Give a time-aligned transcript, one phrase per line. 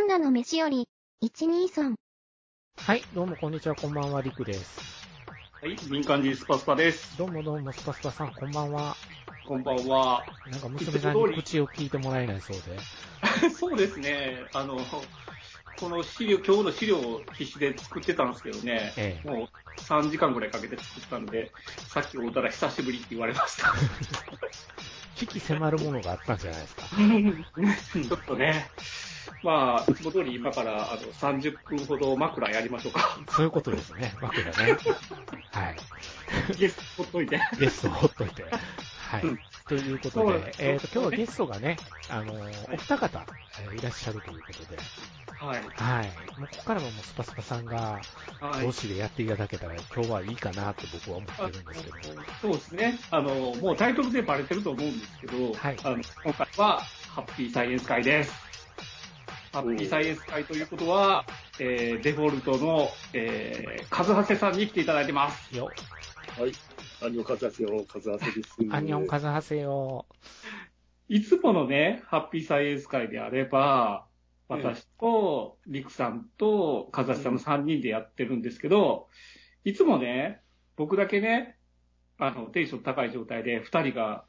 [0.00, 0.88] ンナの飯より、
[1.22, 1.94] 123。
[2.78, 4.80] はい、どうもこんにちは、こんばんは、りくです。
[5.60, 7.18] はい、民間人スパスパです。
[7.18, 8.96] どうもどうも、スパスパさん、こんばんは。
[9.46, 10.24] こんばんは。
[10.50, 12.78] なんか娘さんに口を聞いてもらえないそうで。
[13.52, 14.78] そうですね、あの、
[15.78, 21.52] この資料、今日の資料を必死で作ってたんですけどね、ええもう3時間ぐらいかけて作ったんで、
[21.88, 23.74] さっき会うたら久しぶりって言われました。
[25.16, 26.86] 危機迫るものがあったんじゃないですか。
[28.08, 28.70] ちょっとね、
[29.42, 33.18] まあ、いつも通り今からあの30分ほど枕やりましょうか。
[33.28, 34.52] そういうことですね、枕ね。
[35.50, 35.76] はい。
[36.58, 37.40] ゲストほっといて。
[37.58, 38.42] ゲストをほっといて。
[38.42, 39.38] はいうん。
[39.68, 41.76] ということそうで、えっ、と、今日はゲストがね、
[42.08, 42.32] あの、
[42.72, 43.26] お二方、
[43.62, 44.78] えーいらっしゃるということで、
[45.40, 45.60] はい。
[45.74, 46.06] はい。
[46.38, 48.00] もうここからももうスパスパさんが、
[48.40, 52.22] はい同士でやっていただけたら今日はいいかなと僕は思ってるんですけど。
[52.40, 52.98] そうですね。
[53.10, 56.80] あの、もうタイトルでバレてると思うんですけど、はいあの今回は
[57.14, 58.49] ハッピーサイエンス会です。
[59.52, 61.24] ハッピーサイエンス会ということは、
[61.58, 65.56] えーデフォルトの、えー、カズハセさんに来ていただいてます。
[65.56, 65.64] よ、
[66.38, 66.52] はい。
[67.02, 68.56] アンニョンカズハセヨ、カズハセです。
[68.70, 70.06] アンニョンカズハセよ。
[71.08, 74.06] いつものね、ハッピーサイエンス会であれば、
[74.46, 79.08] 私と、リクさんと、カズハセさんの3人でやってるんですけど、
[79.64, 80.42] いつもね、
[80.76, 81.56] 僕だけね、
[82.18, 84.24] あの、テンション高い状態で、2人が、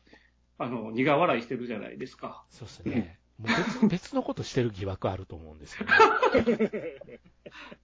[0.57, 2.43] あの、苦笑いしてるじゃないですか。
[2.49, 3.20] そうですね。
[3.41, 3.47] も
[3.81, 5.91] う別別のことしてる疑惑あると思うんですよね。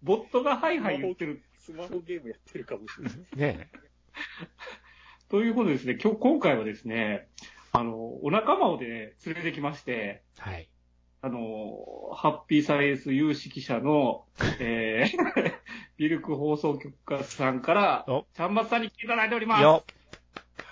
[0.04, 1.42] ボットがハイハイ言ってる。
[1.58, 3.10] スマホゲームやってるかもしれ
[3.44, 3.56] ない。
[3.58, 3.70] ね
[5.30, 7.28] ということでですね、今日、今回はですね、
[7.74, 10.70] あの、お仲間をね、連れてきまして、はい。
[11.22, 11.40] あの、
[12.14, 14.26] ハッピーサイエンス有識者の、
[14.60, 15.54] えー、
[15.98, 19.64] ビルク放送局家さんからお、ちゃんまつさんに来ていただいております。
[19.64, 19.84] よ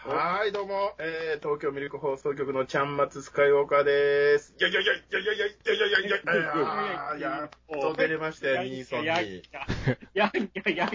[0.08, 4.54] はい、どうも、えー、東京ミルク放送局のちゃんまつスカイウォーカーでーす。
[4.60, 9.08] よいよいよいよいよいよいよいよいよいよあーやっと出れましたよ、ミーソンに。
[9.08, 9.66] やいや、
[10.14, 10.92] やいや、やいや。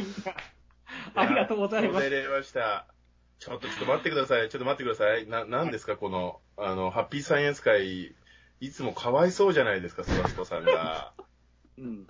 [1.16, 1.92] ありがとうございます。
[1.94, 2.86] やっと出れました。
[3.40, 4.48] ちょっと、ちょっと待ってください。
[4.48, 5.26] ちょっと待ってください。
[5.26, 8.14] な、なんですか、この、あの、ハッピーサイエンス会、
[8.60, 11.14] いつもかわいそうじゃないですか、スバスコさんが。
[11.78, 12.06] うん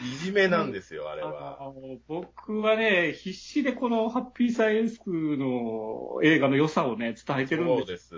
[0.00, 1.58] いじめなんですよ、あれあは。
[1.74, 8.14] の僕はね、必死でこのハッピーサイエンスの映画の良さをね、伝えてるんそうです。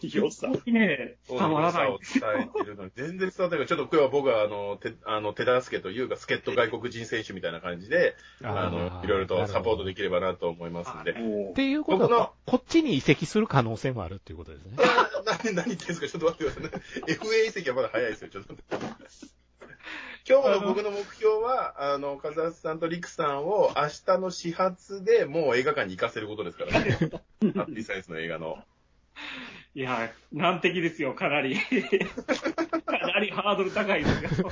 [0.00, 0.16] です。
[0.16, 0.46] 良さ。
[0.66, 2.24] ね、伝わらないんですよ。
[2.24, 8.14] そう伝えてるのに、全然伝わってないから、ちょっと今日は僕は、あの、て、あの、手助けというか、助っ人外国人選手みたいな感じで、
[8.44, 11.10] あの、いろいろとサポートできればなと思いますんで。
[11.50, 11.52] っ。
[11.54, 14.76] ていうこと僕のは、こっちに移籍する可能性もあるっていうことですね。
[15.44, 16.06] 何、何言ってんですか？
[16.06, 17.14] ちょっと待ってくださいね。
[17.14, 18.30] FA 移籍はまだ早いですよ。
[18.30, 19.37] ちょっと待って。
[20.28, 26.90] 今日の僕の目標は、あの、カズハスさんとリクさんを明日の始発でもう映画館に行かせることですからね。
[27.54, 28.58] ハッピーサイエンスの映画の。
[29.74, 31.56] いや、難敵ですよ、かなり。
[31.56, 31.62] か
[33.06, 34.50] なりハードル高いですよ。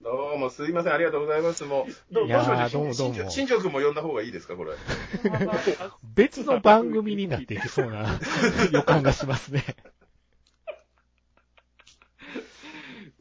[0.00, 1.64] どうもすいません、ありがとうございます。
[1.64, 2.82] もう、どうしましょう。
[2.82, 4.74] どうもどうも新庄君も呼んだ方がいいですか、これ。
[6.14, 8.20] 別の番組になっていきそうな
[8.70, 9.64] 予感がしますね。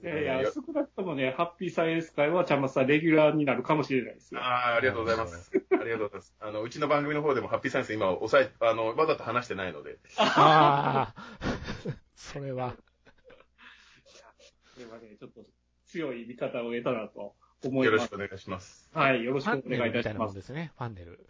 [0.07, 4.39] いやいや、少なくともね、ハッピーサイエンス会はちゃんまつさんレギュラーになるかもしれないですよ。
[4.41, 5.51] ああ、ありがとうございます。
[5.71, 6.35] ありがとうございます。
[6.39, 9.97] あの、うちの番組の方でもハッピーサイエンス今抑え、あの、わざと話してないので。
[10.17, 11.23] ああ、
[12.15, 12.71] それは。
[12.71, 12.77] こ
[14.79, 15.41] れはね、ちょっと
[15.85, 18.15] 強い見方を得たなと思いますよろしく。
[18.15, 18.89] お願いします。
[18.93, 20.33] はい、よろしくファンネお願いルみたいなもいたします。
[20.33, 21.27] んですね、ファンネル。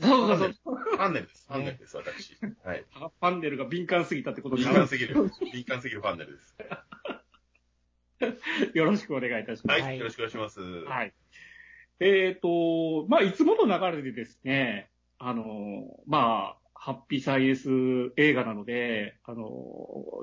[0.00, 0.76] そうそうそう。
[0.76, 1.46] ファンネルです。
[1.46, 2.38] ファンネルです、私。
[2.64, 2.84] はい。
[3.20, 5.30] パンネルが敏感すぎたってことに敏なる感すぎる。
[5.52, 6.56] 敏感すぎるファンネルです。
[8.74, 9.82] よろしくお願いいたします。
[9.82, 9.98] はい。
[9.98, 10.60] よろしくお願いします。
[10.60, 11.14] はい。
[12.00, 17.68] えっ、と、まあ、いつもの流れでですね、あの、まあ、ハッピーサイエンス
[18.16, 19.46] 映画なので、あの、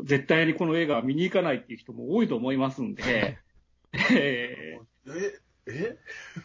[0.05, 3.37] 絶対にこの映画は見に行かないっていう人も多いと思いますんで、
[3.93, 4.73] え
[5.05, 5.97] え、えー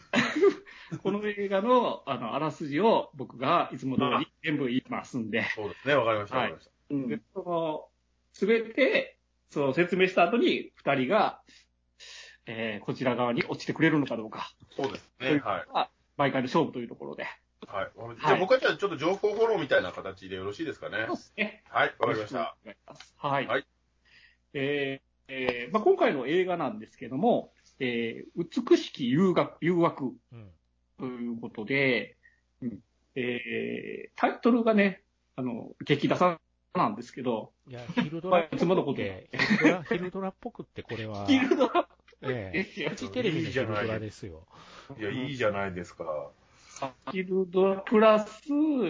[1.01, 6.37] この映画の、あの、あらすじを僕がいつも通り全部言いますんで、そうですね、わかりました。
[6.37, 7.07] わかりました。
[7.07, 7.87] でその、
[8.33, 9.17] すべて、
[9.53, 11.41] その説明した後に、二人が、
[12.45, 15.89] えーこちら側に落ちてくれるのかどうか、そうですというね、はい。
[16.17, 17.25] 毎回の勝負というところで。
[17.65, 17.91] はい。
[18.19, 21.05] じゃあ僕はじゃあちょっと情報フォローみたいな形でよろしいですかね？
[21.07, 21.63] そうですね。
[21.69, 22.55] はい、わかりました。。
[23.17, 23.47] はい。
[23.47, 23.65] はい
[24.53, 30.51] えーえーまあ、今回の映画なんですけども、えー美しき誘惑、誘惑うん。
[30.99, 32.17] ということで、
[32.61, 32.79] うん
[33.15, 35.01] えータイトルがね、
[35.37, 36.39] あの、激ダサ
[36.75, 41.87] なんですけど、いや、ヒルドラっぽ いつものことくって、ヒルドラ、ヒルドラっぽくってこれは、ヒルドラ
[42.21, 44.47] ええフジテレビのヒルドラですよ。
[44.97, 46.31] いや、いいじゃないですか。
[47.11, 48.41] ヒルドラプラス、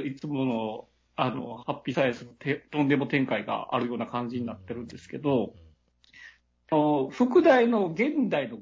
[0.05, 5.53] いつもの、あの、ハッピーサイエンスのてとんでも展開があるような感じになってるんですけど、
[6.71, 8.59] の副題の現代の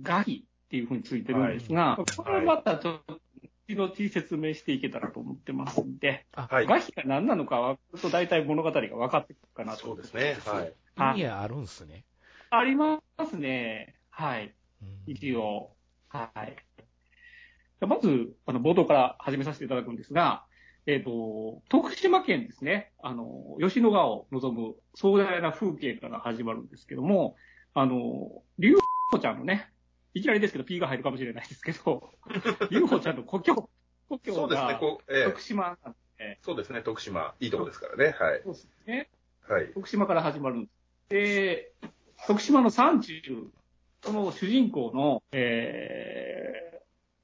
[0.00, 3.19] ガキっていうふうについてるんですが、これはまたちょっと、
[3.76, 6.66] 後々説明していけたらと思ってますんで、はい。
[6.66, 9.80] ガキが何なのかは、と大体物語が分かってくるかなと。
[9.80, 10.36] そうですね。
[10.44, 10.74] はい。
[10.96, 12.04] はい意味あるんすね。
[12.50, 13.94] ありますね。
[14.10, 14.54] はい。
[14.82, 15.70] うん一応。
[16.08, 16.56] はい。
[17.86, 20.44] まず、あの、冒頭から始めさせていただくんですが、
[20.86, 27.36] えっ、と、徳島県ですね、あの、吉野川を望む壮大な風景から始まるんですけども、
[27.74, 28.76] あの、竜
[29.10, 29.70] 子ちゃんのね、
[30.14, 32.10] いきなりですけど P が入るかもしれないですけど、
[32.70, 33.68] 竜子ちゃんの故郷、
[34.08, 34.48] 故郷。
[34.48, 34.80] が
[35.26, 36.82] 徳島なんで、そうですね。
[36.82, 38.16] 徳島、いいとこですからね。
[38.18, 38.40] はい。
[38.42, 39.08] そうですね。
[39.48, 39.68] はい。
[39.72, 40.68] 徳島から始まるんで
[41.08, 41.10] す。
[41.10, 41.72] で、
[42.26, 43.22] 徳島の山中、
[44.02, 46.80] その主人公の、え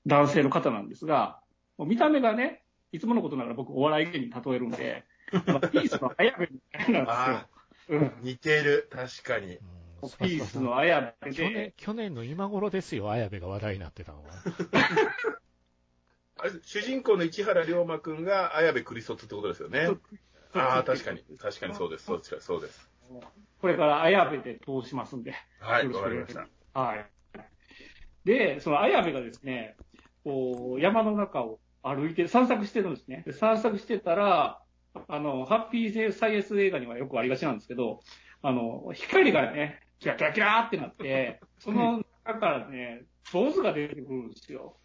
[0.06, 1.40] ー、男性の方なんですが、
[1.78, 2.62] もう見た目がね、
[2.92, 7.46] いつものことながら僕お笑い芸人に例えるんで、あのピースの綾部みたいなんあ
[7.86, 8.12] ですよ。
[8.22, 8.88] 似てる。
[8.90, 9.58] 確かに。
[10.08, 14.30] ピースの綾部去年で、、去年の今頃ですよ、綾部が話題になってたのは。
[16.38, 19.88] あれ主人公の市原龍馬くんが綾部クリソツってことですよね。
[20.52, 21.22] ああ、確かに。
[21.38, 22.04] 確かにそうです。
[22.04, 22.40] そうです。
[22.40, 22.90] そうです。
[23.60, 25.34] これから綾部で通しますんで。
[25.60, 25.84] はい。
[25.84, 26.80] よろしくおわかりまし願いしますた。
[26.80, 27.06] はい。
[28.24, 29.76] で、その綾部がですね、
[30.24, 33.22] こう、山の中を歩いて、散策してるんですね。
[33.24, 34.60] で散策してたら、
[35.08, 38.00] あの、ハッピーサイエンス映画にはよくありがちなんですけど、
[38.42, 44.76] あの、光がね、キラキラキラーってなって、その中からね、坊主が出てくるんですよ。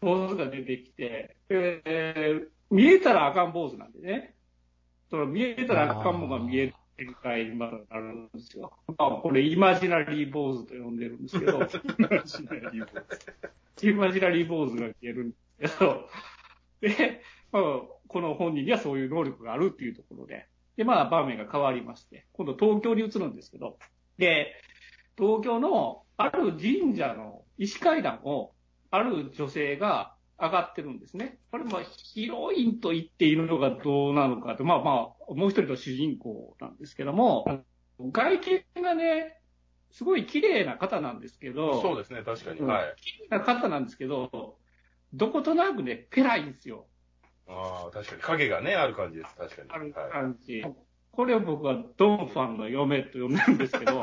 [0.00, 4.34] 坊主が出てきて、えー見えたらあかん坊主なんでね。
[5.10, 8.72] その見えたらあかんものが見える展開にまだなるんですよ。
[8.88, 11.60] まあ、これイマジナリー坊主と呼んでるんですけど、
[13.82, 16.08] イマジナリー坊主が見えるんですけど、
[16.80, 17.22] で、
[17.52, 17.62] まあ、
[18.08, 23.78] この本人にはそういう能力があるっていうところで、で、まあ、場面が変わりまして、今度東京に移るんですけど、
[24.18, 24.54] で、
[25.16, 28.52] 東京のある神社の石階段を、
[28.90, 31.38] ある女性が上がってるんですね。
[31.50, 34.90] これ、まあ、ヒロインと言っているのがどうなのかと、まあま
[35.28, 37.44] あ、もう一人の主人公なんですけども、
[37.98, 39.40] 外見がね、
[39.90, 42.22] すごい綺麗な方なんですけど、そうですね。
[42.24, 42.60] 確かに。
[42.60, 42.94] うんはい。
[43.00, 44.58] 綺麗な方なんですけど、
[45.12, 46.86] どことなくね、ペライんですよ。
[47.46, 48.22] ああ、確かに。
[48.22, 49.34] 影がね、ある感じです。
[49.36, 49.70] 確かに。
[49.70, 49.92] ある
[50.62, 50.74] はい。
[51.14, 54.02] これを僕はドンファンの嫁と呼んでるんですけど、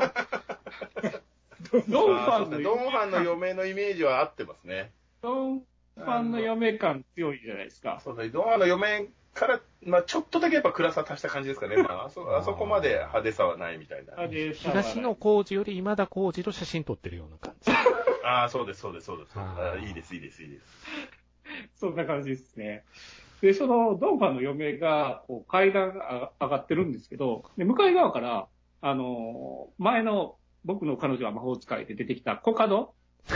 [1.70, 4.92] ドンファンのドンファンの嫁のイメージは合ってますね。
[5.22, 5.62] ドン
[5.96, 8.00] ファンの嫁感強いじゃないですか。
[8.02, 8.32] そうですね。
[8.32, 11.76] ドンファンの嫁から、まあちょっとだけやっぱ暗さ足した感じですかね。
[11.76, 14.20] まあ、あそあそこまで派手さはないみたいな。
[14.20, 17.70] あで東野幸治より今田耕司と写真撮ってるような感じ。
[18.24, 19.32] ああ、そうです、そうです、そうです。
[19.36, 20.64] あいいです、いいです、いいです。
[21.76, 22.84] そんな感じですね。
[23.42, 28.48] で、そのドンファンの嫁がこう階段が上がってるんですけど、で向かい側から、
[28.80, 32.94] あの、前の僕の彼女は魔法使いで出てきたコカド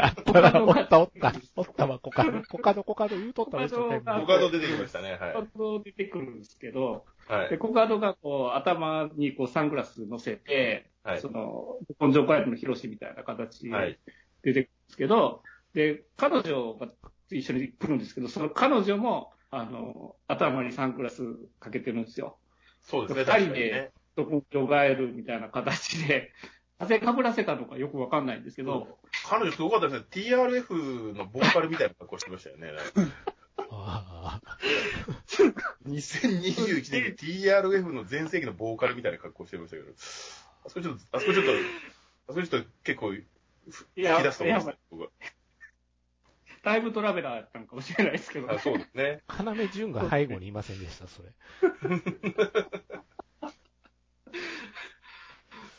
[0.00, 1.32] あったな、おったおった。
[1.56, 2.42] おったわ、コカド。
[2.42, 5.18] コカド、コカド言うとったわ、コカド出てきましたね。
[5.18, 7.42] コカド出てくるんですけど、はい。
[7.44, 7.58] はで、い。
[7.58, 13.98] コカドがこう頭にこうサングラス乗せて、はいその、根性回復のヒロシみたいな形はい
[14.42, 15.42] で出てくるんですけど、
[15.72, 16.88] で、彼女が
[17.36, 21.22] 一緒に来るんですけど、その彼女も、あの、頭にサングラス
[21.58, 22.38] かけてるんですよ。
[22.82, 23.92] そうですね、二人確かにねで。
[24.16, 26.32] 根性ガエルみたいな形で、
[26.78, 28.98] なぜ被らせたのかよくわかんないんですけど、
[29.28, 30.06] 彼女すごかったですね。
[30.10, 32.72] TRF のボーカルみたいな格好してましたよね。
[33.72, 34.58] ああ
[35.86, 41.56] 2021年に TRF の全盛期のボーカルみたいな格好してましたけど、あそこちょっと、あそこちょっと、あ
[42.28, 43.20] そこちょっと結構、ふ
[43.96, 45.08] いや吹き出すと思います、僕は。
[46.62, 49.22] タイムトラベラーやったのかもしれないですけど、あそうですね。
[49.28, 51.30] 要潤が背後にいませんでした、それ。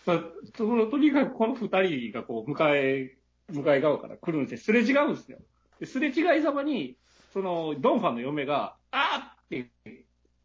[0.05, 0.23] まあ、
[0.57, 3.15] そのとにかくこの二人がこう、向かい、
[3.49, 4.73] 向かい側から来るんですよ。
[4.73, 5.37] すれ違うんですよ。
[5.79, 6.97] ですれ違いざまに、
[7.33, 9.71] その、ドンファンの嫁が、あーって、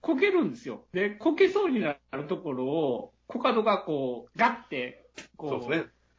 [0.02, 0.86] こけるんですよ。
[0.92, 5.76] で、こけそうになるところを、コカドがこう、ガッて、こそうですね。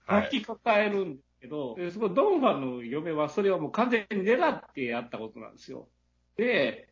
[0.08, 0.24] はい。
[0.24, 5.88] 抱きかかえるんですけど、でそのドンファンの嫁はそれはもう完全に狙ってやったことなんですよ。
[6.36, 6.90] で、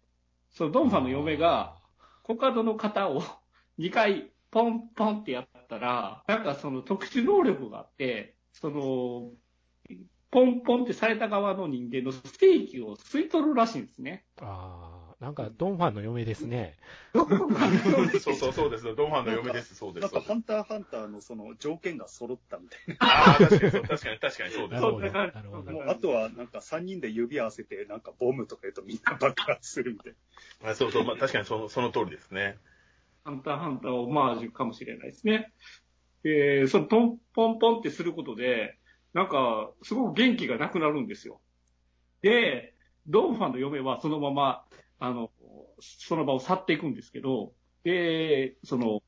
[0.51, 1.77] そのドンファンの嫁が、
[2.23, 3.21] コカドの肩を
[3.77, 9.31] 2回ポンポンってやったら、なんかその特殊能力があって、その、
[10.31, 14.25] ポンポンってされた側の人間のステーキを吸い取るらしいんですね。
[14.41, 16.75] ああ、なんか、ドンファンの嫁ですね。
[17.13, 18.83] ドンファンの嫁そうそうそうです。
[18.83, 19.73] ドンファンの嫁です。
[19.75, 20.03] そうです。
[20.03, 24.81] なんか、ハンターハンターのその条件が揃ったみたいああ、確かにそう、確かに、確かにそうです。
[24.81, 25.63] そんな感じなるほな。
[25.63, 25.79] ども。
[25.79, 30.13] う、あとは、なんか3人で指合わせて、なんかボムとか言うとみんな爆発するみたい
[30.61, 30.71] な。
[30.71, 32.57] あそうそう、まあ、確かにその、その通りですね。
[33.23, 35.53] ハンターハンターオマージュかもしれないですね。
[36.23, 38.77] で、そのトンポンポンってすることで、
[39.13, 41.39] なんか、すごく元気がなくなるんですよ。
[42.21, 42.75] で、
[43.07, 44.65] ドンファンの嫁はそのまま、
[44.99, 45.31] あの、
[45.79, 49.01] その場を去っていくんですけど、で、その、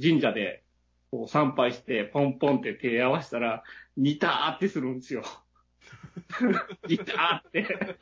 [0.00, 0.64] 神社で、
[1.10, 3.62] こう参拝して、ポンポンって手合わせたら、
[3.96, 5.22] ニターってするんですよ。
[6.88, 7.98] ニターって、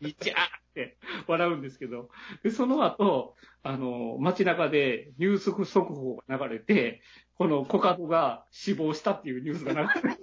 [0.00, 0.38] ニチャーっ
[0.74, 0.96] て。
[1.26, 2.10] 笑うんですけど、
[2.42, 7.02] で、その後、あの、街中でニュース速報が流れて、
[7.34, 10.20] このコカドが死亡したっていうニュースが流れて、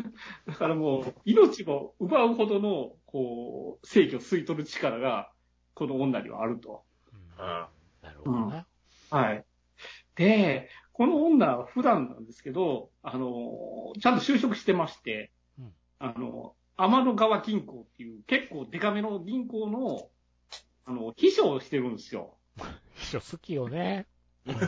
[0.60, 5.32] からもう、命も奪うほどの、こう、制御を吸い取る力が、
[5.74, 6.84] この女にはあると。
[7.12, 7.70] うんあ
[8.02, 8.66] なるほどな。
[9.10, 9.44] はい。
[10.14, 20.10] で、この女は普段なんですけど、あの、ちゃんと就職してまして、うんあの、天の川銀行っていう結構デカめの銀行の、
[20.84, 22.36] あの、秘書をしてるんですよ。
[22.96, 24.06] 秘書好きよね。
[24.46, 24.54] うん。
[24.54, 24.64] 本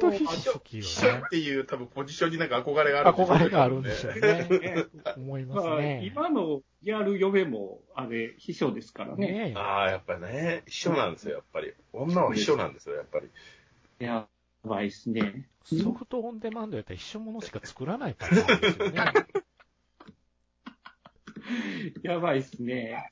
[0.00, 1.28] 当秘書書好きよねっ。
[1.30, 4.86] ていう多分ポジションになんか憧れがある憧れがあるんでしょうね。
[5.16, 6.02] 思います、ね。
[6.04, 9.54] 今のリアル嫁も、あれ、秘書ですからね。
[9.56, 11.72] ああ、やっぱね、秘書なんですよ、やっぱり。
[11.92, 13.28] 女は秘書なんですよ、やっぱり。
[13.98, 14.28] や
[14.64, 15.48] ばいっすね。
[15.64, 19.02] ソフトオンデマンドやったら一緒ものしか作らないパターンですよね。
[22.02, 23.08] やばいっすね。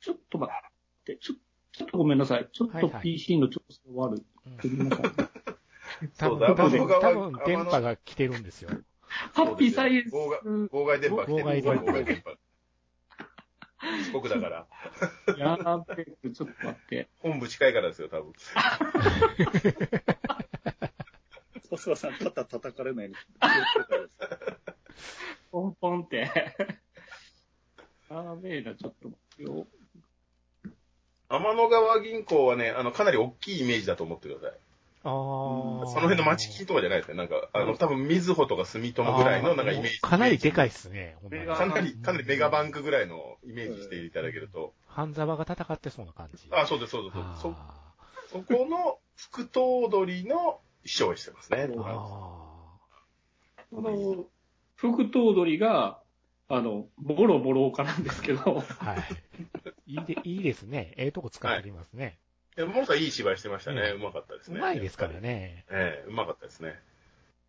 [0.00, 1.34] ちょっと待って、ちょ
[1.76, 2.48] ちょっとごめんなさい。
[2.52, 4.22] ちょっと PC の調子 が悪い。
[6.16, 8.70] 多分、そうだ多分、多分電波が来てるんですよ。
[9.06, 10.14] ハッピーサイエンス。
[10.14, 11.38] 妨害電波来てる。
[11.42, 12.36] 妨害電波妨害電波。
[14.12, 14.66] 四国 だから。
[15.36, 17.08] やーべえ、ちょっと待って。
[17.18, 18.32] 本部近いからですよ、多分。
[21.70, 23.16] 細田さん、肩叩かれないように。
[25.50, 26.30] ポンポンって。
[28.10, 29.66] やべえな、ちょっと待ってよ。
[31.28, 34.58] 天の川銀行はね、あの、かなり大きいイメージだと思ってください。
[35.04, 35.10] ああ。
[35.86, 37.16] その辺の町金とかじゃないですね。
[37.16, 40.00] なんか、あの、多分、みずほとか住友ぐらいの、なんかイメージ。
[40.00, 41.16] かなりでかいっすね。
[41.56, 44.72] かなり、かなりメガバンクぐらいのイメージしていただけると。
[44.88, 46.48] 半沢が戦ってそうな感じ。
[46.50, 47.14] あ、そうです、そうです。
[47.14, 47.74] そうですあ
[48.30, 51.68] そ、そこの、副頭取の秘書をしてますね。
[51.70, 52.54] ーあ
[53.70, 54.24] この、
[54.76, 55.98] 副頭取が、
[56.48, 58.84] あの、ボロボロ化なんですけど、ー。
[58.84, 58.98] はい。
[59.86, 60.92] いいで、いいですね。
[60.96, 62.18] ええとこ使ってますね。
[62.56, 63.80] いや、もさんいい芝居してましたね。
[63.80, 64.60] ねうまかったですうね。
[64.60, 65.20] まいですから。
[65.20, 65.64] ね。
[65.70, 66.78] ええうまかったですね。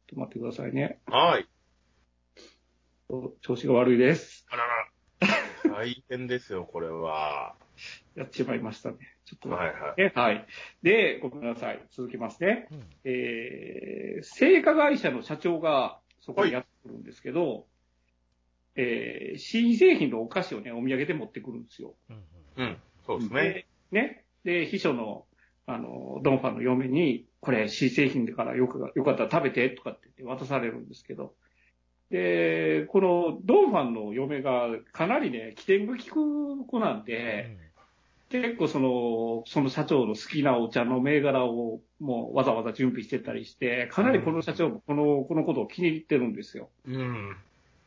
[0.07, 0.99] ちょっと待ってくださいね。
[1.07, 1.47] はい。
[3.41, 4.45] 調子が悪いです。
[4.49, 4.89] あらら。
[5.77, 7.55] 大変ですよ、これは。
[8.15, 8.97] やっちまいましたね。
[9.25, 9.97] ちょっと待ってはいはい。
[9.97, 10.13] ね。
[10.15, 10.47] はい。
[10.83, 11.81] で、ごめんなさい。
[11.91, 12.67] 続きますね。
[12.71, 12.83] うん。
[13.03, 17.67] えー、製菓会社の社長がそこにやってくるんですけど、
[18.75, 21.95] えー、新製品のお菓子をね、お土産で持ってくるんですよ。
[22.09, 22.23] うん
[22.57, 22.77] うん。
[23.05, 23.65] そうですね。
[23.91, 24.25] で、ね。
[24.43, 25.25] で、秘書の、
[25.65, 31.33] あの、ドンファンの嫁に、これ新製品だからよく、よかったら食べて、とかって言って渡されるんですけど、
[32.09, 37.65] で、このドンファンの嫁がかなりね、起点が利く子なんうで、ん。
[38.29, 46.69] 結構その、その社長の好きなお茶の銘柄をもうわざわざ準備してたりして、かなりこの社長もこの、このことを気に入ってるんですよ。
[46.85, 47.37] うん。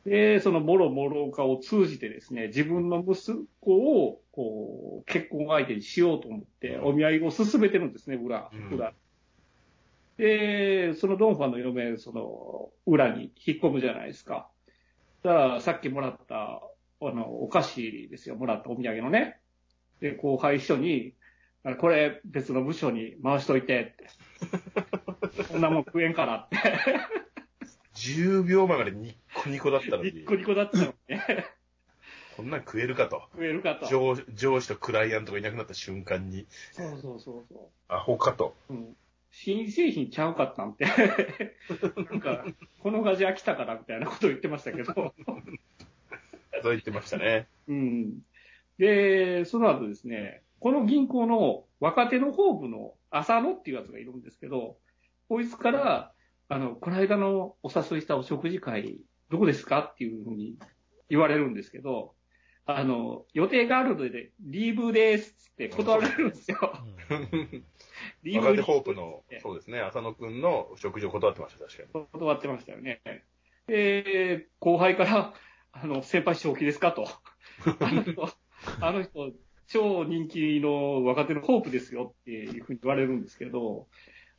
[0.04, 8.92] で、そのもろもろ化を通じてですね、自分の息子を、こう、結婚相手にしようと思って、お見合いを進めてるんですね、裏うん、裏。
[10.16, 14.48] で、そのドンファンの嫁、その、裏に引っ込むじゃないですか。
[15.22, 16.62] だから、さっきもらった、
[17.00, 19.40] あの、お菓子ですよ、もらったお土産のね。
[20.00, 21.14] で、後輩秘書に、
[21.64, 24.08] あこれ別の部署に回しといてって。
[25.50, 26.56] こんなもん食えんからって。
[27.98, 31.46] 10秒前までニッコニコだったのにニッ、コニコだったのにね。
[32.36, 33.22] こんなん食えるかと。
[33.32, 33.86] 食えるかと。
[33.88, 38.54] 上上司とクライアントがいなくなった瞬間に、そうそうそうそアホかと。
[38.70, 38.74] う。
[38.74, 38.96] うん。
[39.32, 40.86] 新製品ちゃうかったんて。
[42.10, 42.46] なんか、
[42.80, 44.94] このガジ飽きたからみたいなことを言ってましたけど。
[44.94, 47.48] そう言ってましたね。
[47.66, 48.20] うん。
[48.78, 54.76] で、その後ですね、この銀行の若手のホープの浅野っていうやつがいるんですけど、
[55.28, 56.12] こいつから、
[56.48, 59.00] あの、この間のお誘いしたお食事会、
[59.30, 60.58] どこですかっていうふうに
[61.10, 62.14] 言われるんですけど、
[62.64, 66.58] あの、予定があるので、リーブですって断られるんですよ。
[67.10, 67.64] うん
[68.22, 72.06] リーブ若手ホープのそうですね、浅野くんの食事を断ってました、確かに。
[72.12, 73.00] 断ってましたよね。
[73.66, 75.34] で、後輩から、
[75.72, 77.08] あの、先輩正気ですかと。
[77.80, 78.28] あの人、
[78.80, 79.32] あの人、
[79.66, 83.86] 超人気の若手のホープですよっていうふうに言われるんですけど、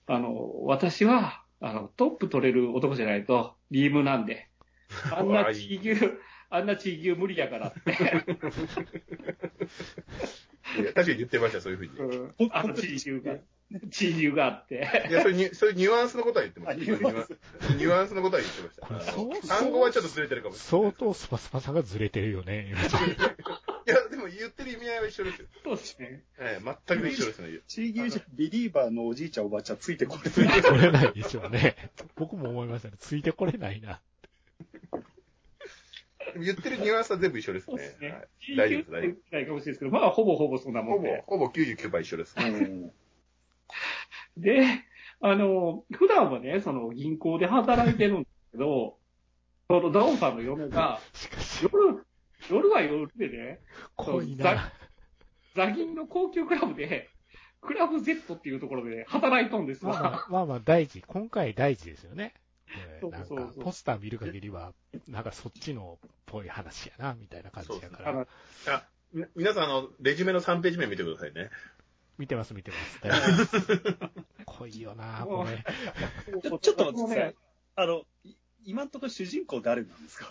[0.08, 4.50] あの、私は、あの、トップ取れる男じゃないと、リームなんで。
[5.12, 7.92] あんな地球、あんな地域無理やからって。
[10.78, 11.92] いや確かに言ってました、そういうふうに。
[11.98, 13.36] うんあの地域が、
[13.92, 15.08] 地域があって。
[15.10, 16.92] いや、そういうニュそういうニュアンスのことは言ってました。
[16.92, 17.38] あニュアンス
[17.78, 19.48] ニュアンスのことは言ってました。
[19.48, 20.92] 単語はちょっとずれてるかもしれない。
[20.92, 22.74] 相当スパスパさがずれてるよね。
[23.90, 25.48] いや、でも言ってる意味合いは一緒ですよ。
[25.64, 26.24] そうですね。
[26.40, 27.60] ええ全く一緒ですね。
[27.68, 31.76] チーギュージビリーバーのおじいちゃんおばあちゃんついてこれついてこれないでしょうね。
[32.16, 32.96] 僕も思いましたね。
[33.00, 34.02] ついてこれないな。
[36.38, 38.00] 言ってるニュアンスは全部一緒ですねそうです。
[38.00, 38.28] ねはい。
[38.40, 40.86] 地大丈夫です、域大丈ないかもしれないですけど、まあ、ほぼほぼそんな夫。
[40.86, 41.24] ほぼもんで、。
[41.26, 42.36] ほぼ99%一緒です。
[42.38, 42.92] うん
[44.38, 44.86] で、
[45.22, 48.98] あの、普段はね、その銀行で働いてるんですけど、
[49.68, 52.06] そのダオンさんの嫁が、しかし、夜、
[52.50, 53.60] 夜は夜でね、
[53.96, 54.72] 濃いな。
[55.56, 57.10] 座銀の高級クラブで、
[57.62, 60.26] クラブ Z っていうところで働いとんですまあまわ。
[60.28, 61.02] あ、まあまあ大事。
[61.06, 62.34] 今回大事ですよね。
[63.02, 64.74] これなんかそうそうそうポスター見る限りは、
[65.08, 68.28] なんかそっちのっぽい話やな、みたいな感じやから
[68.68, 68.88] あ
[69.36, 71.50] 皆さん、あの、レジュメの3ページ目見てくださいね。
[72.20, 72.78] 見てます、見てま
[73.46, 73.58] す。
[74.46, 75.64] 濃いよな、これ。
[76.42, 77.36] ちょちょっと待ってくださいね。
[77.76, 80.30] あの、い今んところ主人公誰なんですか？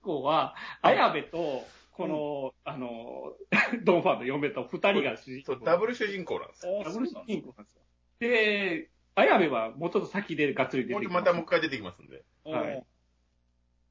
[0.00, 3.34] 主人公は、綾部と、この、あの、
[3.84, 5.52] ドンファンの嫁と二人が主人公。
[5.54, 6.82] そう、ダブル主人公なんですよ。
[6.84, 7.82] ダブル主人公なんですよ。
[8.20, 12.22] で、綾部はもうちょっと先でがっつり出てきますまたもう一回出てきますんで。
[12.44, 12.82] はい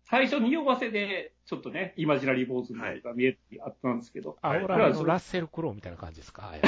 [0.03, 6.51] 最初、匂わせで、ちょっとね、イマジナリー坊主が見えてあったんですけど、あ、はいほら、あのラッセル・クロウみたいな感じですか？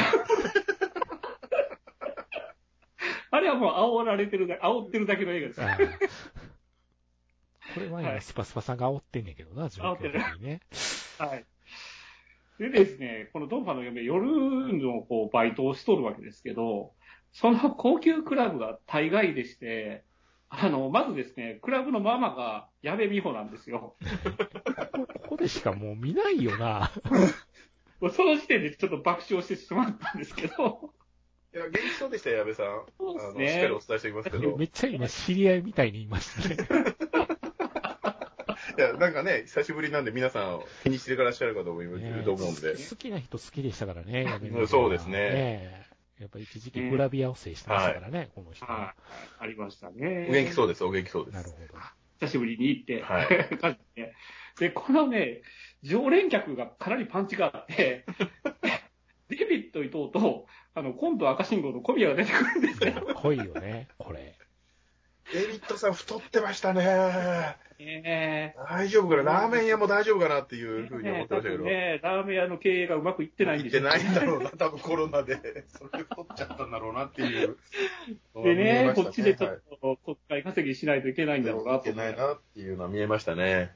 [3.32, 5.62] あれはもう煽られてるだ、煽ってるだけの映画です。
[7.74, 10.62] これは今、はいスパスパさんが煽ってんねんけどな、状況的にね。
[11.18, 11.46] はい。
[12.60, 16.94] でですね、このドンファの嫁、夜のこうバイトをしとるわけですけど、
[17.32, 20.04] その高級クラブが大概でして、
[20.50, 23.96] あの、まずですね、クラブのママが矢部美穂なんですよ。
[24.92, 26.92] こ ここでしかもう見ないよな。
[28.12, 30.94] その時点でちょっと爆笑してしまったんですけど、
[31.54, 32.86] いや、元気そうでしたよ、矢部さん。
[32.98, 33.86] そうですあの、しっかりおね。
[33.88, 34.58] 伝えしておきますけど。
[34.58, 36.68] めっちゃ今知り合いみたいに言いましたね。
[38.78, 42.72] いや、なんかね、久しぶりなんで皆さん気にしてらっしゃるかと思います、ねと思うんで。
[42.72, 44.28] 好きな人好きでしたからね、
[44.68, 45.88] そうですねね
[46.20, 48.72] やっぱ一時期グラビアを制してましたからね、この人は。
[48.72, 48.94] はい。
[49.40, 50.28] ありましたね。
[50.30, 51.34] お元気そうです、お元気そうです。
[51.34, 51.80] なるほど。
[52.20, 53.28] 久しぶりに行って、はい
[53.96, 54.14] で。
[54.60, 55.42] で、このね、
[55.82, 58.06] 常連客がかなりパンチがあって、
[59.30, 63.16] デビッド伊藤と、あの、今度赤信号の小宮が出てくるんですよ。
[63.16, 64.36] 濃いよね、これ。
[65.34, 67.56] デビッドさん太ってましたね。
[67.80, 69.24] え大丈夫かな？
[69.24, 71.64] ラーメン屋も大丈夫かなっていうふうに思ってましたけど。
[71.64, 75.66] ね、ラーメン屋の経営がうまくいってないんでしょ行ってないんだろうな、多分コロナで。
[75.70, 77.58] それで太っちゃったんだろうなっていう。
[78.44, 83.72] でね、こっちでちょはいっと国会稼ぎしないといけないんだろうなといけないなっていうのは見えましたね。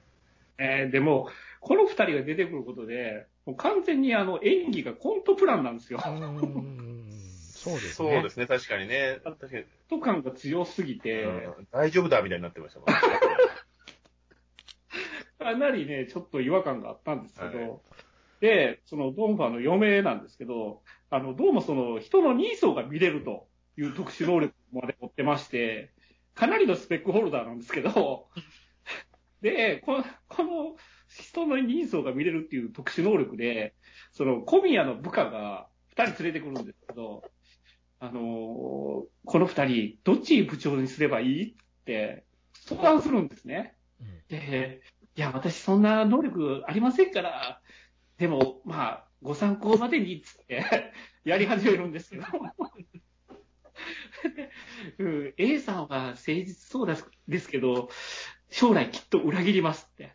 [0.57, 5.99] えーでも、この二人が出てくることで、もう完全にあの演技がコントプランなんですよ
[7.65, 8.21] そうですそうね。
[8.23, 9.19] ですね、確かにね。
[9.23, 9.63] 確かに。
[9.89, 11.29] コント感が強すぎて、う
[11.61, 12.89] ん大丈夫だみたいになってましたもん。
[15.39, 17.79] かなりね、ちょっと違和感があったんですけど、はい
[18.41, 23.47] で、そのドンファの嫁なんですけど、あの、どうもその人の人相が見れると
[23.77, 25.91] いう特殊能力まで持ってまして、
[26.35, 28.27] かなりのスペックホルダーなんですけど、
[29.41, 30.75] で、この、この
[31.07, 33.73] 人の人相が見れるっていう特殊能力で、
[34.11, 37.23] その小宮の部下が二人連れてくるんですけど、
[37.99, 41.53] あのーこの二人、どっち部長にすればいいっ
[41.85, 43.75] て相談するんですね。
[43.99, 44.81] うんで、
[45.15, 47.61] いや、私そんな能力ありませんから、
[48.17, 50.63] でも、まあ、ご参考までに、つって、
[51.23, 52.23] やり始めるんですけど。
[54.99, 57.89] うん、A さんは誠実そうですですけど、
[58.49, 60.13] 将来きっと裏切りますって。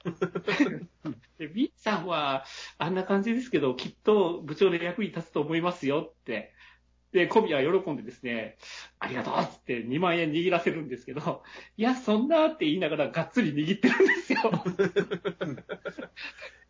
[1.38, 2.44] で B さんは
[2.78, 6.54] あんな感じですけど、きっと部長で役に立つと思いますよって。
[7.12, 8.56] で、小宮は喜んでですね、
[9.00, 11.42] ありがとうっつって2万円握らせるんですけど、
[11.76, 14.52] いや、そんなって言いながらがっつり握ってるんですよ。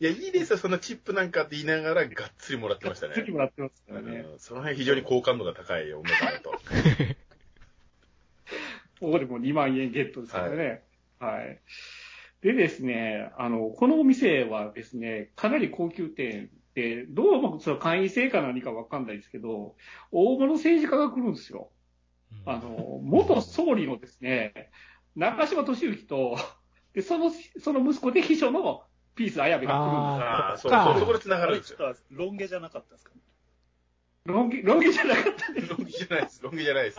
[0.01, 3.17] いや、いいですよ、そんなチップなんかって言いながら、がっつりもらってましたね。
[3.17, 4.25] がっつりもらってますからね。
[4.33, 6.53] うんその辺非常に好感度が高い女だなと。
[9.01, 10.83] ここでも2万円ゲットですからね。
[11.19, 11.61] はい。
[12.41, 19.77] でですね、あの、このお店はですね、かなり高級店で、どうもその会員制か何かわかんないですけど、
[20.13, 21.71] 大物政治家が来るんですよ。
[22.47, 24.71] あの、元総理のですね、
[25.17, 26.37] 中島敏之と、
[26.95, 31.79] で、その、その息子で秘書のピース綾部がああ、そう、そっかそうそこで繋があるんですよ。
[31.89, 33.41] れちょっとロン毛じゃなかったですか来るんです。
[34.25, 35.69] ロン毛、ロン毛じゃなかったんです。
[35.69, 36.99] ロン毛じゃないです、ロン毛じゃないです。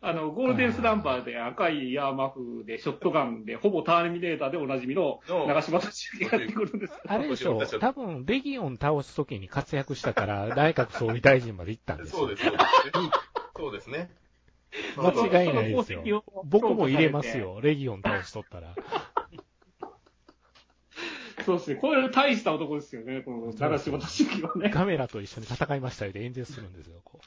[0.00, 6.96] あの、ゴールデンスランバーで赤いヤーマフで、ショットガンで、ほぼターミネーターでおなじみのの長島敏之がやってくるんですよ。
[7.06, 12.18] あれでしょ多分、レギオン倒すときに活躍したから、 内閣総理大臣まで行ったんですよ。
[12.18, 12.66] そうです、そうです。
[13.56, 14.10] そうですね。
[14.96, 17.60] 間違いないですよ僕も入れますよ。
[17.60, 18.74] レギオン倒しとったら。
[21.44, 21.76] そうですね。
[21.76, 24.70] これ大した男ですよね、この長島敏之はね。
[24.70, 27.00] カメラと一緒に戦いましたよで演説するんですよ。
[27.04, 27.20] こ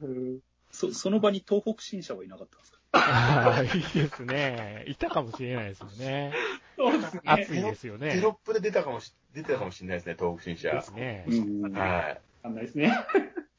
[0.00, 0.38] ううん
[0.78, 2.78] そその場に東北新社はいなかったんですか？
[2.92, 4.84] ああ、いいですね。
[4.86, 6.32] いたかもしれないですよね。
[6.76, 7.20] そうですね。
[7.24, 8.20] 熱いですよテね。
[8.20, 10.80] ロップで出たかもし、出てたかもしれないですね、東北新社で。
[10.82, 11.24] すね。
[11.26, 12.96] うんはわかんないですね。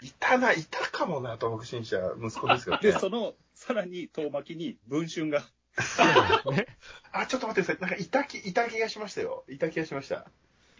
[0.01, 0.07] い。
[0.07, 1.97] いたな、いたかもな、東北新社。
[2.17, 2.81] 息子ですよね。
[2.81, 6.03] で、その、さらに遠巻きに文春が、そ
[6.51, 6.77] うですね。
[7.11, 7.89] あ、ちょっと待ってください。
[7.89, 9.43] なんか、いた気、いた気がしましたよ。
[9.49, 10.25] いた気がしました。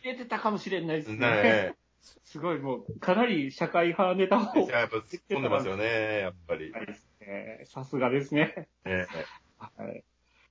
[0.01, 1.17] 入れてたかもしれないですね。
[1.17, 4.41] ねすごいもう、かなり社会派ネタを。
[4.55, 4.71] え。
[4.71, 6.71] やっぱ突っ込んでますよね、やっぱり。
[6.71, 8.67] はいですねさすがですね。
[8.85, 9.05] え
[9.57, 10.03] はい。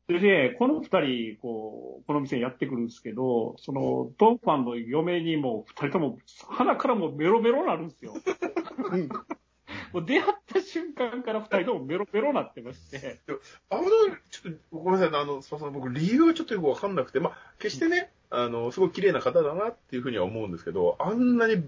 [0.08, 8.14] でね、この二人、こう、この店にやってくるんですけど、その、ドンファンの嫁にも、二人とも、鼻からもうメロメロなるんですよ。
[9.92, 13.20] もう出会った瞬間から二人ともメロメロなってまして。
[13.68, 13.82] あの、
[14.30, 21.62] ちょっと、ごめんなさい、あの、すみません、僕、理由はちょっとよくわかんなくて、まあ、決してね、あの、すごい綺麗な方だなっていうふうには思うんですけど、あんなに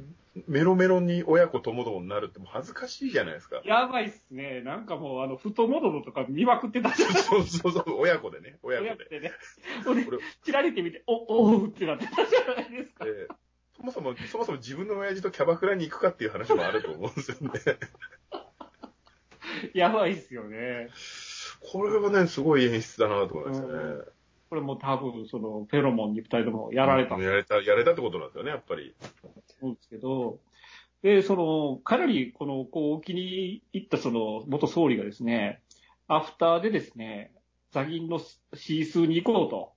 [0.46, 3.60] メロメロに親子ともどもになるってもう恥ずかしいじゃないですか。
[3.64, 4.62] やばいっすね。
[4.62, 6.94] なんかもう、あの、太もものとか見まくってた。
[6.94, 9.20] そうそうそう、親子でね、親子で。
[9.20, 9.32] ね。
[9.84, 10.18] ほんでこれ、
[10.72, 13.04] て見て、お、おうってなってたじゃないですか。
[13.06, 13.34] えー
[13.80, 17.50] そもそも、そもそも自分の親父とキャバクラに行くかっていう話もあると思うんですよね。
[19.72, 20.90] やばいっすよね。
[21.72, 24.04] これはね、すごい演出だなと思いましたね。
[24.50, 27.16] これも多分、その、フェロモンに二人ともやられた。
[27.16, 28.96] んやれた、やれたってことなんですよね、やっぱり。
[29.60, 30.40] 思うんですけど、
[31.02, 35.62] で、その、かなり、この、こう、お気に入ったその、元総理がですね、
[36.08, 37.32] アフターでですね、
[37.70, 39.72] ザギンのシースーに行こうと、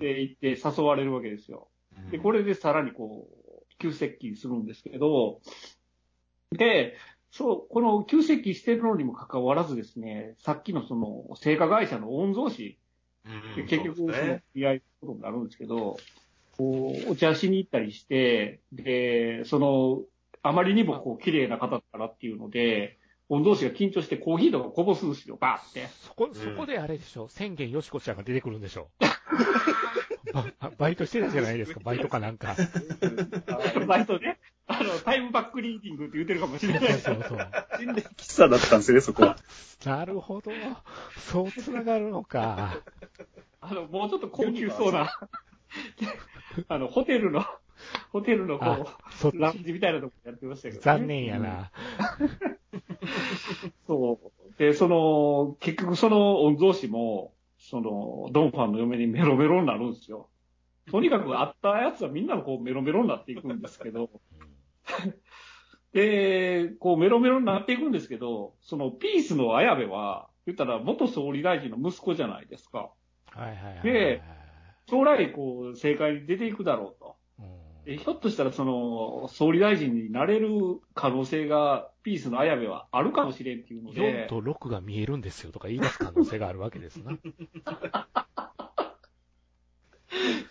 [0.00, 1.68] で、行って誘われるわけですよ。
[2.10, 5.40] で、これでさらにこう、急接近するんですけど、
[6.50, 6.96] で、
[7.30, 12.76] そう、この急接近してるのにもかかわらずですね、さっきのその、製菓会社の御曹司、
[13.26, 15.96] うん、で結局、そのそうですね、出会いことになるんですけど、
[16.56, 20.02] こう、お茶しに行ったりして、で、その、
[20.42, 22.98] あまりにもこう、綺麗な方だからっていうので、
[23.30, 25.86] 御曹司が緊張してコーヒーとかこぼすんですよ、バーって。
[26.02, 28.90] そこ、そこであれでしょ、宣言よしこちゃんが出てくるんでしょ？
[30.32, 32.54] ばバイトしてたじゃないですか、バイトかなんか。
[33.86, 36.92] バイトね、あの、タイムバックリーディングって言ってるかもしれない。
[36.94, 37.38] そうそう。
[37.78, 39.36] 心霊喫茶だったんですよね、そこは。
[39.84, 40.50] なるほど。
[41.18, 42.80] そう繋がるのか。
[43.60, 45.10] あの、もうちょっと高級そうな、
[46.68, 47.44] あの、ホテルの、
[48.10, 48.88] ホテルのこ
[49.32, 49.64] う、ランち。
[49.64, 50.80] ジみたいなとこやってましたけど、ね。
[50.82, 51.70] 残念やな。
[53.86, 54.58] そう。
[54.58, 60.28] で、その、結局その御曹司も、その、ドンファンの嫁にメロメロになるんですよ。
[60.90, 64.10] とにかく会ったやつはみんなこうメロメロになっていくんですけど、
[65.92, 72.90] で、こうメロメロになっていくんですけど、そのピースの綾部は、言ったら元総理大臣の息子じゃないですか。
[73.30, 73.82] はいはいはいはい。
[73.82, 74.22] で
[74.86, 77.16] 将来こう政界に出ていくだろうと。
[77.86, 80.48] ひょっとしたらその総理大臣になれる
[80.94, 87.12] 可能性がピースの綾部はあるかもしれんっていうので4、と6が見えるんですよとか言い出す可能性があるわけですな。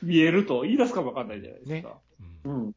[0.04, 1.98] 見えると言い出すかもわかんないじゃないですか。
[2.46, 2.76] うんうん。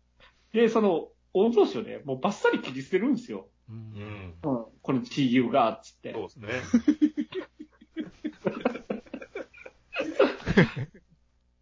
[0.52, 1.08] で、その、
[1.44, 3.48] 御曹司をね、もうバッサリ切り捨てるんですよ。
[3.68, 4.34] ううんん。
[4.42, 4.64] うん。
[4.82, 6.12] この地牛が、つって。
[6.12, 6.48] そうですね。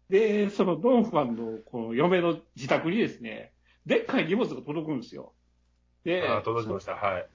[0.09, 3.51] で、そのドンファンのこの嫁の自宅にですね、
[3.85, 5.33] でっかい荷物が届くんですよ。
[6.03, 6.93] で、あ、届きました。
[6.93, 7.27] はい。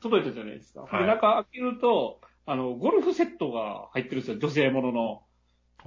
[0.00, 0.82] 届いたじゃないですか。
[0.82, 5.22] はいで、中開けると、あの、ゴルフセットが入ってるんですよ、女性ものの。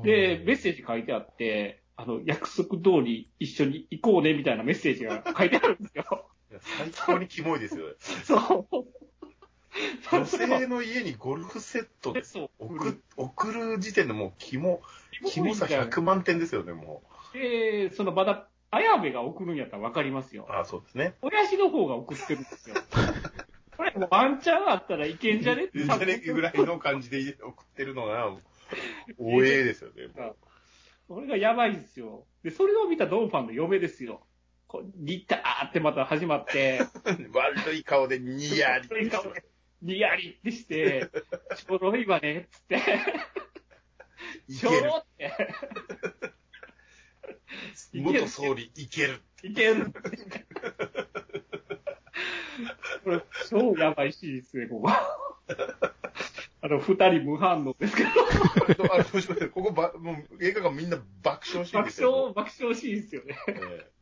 [0.04, 6.30] で、メッセージ書いてあって、あの、約束通り一緒に行こうね、みたいなメッセージが書いてあるんですよ。
[6.52, 7.96] いや最高にキモいですよ。
[8.24, 8.86] そう。
[10.12, 12.24] 女性の家にゴルフセットで。
[12.60, 14.82] 送る送る時点でもうキモ、
[15.26, 17.04] キモさキモいんだよ100万点ですよね、も
[17.34, 20.52] で、そのまだ、綾部が送るんやったらわかりますよう。。
[20.52, 21.16] あそうですね。
[21.22, 22.76] 親父の方が送ってるんですよ。
[23.78, 25.66] これ、もうワンチャンあったらいけんじゃね？
[25.66, 26.18] ってじゃね？
[26.20, 28.34] ぐらいの感じで送ってるのが、
[29.18, 30.10] おえですよね。
[31.08, 32.26] それがやばいんですよ。
[32.44, 34.26] で、それを見たドンファンの嫁ですよ。
[34.68, 36.82] こうギターってまた始まって、
[37.34, 38.88] 悪い顔でニヤリ。
[38.90, 39.44] 悪い顔で
[39.82, 41.10] ニヤリってして、
[41.56, 42.82] ちょろいわね、つって、
[44.60, 44.98] ちょろ。
[44.98, 45.32] って、
[47.94, 49.22] 元総理、いける。
[49.44, 49.92] いける。
[53.04, 54.90] これ、超やばいシーンですね、ここ。
[56.66, 58.10] あの、二人無反応ですけど、
[58.92, 62.12] あどうしましたここば、もう映画館みんな爆笑シーン爆ですよ。
[62.12, 63.36] 笑、爆笑シーンですよね。
[63.50, 63.96] ええ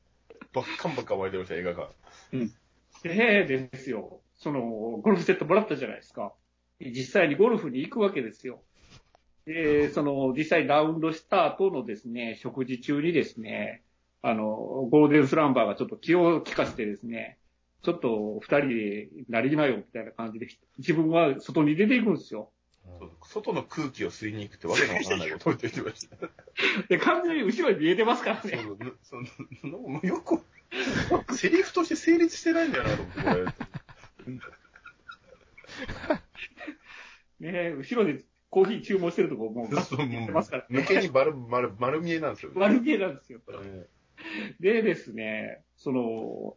[0.53, 1.93] バッカンバッカン湧いてました、映画館。
[3.03, 4.21] で、ですよ。
[4.37, 6.31] その、ゴルフセットもらったじゃないですか。
[6.79, 8.61] 実際にゴルフに行くわけですよ。
[9.45, 13.81] で、その、実際ラウンドした後のですね、食事中にですね、
[14.21, 17.39] あの、ゴールデンスランバーがちょっと気を利かしてですね、
[17.81, 20.47] ちょっと二人でなりなよみたいな感じで、
[20.77, 22.52] 自分は外に出ていくんですよ。
[23.23, 26.17] そう外の空気を吸いに行くってわけのわからない ことを言ってました。
[26.87, 28.59] で、完全に後ろに見えてますからそうね。
[29.03, 29.25] その
[29.61, 30.41] そのよく、
[31.35, 33.53] セリフとして成立してないんだよなと思って。
[37.39, 42.51] ね後ろでコーヒー注文してるとこもうガッと見えてますから抜けに丸、丸、丸見えなんですよ。
[42.55, 43.39] 悪気なんですよ。
[43.65, 43.87] え
[44.59, 46.55] でですね、その、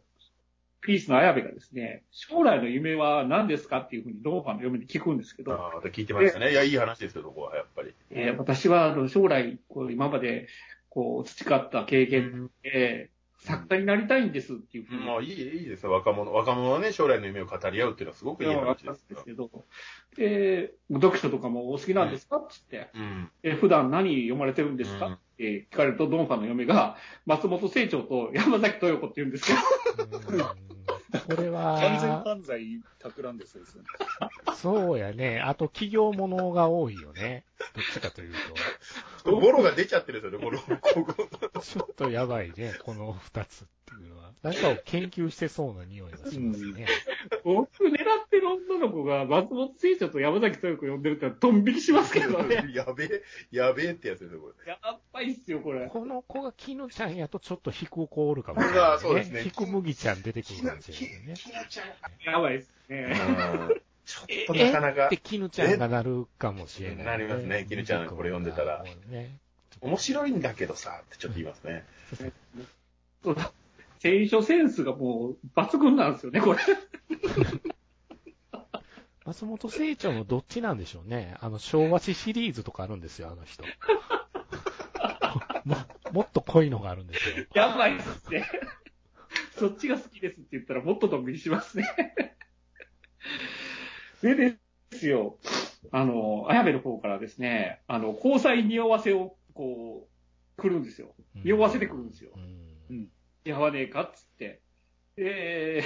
[0.81, 6.51] ピースの綾部がですね、将来の夢は何ですかっていうふうにドーファンの嫁に聞くんですけど、えああ、聞いてましたね。
[6.51, 7.93] いや、いい話ですよ、そこは、やっぱり。
[8.11, 10.47] えー私はあの将来、こう今まで
[10.89, 13.09] こう培った経験で、
[13.39, 15.05] 作家になりたいんですっていうふうに。
[15.05, 16.33] まあ、いい、いいですよ、若者。
[16.33, 19.49] 若者はね、将来の夢を語り合うっていうのはすごくいい話でれたんですすけど、
[20.15, 23.31] で、読書とかもお好きなんですかって言って、うん。
[23.43, 25.13] え普段何読まれてるんですか、うん。
[25.13, 29.53] って聞かれると、ドンファンの嫁が、松本清張と山崎豊子って言うんですけ
[30.03, 30.66] ど、うん
[31.19, 31.49] これ
[31.79, 33.87] 完全は、犯罪企んでそうですよね。
[34.55, 35.39] そうやね。
[35.39, 37.45] あと企業ものが多いよね。
[37.73, 38.33] どっちかという
[39.23, 41.49] ボロが出ちゃってるんですよね、この、ここ。
[41.49, 41.59] と。
[41.59, 44.27] ちょっとやばいね、この二つっていうのは。
[44.43, 46.85] なんかを研究してそうな匂いがしますね。
[47.43, 52.71] 僕狙ってる女の子が松本清張と山崎豊子呼んでるってドン引きしますけどね。
[52.73, 54.71] やべえ、やべえってやつですよ、これ。
[54.71, 54.79] や
[55.11, 55.87] ばいっすよ、これ。
[55.87, 61.33] この子が絹ちゃんやとちょっと引く子おるかもしれうない、わそうですね引く麦ちゃん出てくるかもしれないね。
[61.35, 62.31] きなちゃん。
[62.31, 63.15] やばいっすね。
[64.07, 68.81] ちょっとなかなかで、、絹ちゃんがなるかもしれない、なりますね絹ちゃんこれ読んでたら。
[69.09, 69.37] ね、
[69.81, 71.85] 面白いんだけどさ、ってちょっと言いますね。
[73.21, 73.51] そうだ
[73.99, 76.59] 選書センスがもう抜群なんですよね、これ。
[79.25, 81.35] 松本清張のどっちなんでしょうね。
[81.41, 83.65] あの、昭和史シリーズとかあるんですよ、あの人。
[85.65, 85.75] も
[86.13, 87.45] もっと濃いのがあるんですよ。
[87.53, 88.49] やばいっすね。
[89.59, 91.85] そっちが好きですって言ったらもっとドン引きしますね。
[94.21, 94.57] でで
[94.91, 95.37] すよ、
[95.91, 100.07] あの、綾部の方からですね、あの、交際匂わせを、こ
[100.57, 101.13] う、来るんですよ。
[101.35, 102.31] 匂わせてくるんですよ。
[102.35, 102.67] うん
[103.47, 104.61] やわねえかっつって。
[105.15, 105.83] で、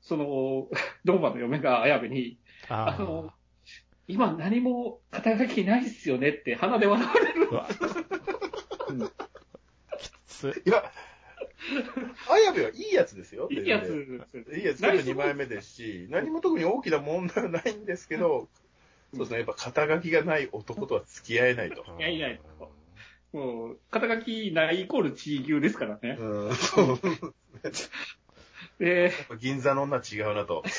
[0.00, 0.68] その、
[1.04, 3.30] ドンバの嫁が綾部に、ああの
[4.08, 7.68] 今何も肩書きないっすよねって鼻で笑われるあ。
[8.88, 9.10] うわ
[9.98, 10.62] きつ。
[10.64, 10.90] いや、
[12.28, 13.48] 綾部はいいやつですよ。
[13.50, 13.92] いいやつ
[14.54, 18.48] いいやつ、全部2枚目ですし、何も特に大きな問題はないんですけど、
[19.12, 21.84] そうですね、やっぱ肩書きがない男とは付き合えないと。
[21.98, 22.38] いやいやいや
[23.32, 26.16] もう、肩書きないイコール地位牛ですからね。
[26.18, 26.98] うん、そう。
[29.38, 30.62] 銀座の女は違うなと。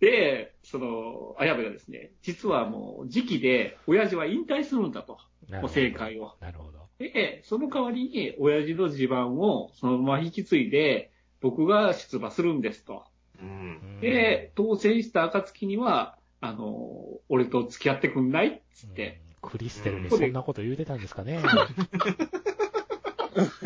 [0.00, 5.18] で、その、綾部がですね、実はもう時期で、親父は引退するんだと。
[5.50, 6.36] もう正解を。
[6.40, 6.83] なるほど。
[6.98, 13.04] で、その代わりに、親父の地盤をそのまま引き継いで、僕が出馬するんですと。
[13.40, 14.00] うん。
[14.00, 18.48] で、当選した暁には、あの、俺と付き合ってくんない？
[18.48, 19.18] っつって。
[19.28, 21.38] うんクリステルにそんなこと言うてたんですかね。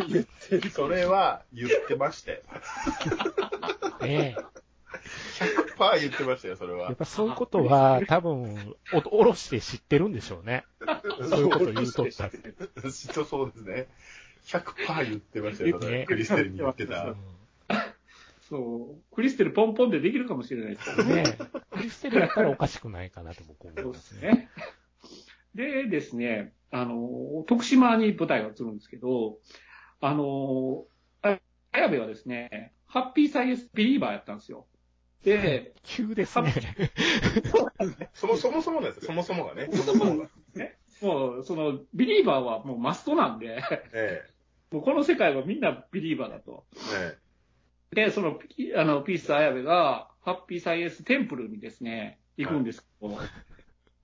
[0.08, 0.70] 言ってる。
[0.70, 2.40] それは言ってましたよ。
[5.78, 6.94] ね100%言ってましたよ、それはやっ。
[6.96, 10.64] ぱそういうことは、 多分、お、おろして知ってるんでしょうね。
[11.28, 12.54] そういうこと言うとったって。
[12.90, 13.88] そうそうですね。
[14.44, 17.16] 100%言ってましたよ、ねクリステルに言ってたうん。
[18.48, 21.14] そう、クリステルポンポンでできるかもしれないですからね。
[21.22, 21.38] ね
[21.70, 23.92] クリステルだったらおかしくないかなと僕思いそうまね。
[23.92, 24.50] ですすね。
[25.54, 29.38] でですね、あの、徳島に舞台が映るんですけど、
[30.00, 30.86] あの、
[31.22, 31.38] あ
[31.72, 34.66] 綾部はですね、ハッピーサイエンスビリーバーやったんですよ。
[35.24, 36.54] で、急ですね。
[38.14, 39.68] そ もそもそもなんですよ、そもそもがね。
[39.72, 40.28] そもそもが。
[41.00, 44.24] もう、その、ビリーバーはもうマストなんで、え
[44.70, 46.64] もうこの世界はみんなビリーバーだと。
[46.94, 47.16] え。
[47.16, 47.28] え
[47.90, 53.16] で、その、ピあの、ピース綾部が、ハッピーサイエンステンプルにですね、行くんですけど、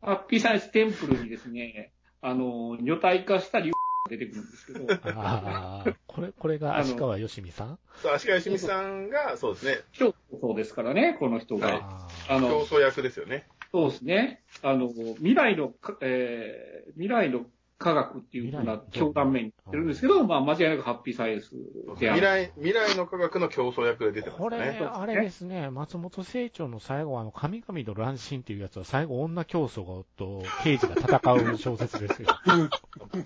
[0.00, 4.87] ハッピーサイエンステンプルにですね、あの、女体化した竜が出てくるんですけど、
[5.17, 7.79] ああ、これ、これが足川よしみさん？
[7.97, 8.01] え。
[8.03, 11.67] そう、足利しみさんが、そうですね、教祖ですからね、この人が。
[11.69, 13.47] はいああの、競争役ですよね。
[13.73, 14.43] そうですね。
[14.62, 17.47] あの、未来のか、えー未来の
[17.79, 21.51] 科学っていうふうな教団名になってるんですけど、まあ、間違いなくハッピーサイエンス
[21.99, 22.21] である。
[22.21, 24.81] 未来、未来の科学の競争役で出てますこれ、ね。
[24.81, 32.29] あれですね、松本清張の最後、あの、神々の乱心っていうやつは、最後、女競争と刑事が戦う小説ですよ。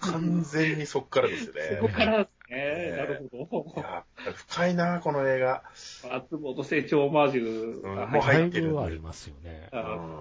[0.00, 1.78] 完全にそっからですよそね。
[1.82, 2.56] こからですね。
[2.56, 3.80] ねなるほど。
[3.80, 5.62] やっぱり深いな、この映画。
[6.10, 9.68] 松本清張オマージュがうんもう入ってるぶありますよね。
[9.70, 9.80] た。
[9.80, 10.20] うん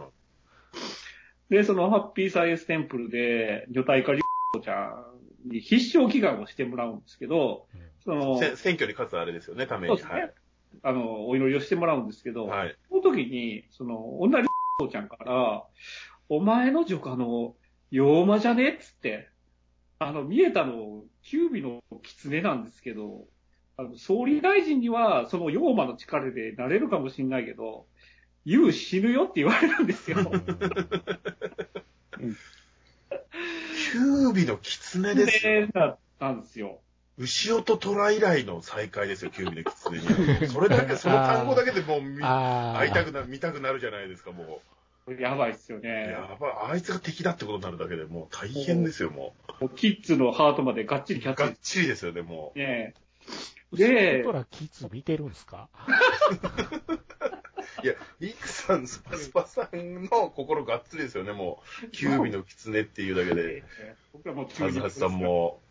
[1.50, 4.22] で、そのハッピーサイエンステンプルで、女体化リ
[4.54, 5.04] コちゃ
[5.46, 7.68] んに必勝祈願をしてもらうんですけど、
[8.04, 9.98] その、せ選挙に勝つあれですよね、ために。
[9.98, 10.32] そうですね。
[10.84, 12.60] あの、お祈りをしてもらうんですけど、はい。
[12.60, 12.76] はい。
[12.90, 14.48] その時に、その、女リ
[14.80, 15.64] コちゃんから、
[16.30, 17.56] お前の女家の
[17.92, 19.30] 妖魔じゃねっつって、
[20.00, 23.26] あの、見えたの、キュービの狐なんですけど、
[23.78, 27.88] あの、総理大臣には、その妖魔の力でなれるかもしれないけど、
[28.48, 30.18] 言う死ぬよって言われるんですよ。
[30.18, 35.68] キュービの狐ですよ。
[35.68, 36.80] で、なったんですよ。
[37.18, 40.48] 牛尾と虎以来の再会ですよ、キュービの狐には。
[40.48, 42.00] それだけ、その単語だけでもう。
[42.22, 44.62] 会いたくな、見たくなるじゃないですか、も
[45.20, 45.82] やばいっすよう。
[45.82, 46.12] ね。
[46.12, 51.36] やばい、あいつが敵だってことになるだけでもう大変ですよ、ももうキッズのハートまでがっちりキャう。
[51.36, 52.60] がっッチちりですよね、もう。
[52.60, 52.94] ね。
[53.74, 55.68] で、でウルトラキッズ見てるんですか？
[57.84, 61.90] いや、リクさん、スパスパさんの心がっつりですよね、もう。
[61.92, 63.64] キュービの狐っていうだけで。
[64.14, 65.62] 僕らもうカズハシさんも。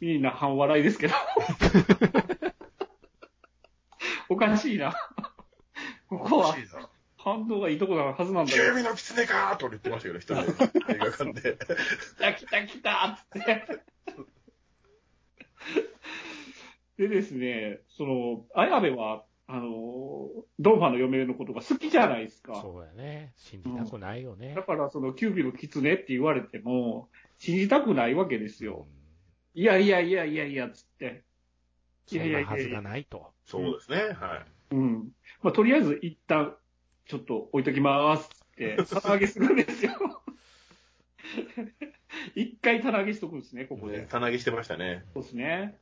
[0.00, 1.14] みんな半笑いですけど。
[4.28, 4.94] おかしいな。
[6.08, 6.56] ここは
[7.16, 8.72] 反応がいいとこなはずなんだキけど。
[8.72, 10.50] ュービの狐かーと言ってましたけど、一人で
[10.94, 11.56] 映画館で。
[11.56, 11.66] 来
[12.18, 13.84] た来た来たっつって。
[16.98, 20.28] でですね、その、綾部は、あの、
[20.58, 22.60] ドンファンの嫁のことが好きじゃないですか。
[22.62, 23.32] そうやね。
[23.36, 24.62] 信じたくないよねだ。
[24.62, 28.86] から、その、キュービの狐って言われても、信じたくないわけですよ。
[29.54, 31.24] いやいやいやいやいや、つって。
[32.10, 33.32] いそんやいややいやはずがないと。
[33.44, 34.74] そうですね、はい。
[34.74, 35.12] うん。
[35.42, 36.56] まあ、とりあえず一旦、
[37.06, 39.92] ちょっと置いときまーすって、 棚上げするんですよ。
[42.34, 44.06] 一回棚上げしとくんですね、ここで。
[44.08, 45.04] 棚上げしてましたね。
[45.12, 45.78] そうですね。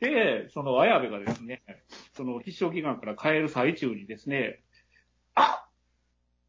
[0.00, 1.62] で、その綾部がですね、
[2.16, 4.60] その必勝祈願から帰る最中にですね、
[5.34, 5.64] あ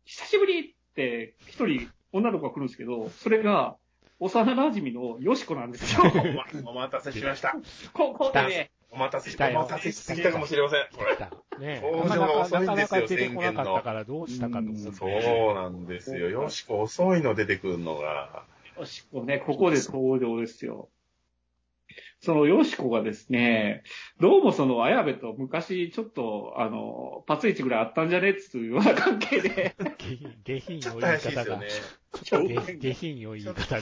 [0.06, 3.76] 久しぶりって一人女の子が来るんですけど、それが
[4.20, 6.04] 幼馴染のよしこなんですよ。
[6.66, 7.56] お待たせしました。
[7.94, 10.88] ここでね、お待たせし、たよ待たせしすぎたかもしれません。
[10.96, 11.18] これ。
[11.60, 14.92] ね登場が遅いんですよなかなか出てこなかったからどうしたかと思って。
[14.94, 16.30] そうなんですよ。
[16.30, 18.46] よしこ遅いの出てくるのが。
[18.78, 20.90] よしこね、ここで登場ですよ。
[22.22, 23.84] そのよしこがですね、
[24.20, 29.74] どうもその綾部と昔ちょっと、あの、パツイチぐらいあったんじゃねっていうような関係で、
[30.44, 31.68] 下品ちょっとの言い方がね。。
[32.24, 33.82] 下下品の言い方が。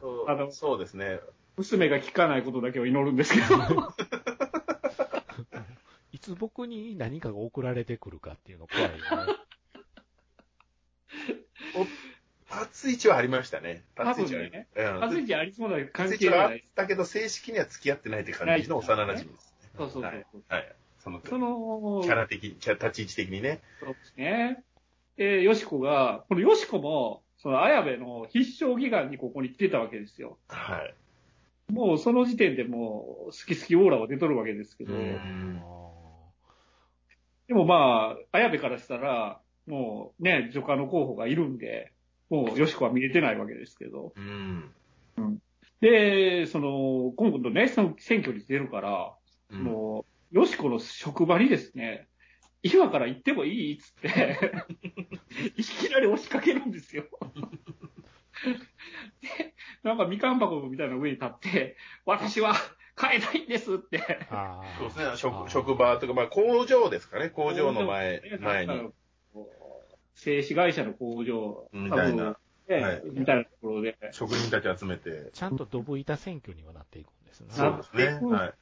[0.00, 1.20] そうあのそうですね。
[1.56, 3.46] 娘が聞かないことだけを祈るんですけど、
[6.10, 9.02] いつ僕に何かが送られてくるかっていうの怖いよね。
[12.52, 13.82] パツイチはありましたね。
[13.94, 16.50] パツイチは多分ねうんパツイチありそうなパ関ツイチはあっ。
[16.74, 19.54] たけど、正式には付き合ってないって感じの幼馴染です。
[19.78, 20.02] そうそうそう。
[20.02, 20.26] はい。
[20.48, 20.72] はい。
[20.98, 23.60] その、キその、ャラ的、キャ立ち位置的にね。
[23.80, 24.62] そうですね。
[25.16, 30.38] で、よしこが、このよしこも、その綾部の必勝祈願にここに来てたわけですよ。
[30.48, 30.94] はい。
[31.72, 35.62] もうその時点でもう、好き好きオーラは出とるわけですけど、うん
[37.48, 41.91] でもまあ、綾部からしたら、もうね、女家の候補がいるんで、
[42.32, 44.14] もうよしこは見れてないわけですけど。
[44.16, 44.72] うん。
[45.82, 49.14] で、その、今度ね、その選挙に出るから、
[49.50, 52.08] うんもう、よしこの職場にですね、
[52.62, 54.40] 今から行ってもいいっつって、
[55.58, 57.04] いきなり押しかけるんですよ。
[59.20, 62.54] で、なんかみかん箱みたいな上に立って、私は
[62.98, 64.26] 変えないんですって。
[64.30, 65.16] ああそうですね。
[65.16, 67.28] 職、職場とか、まあ工場ですかね。
[67.28, 68.90] 工場の前、前に。。
[70.14, 72.24] 製紙会社の工場、みたいな
[72.68, 75.30] はいみたいなところで、職人たち集めて。
[75.32, 77.48] ちゃんとドブ板選挙にはなっていくんですね。
[77.50, 78.34] そうですね。
[78.34, 78.54] はい。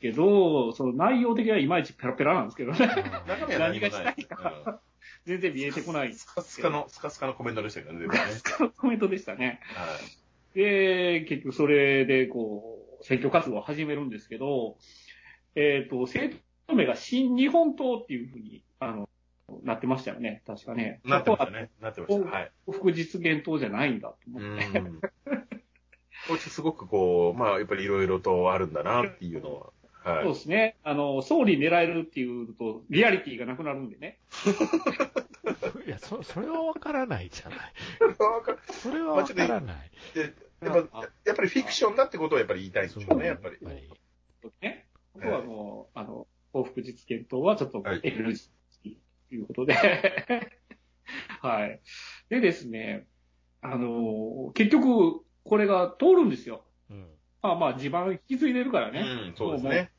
[0.00, 2.78] けど、その内容的にはいまいちペラペラなんですけどね。
[2.80, 4.80] うん中身は何がしたいか
[5.24, 6.14] 全然見えてこない。
[6.14, 8.72] スカスカの、スカスカのコメントでしたけどね、全部ね。
[8.76, 9.60] コメントでしたね。
[9.74, 9.86] は
[10.54, 10.58] い。
[10.58, 14.76] で、結局それで、こう、選挙活動を始めるんですけど、
[15.54, 19.08] えっ、と、政党名が新日本党っていうふうに、あの、
[19.62, 20.42] なってましたよね。
[20.46, 21.00] 確かね。
[21.04, 21.70] なってましたね。
[21.80, 22.30] なってました。
[22.30, 22.52] はい。
[22.66, 24.78] 幸福実現党じゃないんだとう思って。
[24.78, 25.00] ん。
[26.28, 29.66] これすごくこう、まあ、やっぱりいろいろとあるんだなっていうのは。
[30.02, 30.34] はそうい。
[30.34, 30.76] ですね。
[30.82, 34.18] あの、総理狙えるっていうと、リアリティがなくなるんでね。
[35.86, 37.58] いやや、そ、それはわからないじゃない。
[38.18, 39.90] わ かそれはわからない。
[40.14, 43.58] でやっぱ、やっぱりフィクションだってことをやっぱり言いたいんでしょうね、やっぱり。
[44.60, 44.86] ね。
[45.14, 48.50] 僕はもう、あの、幸福実験等はちょっとはい NG と
[49.34, 49.74] いうことで、
[51.40, 51.80] はい。
[52.28, 53.06] でですね、
[53.60, 56.64] あの、結局、これが通るんですよ。
[56.90, 57.06] うん。
[57.42, 59.00] まあまあ、地盤引き継いでるからね。
[59.00, 59.92] うん、そうですね。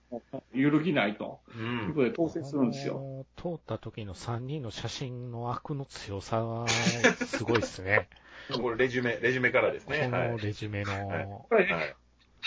[0.54, 1.42] 揺るぎないと。
[1.48, 1.52] う。
[1.52, 2.94] というんことで当選するんですよ。
[2.94, 3.26] よ。
[3.36, 8.08] 通った時の3人の写真の悪の強さは、すごいですね。
[8.62, 10.08] これレジュメ、レジュメからですこね。
[10.08, 10.38] はいの。
[10.38, 11.96] レジュメの、これね、はい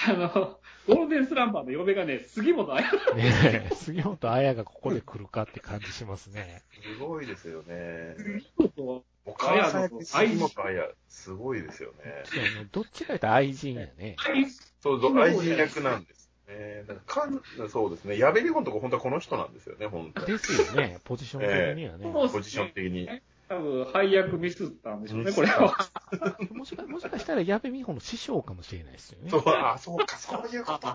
[0.07, 2.84] あの、ゴールデンスランバーの嫁がね、杉本彩。
[3.14, 6.62] ねえ、杉本彩がここで来るかって感じしますね。
[6.82, 8.14] すごいですよね。
[8.16, 12.24] 杉本お母さん役杉本彩、すごいですよね。
[12.72, 14.16] どっちかというと愛人やね。
[14.18, 14.47] 彩。
[14.80, 16.84] そうそう、愛人役なんですね。
[16.88, 18.18] だかんそうですね。
[18.18, 20.26] 矢部里本とか本当はこの人なんですよね、本当に。
[20.26, 22.05] ですよね、ポジション的にはね。
[22.07, 23.09] ええポジション的に。
[23.51, 25.76] 多分、配役ミスったんでしょうね、これは。
[26.55, 29.28] もしかもしかしたら矢部美穂の師匠かもしれないですよね。
[29.28, 30.94] そう、あ、そうか、そういうことか。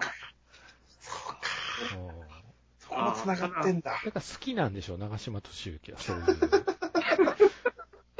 [1.01, 1.41] そうか。
[1.97, 2.25] うん
[2.79, 3.91] そこも繋がってんだ。
[3.91, 6.25] だから好きなんでしょう、長島敏之は、そういう。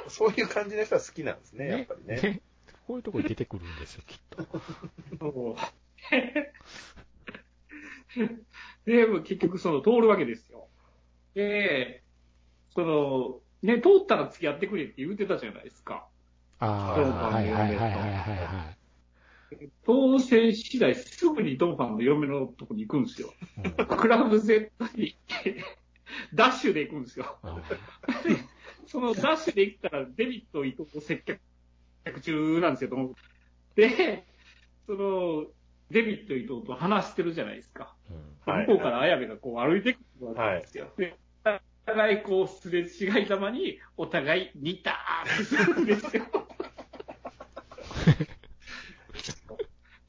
[0.09, 2.15] そういう感じの人は好きなんですね、やっぱりね。
[2.21, 2.41] ね
[2.87, 4.45] こういうとこに出てくるんですよ、きっと。
[5.17, 5.55] そう
[8.85, 10.67] で、結局その通るわけですよ。
[11.35, 12.03] で、
[12.73, 16.07] その、ね、通ったら付き合ってくれって言ってたじゃないですか。
[16.59, 18.75] ああ、はいはいはいはいはいは
[19.61, 19.69] い。
[19.85, 23.33] 当選次第すぐにドンファンの嫁のとこに行くんですよ。
[23.63, 25.15] うんクラブ Z に
[26.33, 27.37] ダッシュで行くんですよ。
[27.41, 27.61] あ
[28.87, 31.23] そのダッシュで行ったらデビット伊藤と接
[32.05, 33.15] 客中なんですよ、
[33.75, 34.25] で、
[34.85, 35.45] その、
[35.89, 37.95] デビット伊藤と話してるじゃないですか。
[38.11, 40.87] うんはい向こうから綾部がこう歩いてくるわけですよ。
[40.97, 41.17] で、
[41.87, 46.25] お互いこうすれ違いざまに、お互い似たーってするんですよ。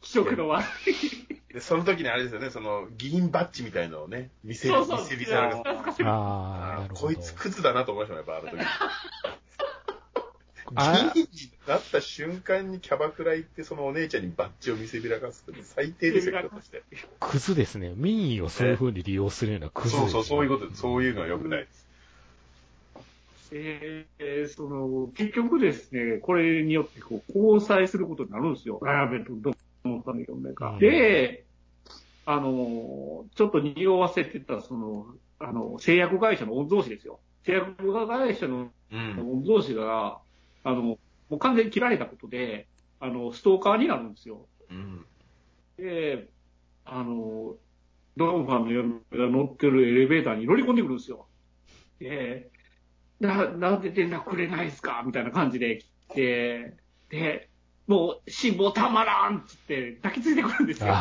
[0.01, 1.53] 気色の悪い。
[1.53, 5.63] で、その時にあれですよね、その、議員バッジみたいのをね、見せ、そうそう見せびさらが。
[5.67, 6.95] ああ、なるほど。
[6.95, 8.67] こいつクズだなと思いましたもん、やっぱあの時。
[10.75, 16.83] あ議員になった瞬間にキャバクラ行って、そのお姉ちゃんにバッジを見せびらかすって最低ですよ、人として。
[17.21, 17.93] クズですね。
[17.95, 20.75] 民意をそういう風に利用するようなクズね、そうそう、そういうこと。
[20.75, 21.87] そういうのは良くないです。
[23.53, 28.81] えー、その、結局ですね、これによってこう交際することになるんですよ。
[28.83, 30.71] 綾部とドンさんの嫁が。
[30.73, 31.45] うんで、
[32.29, 35.07] あの、ちょっと匂わせてた、その、
[35.39, 37.21] あの、製薬会社の御曹司ですよ。
[37.45, 39.43] 製薬会社のうん。
[39.43, 40.19] 御曹司が、
[40.67, 40.99] あの、も
[41.31, 42.67] う完全に切られたことで、
[42.99, 44.49] あの、ストーカーになるんですよ。
[44.69, 45.07] うん。
[45.79, 46.29] で、
[46.85, 47.55] あの、
[48.17, 51.29] ドンファンの嫁が乗ってるエレベーターに乗り込んでくるんですよ。
[52.01, 52.51] で、
[53.21, 55.05] な、なんで連絡くれないですか？
[55.07, 56.77] みたいな感じで来て、
[57.11, 57.49] で、
[57.87, 60.95] もう、辛抱たまらんっつって抱きついてくるんですよ。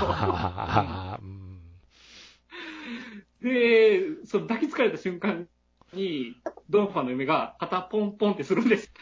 [3.42, 5.48] で、その抱きつかれた瞬間
[5.94, 6.36] に、
[6.70, 8.94] ドンファンの嫁が肩ポンポンってするんです。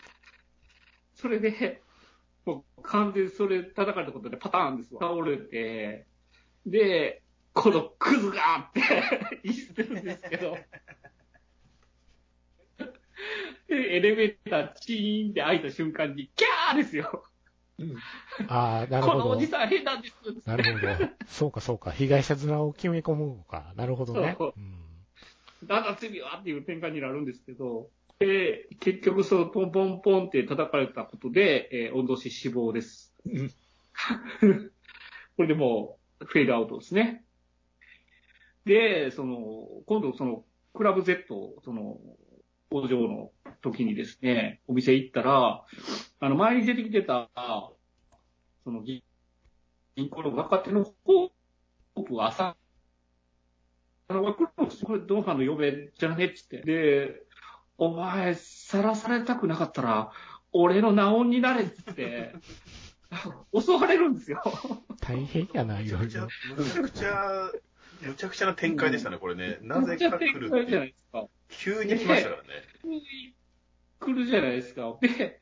[1.24, 1.82] それで、
[2.46, 5.00] もう完全にそれ叩かれたことでパターンですわ。
[5.02, 6.06] 倒れて、
[6.66, 7.22] で、
[7.54, 8.82] このクズがって
[9.46, 10.58] 言ってるんですけど、
[13.70, 17.24] で、エレベーターチーンって開いた瞬間に、キャーですよ。
[18.50, 19.48] ああ、なるほどこのおじ。
[19.48, 20.16] さん変なんです
[20.46, 20.88] なるほど。
[21.26, 21.92] そうかそうか。
[21.92, 23.72] 被害者面を決め込むのか。
[23.78, 24.36] なるほどね。
[24.38, 24.84] そううん
[25.66, 27.88] だ罪はっていう展開になるんですけど、
[28.26, 33.14] で、結局そのポンポンポンって叩かれたことで、えー、温度死死亡です。
[35.36, 37.26] これでもう、フェードアウトですね。
[38.64, 41.26] で、その、今度その、クラブ Z、
[41.66, 42.00] その、
[42.70, 45.66] 工場の時にですね、お店行ったら、
[46.22, 47.30] あの、前に出てきてた、
[48.64, 49.04] その、銀
[49.96, 52.56] 銀行の若手のホープが朝、
[54.08, 54.48] あの、こ
[54.94, 56.26] れ、ドンファンの嫁じゃね？
[56.28, 56.62] っつって。
[56.62, 57.24] で、
[57.84, 60.12] お前、さらされたくなかったら、
[60.54, 62.34] 俺のナオンになれっつって、
[63.54, 64.42] 襲われるんですよ。
[65.02, 67.52] 大変やな、いろいむちゃくちゃろ。、むちゃくちゃ、
[68.08, 69.58] むちゃくちゃな展開でしたね、これね。
[69.62, 70.96] なぜか来るめって。
[71.50, 72.48] 急に来ましたからね。
[74.00, 74.98] 来るじゃないですか。
[75.02, 75.42] で、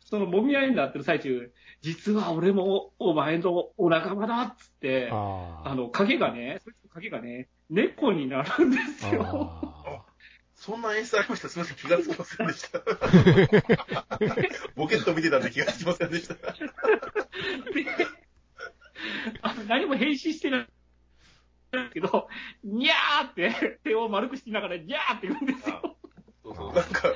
[0.00, 9.77] その揉み合いになってる最中、実は俺もお前のお仲間だっつって、あの、影がね、そいつの影がね、猫になるんですよ。
[10.58, 12.80] あそんな演出ありましたすみません、気がつきませんでした。
[14.74, 16.34] ボケット見てたんで気がつきませんでした。
[16.34, 16.42] で
[19.42, 20.68] あの何も返信してない。
[21.92, 22.28] けど、
[22.64, 25.96] にゃーって手を丸くしながら、にゃーって言うんですよ。
[26.42, 27.14] そうそう、なんか、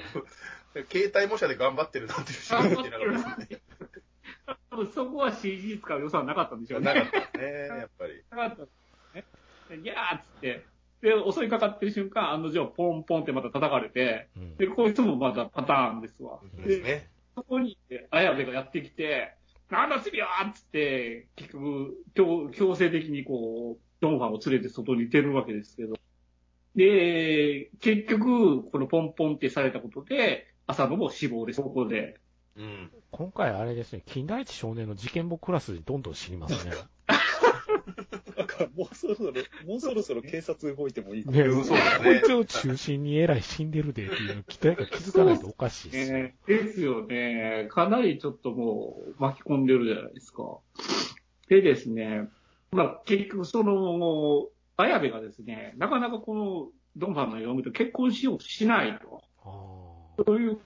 [0.91, 3.61] 携帯模写で頑張ってるなんていうしか見てなかったですね。
[4.71, 6.95] 多分そこは CG 使う予算なかったんでしょうね。
[6.95, 8.23] なかったね、やっぱり。
[8.31, 8.63] なかった
[9.15, 9.25] ね。
[9.69, 10.67] でギャーっつって、
[11.03, 16.41] で、襲いかかってる瞬間、案の定、ポンポンってまた叩かれて、うんで、こいつもまたパターンですわ。
[16.65, 17.09] ですね。
[17.35, 17.77] そこに、
[18.11, 19.35] 綾部がやってきて、
[19.69, 25.97] なんだチビはっつって、結局、強強制的にこう、ドンファンを連れて外に出るわけですけど。
[26.77, 32.21] で、結局、このポンポンってされたことで、浅野も死亡です、そこで。
[32.57, 32.93] うん。
[33.11, 36.73] 今回あれですね、金田一少年の事件簿クラスでどんどん死にますね。
[38.77, 39.33] もうそろそろ、
[39.67, 41.37] もうそろそろ警察動いてもいいかも。
[41.37, 46.19] ねうんそうですねこいつを中心に偉い死んでるでっていうの気づ気づかないとおかしいですよ。
[46.19, 47.69] ねですよね。
[47.71, 50.59] かなりちょっともう巻き込んでるじゃないですか。
[51.49, 52.29] でですね、
[52.71, 59.23] まあ結局その、綾部がですね、なかなかこのドンファンの嫁と結婚しようとしないと。
[60.19, 60.59] あという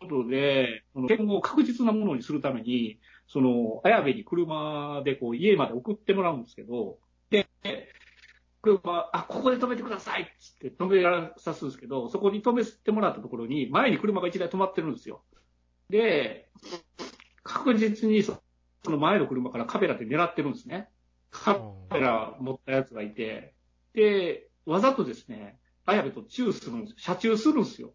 [0.00, 2.98] ことで、結婚を確実なものにするために、
[3.32, 6.98] その、綾部に車でこう家まで送ってもらうんですけど、
[7.30, 7.46] で、
[8.60, 15.22] 車、あ、ここで止めてくださいっつって止めらさすんですけど、そこに止めてもらったところに、前に車が一台止まってるんですよ。
[15.88, 16.50] で、
[17.44, 18.42] 確実にそ
[18.84, 20.88] その前の車からカメラで狙ってるんですね。
[21.30, 21.56] カ
[21.92, 23.54] メラ持ったやつがいて、
[23.94, 27.92] で、わざとですね、綾部とチューするんです、車中するんですよ。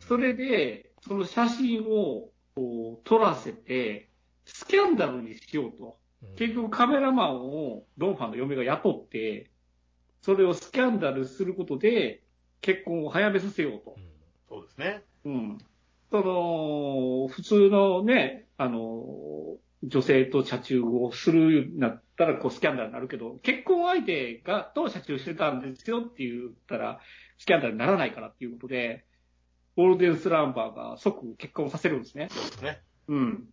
[0.00, 4.10] それで、その写真をこう撮らせて、
[4.46, 5.84] スキャンダルにしようと。
[5.86, 5.94] うん
[6.36, 9.50] 結局カメラマンをドンファンの嫁が雇って、
[10.22, 12.22] それをスキャンダルすることで
[12.62, 14.00] 結婚を早めさせようとう。
[14.00, 14.04] ん
[14.48, 15.02] そうですね。
[15.26, 15.58] うん。
[16.10, 27.00] その、普通のね、あの、女性と車中をするんだったら、こう、スキャンダルになるけど、結婚相手が、と車中してたんですよって言ったら、
[27.38, 29.04] スキャンダルにならないからっていうことで、
[29.76, 32.28] ゴールデンスランバーが即結婚させるんですね。
[32.30, 32.80] そうですね。
[33.08, 33.44] うん。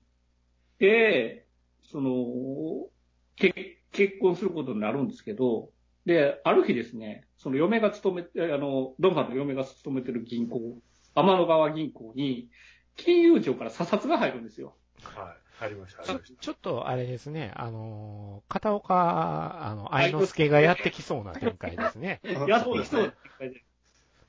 [0.82, 1.46] で、
[1.92, 2.90] その、
[3.36, 5.70] け結婚することになるんですけど、
[6.08, 10.80] で、ある日ですね、その嫁が勤めて、あの、ドンファンの嫁が勤めてる銀行、
[11.14, 12.50] 天の川銀行に、
[12.96, 14.76] 金融庁から査察が入るんですよ。
[15.04, 15.42] はい。
[15.60, 22.22] 入りました、ちょ入りましちょっとあれですね、あのー、片岡、あの、愛之助がやってきそうな展開ですね。
[22.50, 23.64] やってきそうな展開で。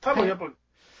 [0.01, 0.13] た。
[0.13, 0.53] 多分やっぱ、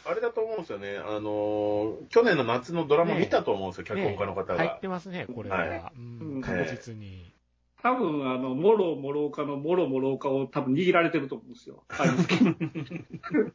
[0.05, 0.97] あれだと思うんですよね。
[0.97, 4.79] あのー、去年の夏のドラマ見たと思うんですよ、脚本家の方が入っ。
[4.79, 5.57] てますね、これは。
[5.57, 7.33] はうんうん確実に。
[7.81, 11.83] 多分、あの、もろもろかのもろもろかを多分握られてると思うんですよ。
[11.89, 13.53] あのうん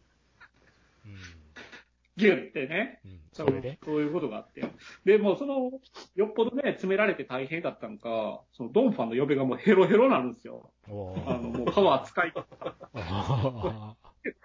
[2.17, 3.01] ギュってね。
[3.05, 3.79] うんそで？
[3.85, 4.65] そういうことがあって。
[5.05, 5.71] で、もうその、
[6.17, 10.73] よっぽどね、詰められて大変だったのか、そのドンファンの嫁がもうヘロヘロになるんですよ。
[10.89, 12.33] おあの、もうパワー使い、
[12.95, 13.95] あ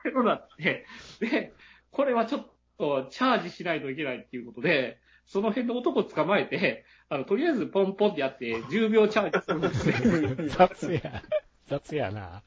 [0.03, 0.85] ヘロになって、
[1.19, 1.53] で、
[1.93, 9.93] これはちょっとチャージしないといけないっていうことで、その辺の男捕まえて、あの、とりあえずポンポンってやって、10秒チャージするんですね。
[9.93, 11.23] ー雑や。
[11.67, 12.43] 雑やな。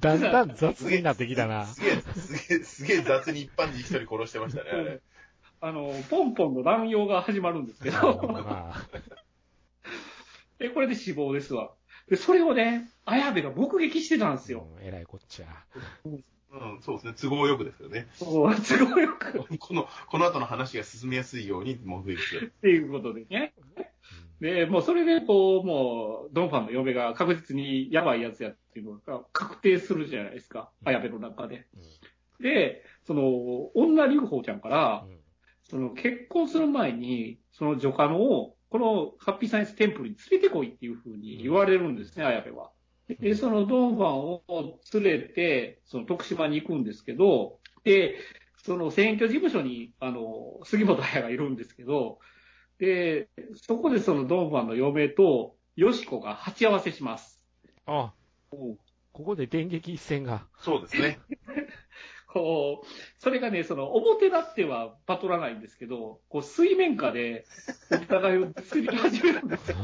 [0.00, 1.66] だんだん雑になってきたな。
[1.66, 5.00] すげえ、すげえ、すげえ雑に一般人一人殺してましたね、あれ。
[5.60, 8.86] あの、ポンポンの乱用が始まるんですけまど、あ
[10.58, 11.72] で、これで死亡ですわ。
[12.08, 14.66] で、それをね、綾部が目撃してたんですよ。
[14.78, 15.46] うんえらいこっちゃ。
[16.58, 17.14] うん、そうですね。
[17.20, 18.08] 都合よくですよね。
[18.14, 19.44] そう、すごいよく。
[19.58, 22.52] この、この後の話が進みやすいように目撃してる。
[22.56, 23.54] っていうことでね。
[24.40, 30.70] で、もうそれで、こう、もう、ドンファンの嫁が確実にやばいやつやっていうのが確定するじゃないですか。
[30.82, 31.66] うん綾部の中で。
[31.74, 31.80] うん
[32.40, 35.18] で、その、女流宝ちゃんからう、ん
[35.68, 42.70] その、結婚する前に、その女家のを、このハッピーサイエンステンプルに連れてこいっていうふうに言われるんですね、綾部は。
[43.08, 48.16] で、そのドンファンを連れて、その徳島に行くんですけど、で、
[48.64, 52.18] その選挙事務所に、あの、杉本彩がいるんですけど、
[52.78, 57.40] で、そこでそのドンファンの嫁と、よしこが鉢合わせします。
[57.86, 58.12] あ、
[58.50, 58.76] こ
[59.12, 60.46] こで電撃一戦が。
[60.58, 61.18] そうですね。
[62.40, 62.86] こう、
[63.18, 67.46] それがね、その、表立ってはバトらないんですけど、こう、水面下で、
[67.90, 69.76] お互いを作り始めるんですよ。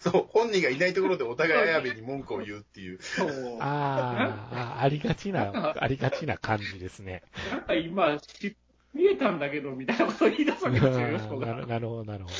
[0.00, 3.02] そう、本人がいないところでお互い綾部に文句を言うっていう。
[3.02, 3.28] そう。
[3.60, 7.22] あーあ、ありがちな、ありがちな感じですね。
[7.50, 8.56] なんか今、し
[8.94, 11.46] 見えたんだけど、みたいなことを言い出すわけですよ、よしこが。
[11.46, 12.30] なるなるほど、なるほ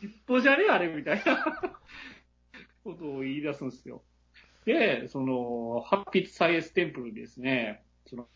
[0.00, 1.44] 一歩じゃねあれみたいな
[2.84, 4.02] ことを言い出すんですよ。
[4.68, 8.28] で、その、ハッピーサイエンステンプルにですね、その、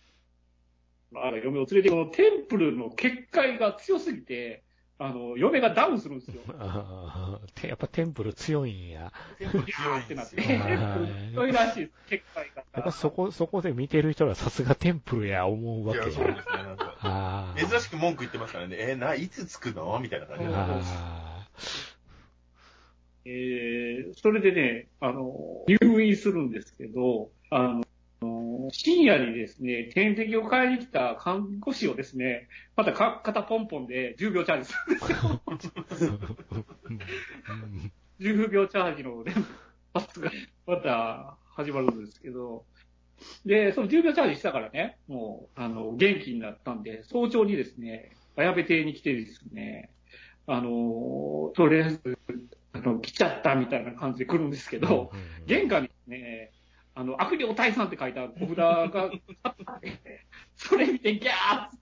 [1.14, 4.64] あら、嫁を連れて、このテンプルの結界が強すぎて、
[4.98, 6.40] あの、嫁がダウンするんですよ。
[7.68, 9.12] やっぱテンプル強いんや。
[9.38, 10.36] 強いってなって、
[11.34, 12.64] 強いらしいです、結界が。
[12.72, 16.24] やっぱそこ、そこで見てる人はさすがテンプルや思うわけじゃん。
[16.24, 16.62] そうですね。
[16.62, 18.76] なんか、あー珍しく文句言ってますからね。
[18.78, 19.98] えーな、いつ着くの？
[20.00, 20.50] みたいな感じで。
[23.24, 27.80] あえー、それでね、あの、入院するんですけど、あ
[28.20, 36.18] の、深夜にですね、点滴を買いに来た看護師をですね、またか肩ポンポンで10秒チャージするんですよ。
[38.20, 39.34] 10秒チャージの連
[39.92, 40.30] 発が
[40.66, 42.64] また始まるんですけど、
[43.44, 49.90] で、その10秒チャージしたからね、もう、あの、元気になったんで、早朝にですね、綾部邸に来てですね、
[50.46, 52.18] あの、とりあえず、
[52.74, 55.12] あの、来ちゃったみたいな感じで来るんですけど、
[55.46, 56.52] 玄関にね、
[56.94, 59.10] あの、悪霊退散って書いた小札が
[59.42, 61.80] あって、 それ見てギャーっつっ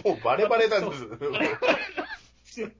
[0.00, 1.06] て、 もうバレバレなんです。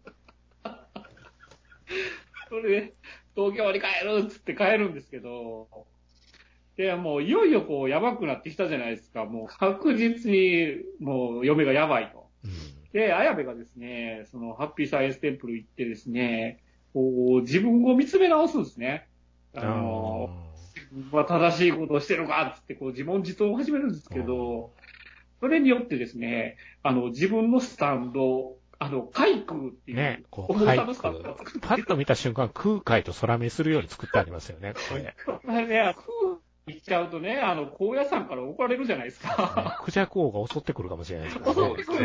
[2.49, 2.95] それで、
[3.35, 5.69] 東京に帰るっつって帰るんですけど、
[6.77, 9.25] で、もういよいよこう、やばくなってきたじゃないですか。
[9.25, 12.31] もう確実に、もう嫁がやばいと。
[12.45, 16.63] うんで、綾部がですね、その、ハッピーサイエンステンプル行ってですね、
[16.93, 19.09] こう、自分を見つめ直すんですね。
[19.55, 20.31] あの、
[20.93, 24.73] 自分は正しいことをしてるかっつって、こう、自問自答を始めるんですけど、
[25.41, 35.15] それによってですね、あの、自分のスタンド、あの、海空っていう、ね、こう、重はいさのスタンドを作ってパッと見た瞬間、空海と空目するように作ってありますよね、これ。
[35.25, 39.81] こ れね、空行っちゃうとね、あの、高野山から怒られるじゃないですか。
[39.85, 41.55] クジャク王が襲ってくるかもしれないですからね。
[41.55, 41.97] そうですね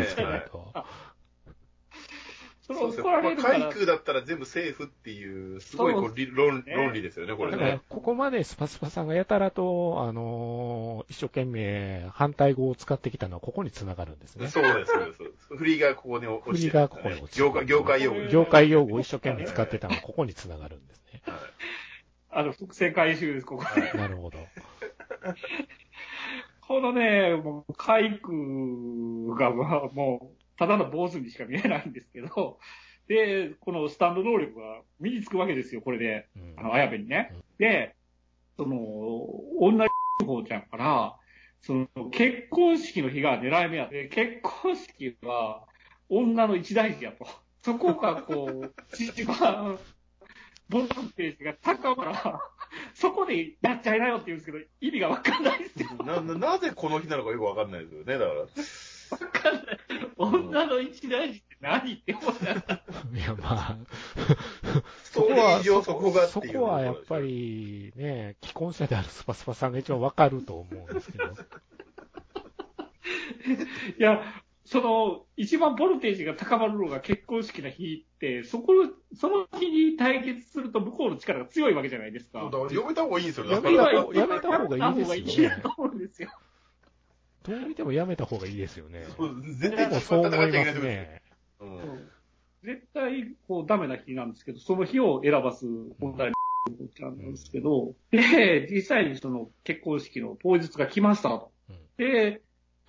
[2.60, 3.36] それそうです怒られよ。
[3.36, 3.58] るから。
[3.58, 14.48] 海空だったら全部セーフっていう、すごいこう理論ね論理ですよね、これね。、ここまでスパスパさんがやたらと、あのー一生懸命反対語を使ってきたのはここに繋がるんですね。
[14.48, 15.56] そうです、そうです。
[15.56, 18.20] 振りがここに落ちて振りがここに落ちてる業界、業界用語。
[18.28, 21.22] 業界用語を一生懸命使ってたのはここに繋がるんですね。
[22.30, 23.92] あの、伏線回収です、ここで。
[23.98, 24.38] なるほど。
[26.60, 32.58] このね、もう、海空が、まあ、もう、ただの坊主にしか見えないんですけど、
[33.06, 36.28] で、このスタンド能力が身につくわけですよ、これで。
[36.36, 37.32] うんあの、綾部にね。
[37.58, 37.94] で、
[38.56, 38.76] その、
[39.60, 39.86] 女
[40.26, 41.16] 方ちゃんから、
[41.62, 45.64] その、結婚式の日が狙い目やって、結婚式は
[46.08, 47.26] 女の一大事やと。
[47.62, 49.78] そこがこう、 一番、
[50.68, 52.40] ボルテージが高まら、
[52.94, 55.88] そこでやっちゃいなよって言うんですけど、意味がわかんないですよ。
[56.04, 58.40] な、な、なぜこの日なのかよくわかんないですよね、だから。
[58.40, 58.46] わ
[59.32, 59.78] かんない。
[60.16, 62.54] 女の一大事って何って思ったら、
[63.14, 63.76] いや、まあ、
[65.04, 66.42] ストーリー上そこがそ。
[66.42, 67.18] こはやっぱ。
[67.18, 71.24] りね、既婚者であるスパスパさんが一番わかると思うんですけど。
[73.98, 74.22] いや、
[74.70, 78.74] その、一番ボルテージが高まるのが結婚式の日って、そこ、
[79.14, 82.44] その日に対決すると向こうの力が強いわけじゃないですか。
[82.44, 83.60] だから読めた方がいいんですよ、や。
[83.62, 86.28] めた方やめた方がいいですよねやめた方がいいと思うんですよ。
[87.44, 89.06] どう見てもやめた方がいいですよね。
[89.16, 91.22] そう絶で対もそう思いますね。
[91.60, 92.08] うん
[92.62, 95.64] 絶対、こう、ダメな日なんですけど、その日を選ばす
[95.98, 96.32] 問題
[96.94, 101.52] ちゃんなんですけど、で、実際にその結婚式の当日が来ましたと。
[101.70, 102.42] うんで、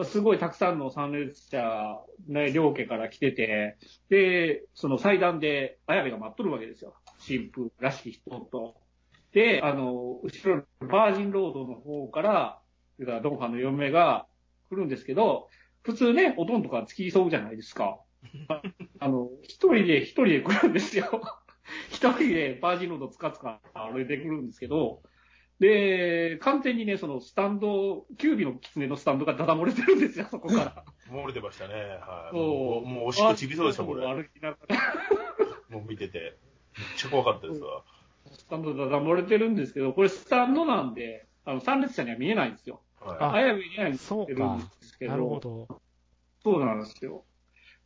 [0.05, 3.77] すごいたくさんの参列者、ね、両家から来てて、
[4.09, 6.95] で、その祭壇で綾部が待っとるわけですよ。
[7.19, 8.75] 新婦らしき人と。
[9.33, 12.61] で、あの、後ろのバージンロードの方から、
[12.99, 14.25] だからドンファンの嫁が
[14.69, 15.49] 来るんですけど、
[15.83, 17.99] 普通ね、おとんとか付き添うじゃないですか。
[18.99, 21.21] あの、一人で、一人で来るんですよ。
[21.89, 25.01] 一人でバージンロードつかつか歩いてくるんですけど、
[25.59, 30.83] で、完全にね、そのスタンド、キュービの狐のスタンドがダダ漏れてるんですよ、 そこから。
[31.09, 31.73] 漏れてましたね。
[31.73, 32.35] はい。
[32.35, 34.07] もう、もうおしっこちびそうでした、これ。
[34.07, 34.77] 歩きながら、
[35.69, 36.37] もう見てて。
[36.77, 37.83] めっちゃ怖かったですわ。
[38.31, 42.81] スタンドダダ漏れてるんですけど、これスタンドなんで、あの、参列者には見えないんですよ。
[43.01, 45.67] はあやめには見そうえるんですけなるほど。
[46.43, 47.23] そうなんですよ。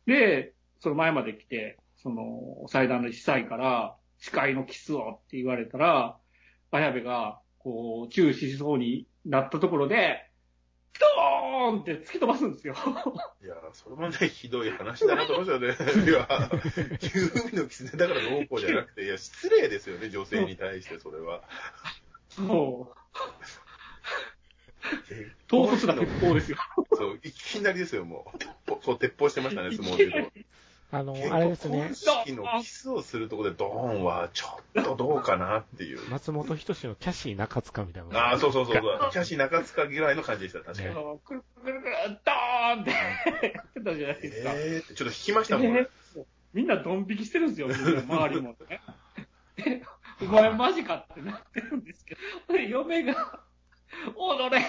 [0.06, 6.18] で、その前まで来て、その、祭壇の司祭から、誓いのキスをって言われたら、
[6.70, 10.30] 綾部が、こう、チューしそうになったところで、
[11.00, 12.74] ドーンって突き飛ばすんですよ。
[13.42, 13.46] い。
[13.46, 16.10] いや、それもね、ひどい話だなと思いましたよね。
[16.10, 16.50] いや、
[17.00, 21.42] 九海の狐だからどうこうじゃなくて、いや、失礼ですよね、女性に対して、それは。
[22.28, 22.96] そう。
[25.10, 26.58] え唐突な鉄砲ですよ。
[26.92, 28.38] そう、いきなりですよ、もう。
[28.38, 30.32] 鉄砲そう、鉄砲してましたね、相撲で。
[30.96, 32.06] あの、あれですね結。
[32.06, 34.46] 婚式のキスをするところでドーンはちょ
[34.80, 36.08] っとどうかなっていう。
[36.08, 38.18] 松本人志のキャシー中塚みたいな。
[38.18, 39.10] ああ、そうそうそうそう。
[39.10, 40.88] キャシー中塚ぐらいの感じでした、確かに。
[40.90, 42.90] あのくるくるくる、ドーンって
[43.54, 44.52] やってたじゃないですか。
[44.54, 45.72] えーちょっと引きましたもん。
[45.74, 45.90] で
[46.52, 48.80] みんなドン引きしてるんですよ、周りもね。
[49.56, 49.82] で
[50.22, 52.16] お前マジかってなってるんですけ
[52.48, 53.40] ど、で嫁が、
[54.16, 54.60] おのれ、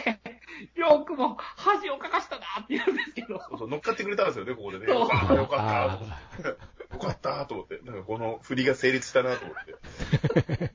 [0.75, 4.85] よくも恥をかかしたなって言うんですけど、そうそう、乗っかってくれたんですよね、ここでね。
[4.85, 6.49] よかった、よかあった。
[6.49, 6.55] よ
[6.99, 7.79] かった、と思って。
[7.83, 10.71] なんかこの振りが成立したなと思って。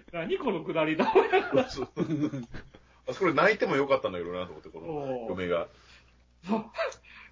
[0.12, 1.88] 何このくだりだ、思いながらそう
[3.08, 5.68] あそこで泣いてもよかったんだけどなと思って、この嫁が。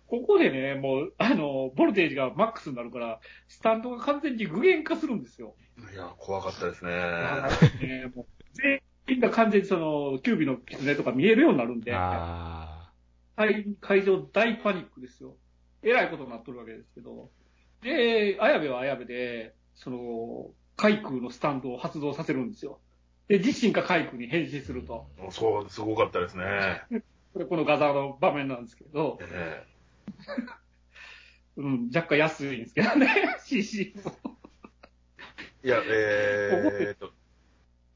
[0.09, 5.55] ここでね、もう、あの、ボルテージがマックスになるから、スタンドが完全に具現化するんですよ。
[5.93, 6.91] いや、怖かったですね。
[6.91, 8.81] ね、もう全
[9.14, 12.90] 員が完全にその、キュービの狐とか見えるようになるんで、あ
[13.36, 15.36] 会会場大パニックですよ。
[15.82, 17.30] えらいことになっとるわけですけど。
[17.82, 22.80] で、綾部は綾部で、その、海空のスタンドを発動させるんですよ。
[23.28, 25.06] で、自身が海空に変身すると。
[25.30, 26.82] そう、すごかったですね。
[27.32, 29.64] これこの画像の場面なんですけど、え
[31.56, 34.38] うん、若干安いんですけどね、 CC も。
[35.62, 37.12] えいや、えーっと、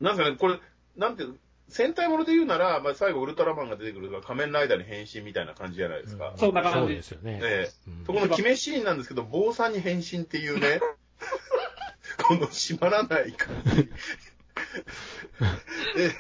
[0.00, 0.60] なんかね、これ、
[0.96, 1.24] なんて、
[1.68, 6.34] 戦隊もので言うなら、まあ、最後ウルトラマンが出てくる仮面ライダーに変身みたいな感じじゃないですか。
[6.36, 7.40] そんな感じですよね。
[7.42, 10.80] ええうんそこの決めシーンなんですけど、坊さんに変身っていうね、
[12.22, 13.88] この締まらない感じ。
[15.96, 16.12] で、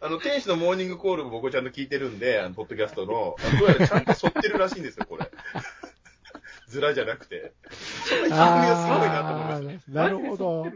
[0.00, 5.28] あの、天使のモーニングコールも僕ちゃんと聞いてるんで、あの、ポッドキャストの、あどうやらちゃんと沿ってるらしいんですよ、これ。
[6.68, 7.52] ズラじゃなくて。
[8.04, 10.66] その番組がすごいなと思いまあしーなるほど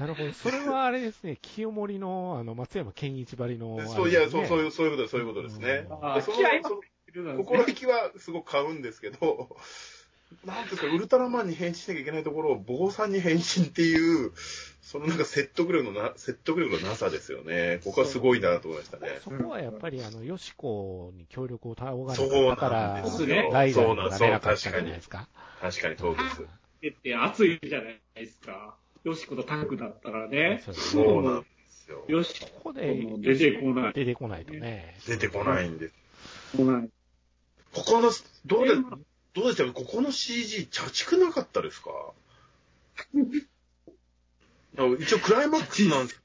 [0.00, 0.32] なるほど。
[0.32, 3.86] それはあれですね、 清盛の、あの、松山健一ばりの、た。
[3.86, 4.62] そう、いや、そう、そうう。
[4.64, 5.86] いう、そういうことです、そういうことですね。
[6.00, 9.56] あでその気合いそのね心意気はすごく買うんですけど、
[10.46, 14.32] なんていうんですか、ウルトラマンに変身しなきゃいけないところを、坊さんに変身っていう、
[14.80, 17.80] そのなんか説得力のな、説得力のなさですよね。
[17.84, 19.18] ここはすごいなと思いましたね。
[19.22, 23.50] そこはやっぱり、あの、よしこに協力を頼がそうれたかなんら、ですよ。
[23.52, 25.02] ライダーにそうなんそう、なれなかったんじ確かにゃないで。
[25.02, 25.28] すか。
[25.60, 26.42] 確かにそうです。
[26.88, 28.76] って熱いじゃないですか。
[29.04, 30.62] よしことタッグだったからね。
[30.72, 32.04] そうなんですよ。
[32.06, 34.96] よしここで出てこない出てこないとね。
[35.06, 35.94] 出てこないんです。
[36.56, 36.88] こない。
[37.72, 38.10] ここの、
[38.46, 38.74] どうで、
[39.32, 39.72] どうでしたか？
[39.72, 41.90] ここの CG、茶畜なかったですか？
[44.98, 46.22] 一応クライマックスなんです。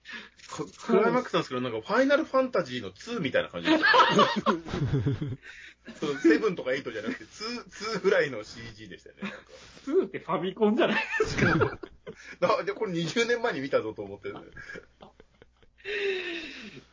[0.50, 3.88] ククライマックスなんですけど、なんかファイナルファンタジーの2みたいな感じですよ。
[6.00, 9.22] そう、セブンとか8じゃなくて、2、2ぐらいの CG でしたよね。
[9.24, 9.38] なんか
[9.88, 11.80] 2ってファミコンじゃないですか。
[12.40, 14.36] だで、これ20年前に見たぞと思ってる。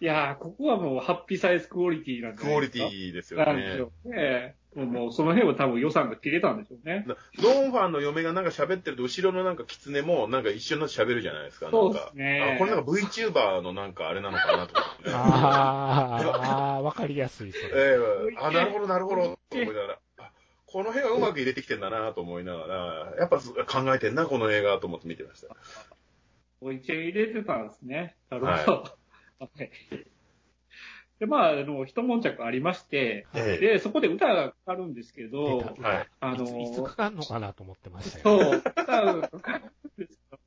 [0.01, 2.81] いやー、ここはもうハッピーサイズクオリティなんじゃクオリテ。
[2.81, 3.93] ィですよねなんでしょ。
[4.05, 4.57] うね。
[4.75, 7.05] もうもうその辺は多分予算が切れたんでしょうね。
[7.43, 11.67] ドンファンの嫁がなんか喋ってると、後ろのなんか狐もなんか一緒になって喋るじゃないですか。
[11.67, 15.15] なんかそうですねあ、これなんか VTuber のなんかあれなのかなと思ってね。
[15.15, 17.51] あーあー、 わかりやすい。
[17.51, 20.33] ええあ、なるほど、なるほど、と思いながら、あ
[20.67, 25.55] この辺はうまく入れてきてんだなと思いながら、やっぱ考えてんな、この映画と思って見てました。
[26.63, 28.17] お一応入れてたんですね。
[28.31, 28.73] なるほど。
[28.83, 28.87] は
[29.59, 29.71] い
[31.23, 35.63] で、まあ、あの、一悶着ありまして、ええで、そこで歌がかかるんですけどはい。
[36.03, 38.41] いあのついつかかんのかなと思ってましたよ。
[38.41, 39.63] そう、歌がかかるん
[39.99, 40.41] ですよ。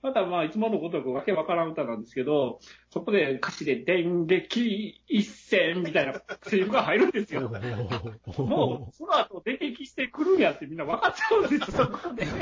[0.00, 2.60] まだまあ、いつものことくわけわからん歌なんですけど、
[2.90, 7.50] そこで歌詞で、電撃一戦みたいなセリフが入るんですよ。
[8.38, 12.24] もう、その後出てきしてくるんやってみんな分かっちゃうんですよ、そこで。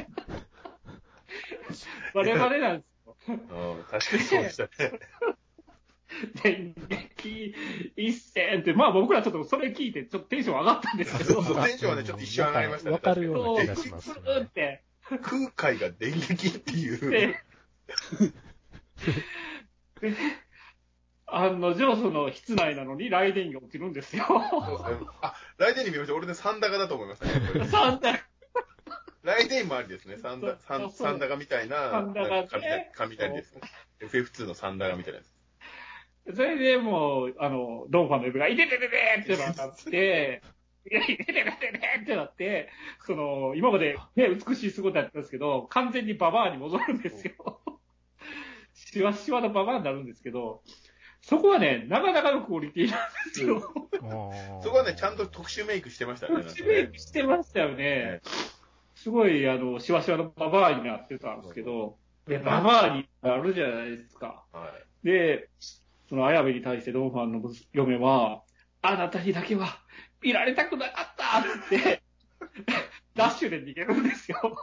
[2.12, 3.16] 我々なんですよ。
[3.28, 3.39] うん、
[3.85, 4.70] 確かにそうでしたね。
[6.42, 7.54] 電撃
[7.96, 17.10] 一戦って、まあ僕らちょっとそれ聞いて、ちょっとテンション上がったんですけど、そうテンションはねちょっと一瞬上がりましたねわかるようそう、な気がしますくるって、空海が電撃っていう。
[17.10, 17.36] で、
[20.00, 20.14] で
[21.26, 24.24] 案の定その室内なのに雷電が起きるんですよ。
[24.28, 26.14] そうですねあ、ライデンに見ました。
[26.14, 27.32] 俺ね、サンダガだと思いましたね。
[27.32, 28.20] やっぱりサンダ
[29.22, 30.16] ライデンもありですね。
[30.16, 33.60] サンダ、サンそうサンダガみたいな、サンダガね雷雷ですね。
[34.00, 35.39] FF2 のサンダガみたいなやつ。
[36.34, 40.42] それでもう、あの、ドンファンの指が、いててててってなって、
[40.90, 41.44] いや、いてててて
[42.02, 42.68] ってなって、
[43.06, 47.60] その、今までね、美しい姿だったんですけど、完全にババアに戻るんですよ。
[48.74, 50.62] シワシワのババアになるんですけど、
[51.22, 53.60] そこはね、なかなかのクオリティなんですよ。
[54.62, 56.42] そこはね、ちゃんと特殊メイクしてましたね。
[56.44, 58.20] 特殊メイクしてましたよね。
[58.94, 64.44] すごい、あの、シワシワのババアになってたんですけど、で、ババアになるじゃないですか。
[64.52, 65.06] はい。
[65.06, 65.48] で、
[66.11, 67.40] その綾部に対してドンファンの
[67.72, 68.42] 嫁は、
[68.82, 69.78] あなたにだけは
[70.20, 72.02] 見られたくなかったって、
[73.14, 74.58] ダッシュで逃げるんですよ。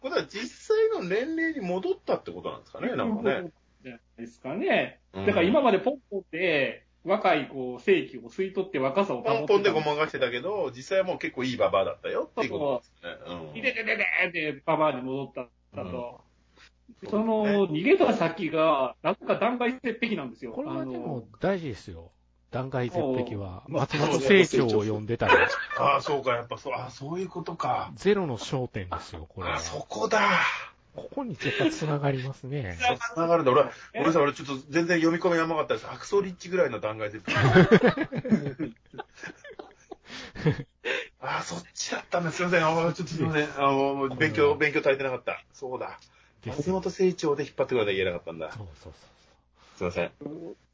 [0.00, 3.52] これは実際の年齢に戻ったってことなんですかね、なんかね。
[3.82, 5.00] じゃないですかね。
[5.12, 9.38] うんだから今までポンポンで、若い、こう、正気を吸い取って若さを保ってた。
[9.40, 13.58] ポンポンでごまかしてたけど、実際はもう結構いいババアだったよっていうことですね。
[13.58, 13.96] いででで
[14.32, 16.27] でってババアに戻ったと。
[17.02, 20.52] うんその、逃げた先が、なんか断崖絶壁なんですよ。
[20.52, 22.10] これはであのも大事ですよ。
[22.50, 23.62] 断崖絶壁は。
[23.68, 27.92] まあ松本清張を読んでたら、 ああ、そうか、やっぱそう、ああ、そういうことか。
[27.94, 29.52] ゼロの焦点ですよ、これあ。
[29.52, 29.58] は。
[29.60, 30.40] そこだ。
[30.96, 32.76] ここにやっぱ繋がりますね。
[33.14, 33.52] つながるんだ。
[33.52, 35.86] 俺は、俺さ、俺ちょっと全然読み込み甘かったです。
[35.88, 37.38] アクソリッチぐらいの断崖絶壁。
[41.20, 42.32] ああ、そっちだったんだ。
[42.32, 42.64] すいません。
[42.64, 43.48] あーちょっとすいません。
[43.58, 45.44] あの、もう勉強、勉強足りてなかった。
[45.52, 46.00] そうだ。
[46.46, 48.52] 松本清張で引っ張ってくれたら言えなかったんだ。
[48.52, 48.92] そうそう
[49.76, 50.10] すいません。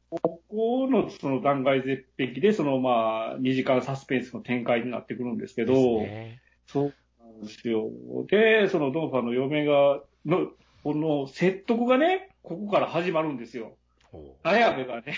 [0.09, 5.75] ここのその断崖絶壁で、そのまあ、2時間サスペンスの展開になってくるんですけそう。
[5.75, 7.89] ど、ですねそうなんですよ。
[8.27, 10.51] で、そのドンファンの嫁が、の、
[10.83, 13.75] この説得がね、ここから始まるんですよ。
[14.11, 15.17] ほ綾部がね、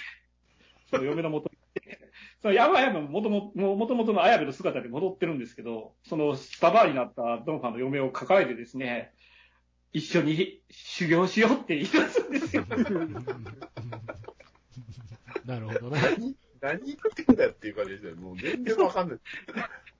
[0.89, 1.57] その嫁の元に
[2.41, 9.11] その山々ももともと、もともとの綾部の姿で戻ってるんですけど、そのババアになったドンファンの嫁を抱えてですね、
[9.97, 12.63] 一緒に修行しようって言い出すんですよ。
[12.69, 12.69] う
[15.49, 15.99] なるほどな。
[16.01, 18.15] 何、何言ってんだよっていう感じですよ。
[18.15, 19.19] もう全然わかんない。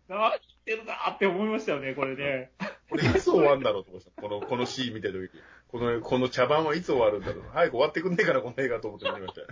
[0.07, 0.31] 何言っ
[0.65, 2.51] てるなって思いましたよね、これね。
[2.91, 4.21] これいつ終わるんだろうと思ってた。
[4.21, 5.41] この、このシーン見てる時に。
[5.67, 7.45] この、この茶番はいつ終わるんだろう。
[7.51, 9.47] 早く終わってくんねえから、この映画と思って見ましたよ。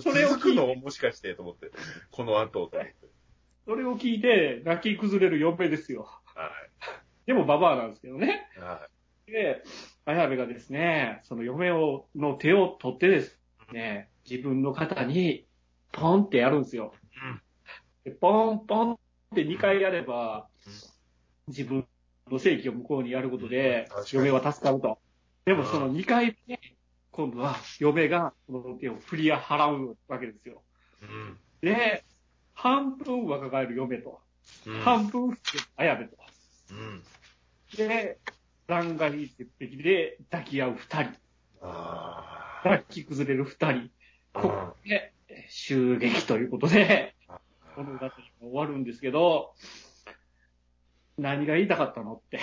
[0.00, 1.70] それを聞くのもしかしてと思って。
[2.10, 2.96] この後と思って。
[3.64, 6.08] それを聞いて、泣き崩れる嫁ですよ。
[6.34, 6.50] は
[7.26, 8.48] でもババアなんですけどね。
[8.56, 8.60] い。
[8.60, 8.88] は
[9.26, 9.62] で、
[10.04, 13.38] 綾部がですね、その嫁を、の手を取ってです
[13.72, 15.46] ね、自分の肩に、
[15.92, 16.92] ポンってやるんですよ。
[17.22, 17.40] うん
[18.04, 18.98] でポンポンっ
[19.34, 20.72] て2回やればうん、
[21.48, 21.86] 自分
[22.30, 24.98] の正規を向こうにやることで嫁は助かると。
[25.44, 26.58] でもうんその2回目、
[27.10, 30.62] 今度は嫁がその手を振り払うわけですよ。
[31.02, 31.04] い。
[31.04, 31.38] うん。
[31.60, 32.04] で、
[32.54, 34.20] 半分若返る嫁と、
[34.66, 34.80] うん。
[34.80, 35.36] 半分
[35.76, 36.16] 綾部と。
[36.70, 37.02] うん。
[37.76, 38.18] で、
[38.66, 41.12] 断崖絶壁で抱き合う二人。
[41.62, 43.90] あ抱き崩れる二人。
[44.34, 44.40] あ。
[44.40, 45.12] ここで、
[45.48, 47.14] 襲撃ということで、
[47.76, 49.54] 物語が終わるんですけど、
[51.18, 52.40] 何が言いたかったのって。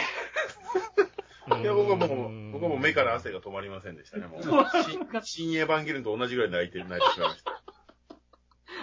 [1.61, 4.43] いや、僕はもう、僕はもう目から汗が止まりませんでしたね、もう。
[4.43, 7.63] 新新エヴァンゲリオンと同じぐらい泣いて、泣いてしまいました。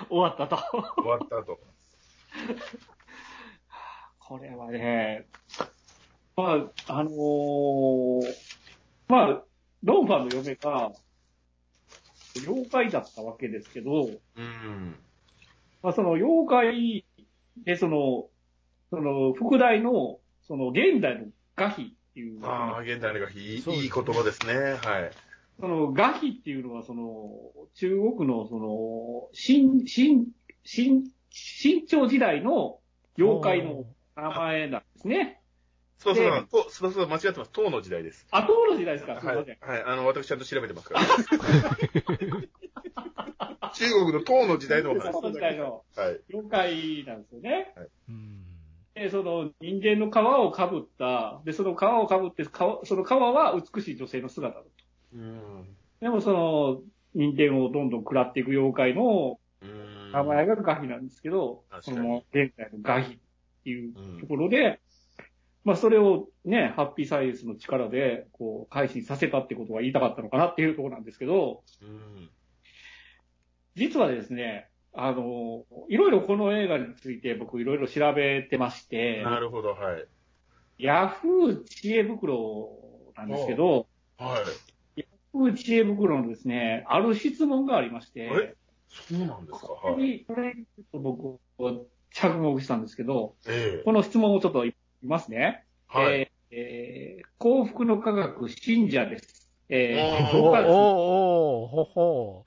[0.09, 0.57] 終わったと。
[0.97, 1.61] 終わった後。
[4.35, 5.27] これはね、
[6.37, 6.45] ま
[6.89, 8.35] あ、あのー
[9.07, 9.43] まあ、
[9.85, 10.91] ロンファンの嫁が、
[12.45, 14.97] 妖怪だったわけですけど、うん。
[15.85, 17.05] まあ、その妖怪
[17.65, 18.27] で、その、
[18.91, 20.19] その、副題の、
[20.49, 24.55] その、現代の画碑っていう、ああ、現代のがいい、い言葉ですね。
[24.55, 25.11] はい。
[25.61, 27.31] その、画碑っていうのは、その、
[27.75, 30.27] 中国の、その、新、新、
[30.65, 32.81] 新、新朝時代の
[33.17, 33.85] 妖怪の
[34.17, 35.41] 名前なんですね。
[35.99, 37.51] そうそうでそう、そうそう、間違ってます。
[37.53, 38.27] 唐の時代です。
[38.31, 39.37] あ、唐の時代ですか、すいはい。
[39.37, 39.59] ません。
[39.61, 39.83] はい。
[39.85, 41.01] あの、私ちゃんと調べてますから。
[43.75, 46.21] 中国の唐の時代のお話唐の時代のはい。
[46.31, 47.75] 妖怪なんですよね。
[48.09, 48.45] うん
[48.95, 54.71] で、その人間の皮をかぶった、で、その皮をかぶって、皮その皮は美しい女性の姿だと。
[55.15, 55.77] うん。
[56.01, 56.81] でもその
[57.13, 60.13] 人間をどんどん食らっていく妖怪のうん。
[60.13, 63.19] 名前がガヒなんですけど、その現在のガヒ
[63.71, 64.81] いうところで、
[65.65, 72.29] まあそれをね、ハッピーサイエンスの力で、こう、改心させたってことが言いたかったのかなっていうところなんですけど、うん。
[73.75, 80.05] 実はですね、あの、いろいろこの映画について僕いろいろ調べてまして、なるほど、はい。
[80.79, 82.71] ヤフー知恵袋
[83.17, 83.89] なんですけど、
[84.19, 84.45] は
[84.97, 85.01] い。
[85.01, 88.55] ヤフー知恵袋のですね、ある質問がありまして、え？
[88.89, 89.73] そうなんですか？
[89.73, 89.95] はい。
[89.95, 91.73] これに、これにちょっと僕は
[92.15, 94.75] 着目したんですけど、ええこの質問をちょっと言い
[95.07, 95.65] ますね。
[95.89, 96.15] はい。
[96.15, 99.51] えーえー幸福の科学信者です。
[99.69, 102.45] えー、お5月おーおーおーほほ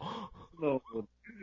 [0.60, 0.82] の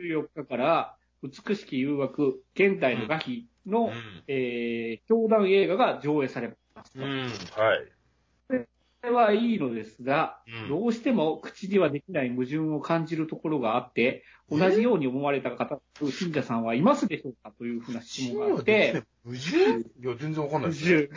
[0.01, 4.23] 14日から、美しき誘惑、現代の画碑の、うん。
[4.27, 6.91] えー、教団映画が上映されます。
[6.95, 7.05] うん。
[7.05, 8.74] はい。
[9.05, 15.79] これはいいのですが、うんどうしても口にはできない矛盾を感じるところがあって、同じように思われた方、
[16.11, 21.09] 信者さんはいますでしょうかというふうな質問があって、矛盾いや、全然わかんないです、ね。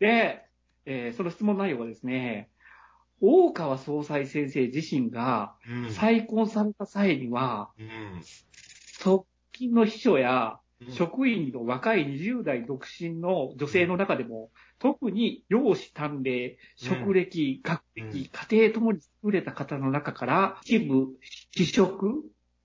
[0.00, 0.44] で、
[0.84, 2.50] えーその質問内容はですね、
[3.20, 5.90] 大川総裁先生自身がうん。
[5.92, 8.20] 再婚された際には、うん。
[8.98, 10.58] 側近の秘書や、
[10.90, 14.50] 職員の若い20代独身の女性の中でも、
[14.84, 21.08] 特に容姿端麗、職歴、学うん歴、家庭ともに優れた方の中から、一部、
[21.52, 22.22] 非職、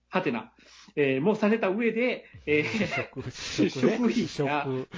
[0.09, 0.51] はてな、
[0.97, 3.93] えーもされた上で、えー食、食ね。
[3.93, 4.89] 食費や食。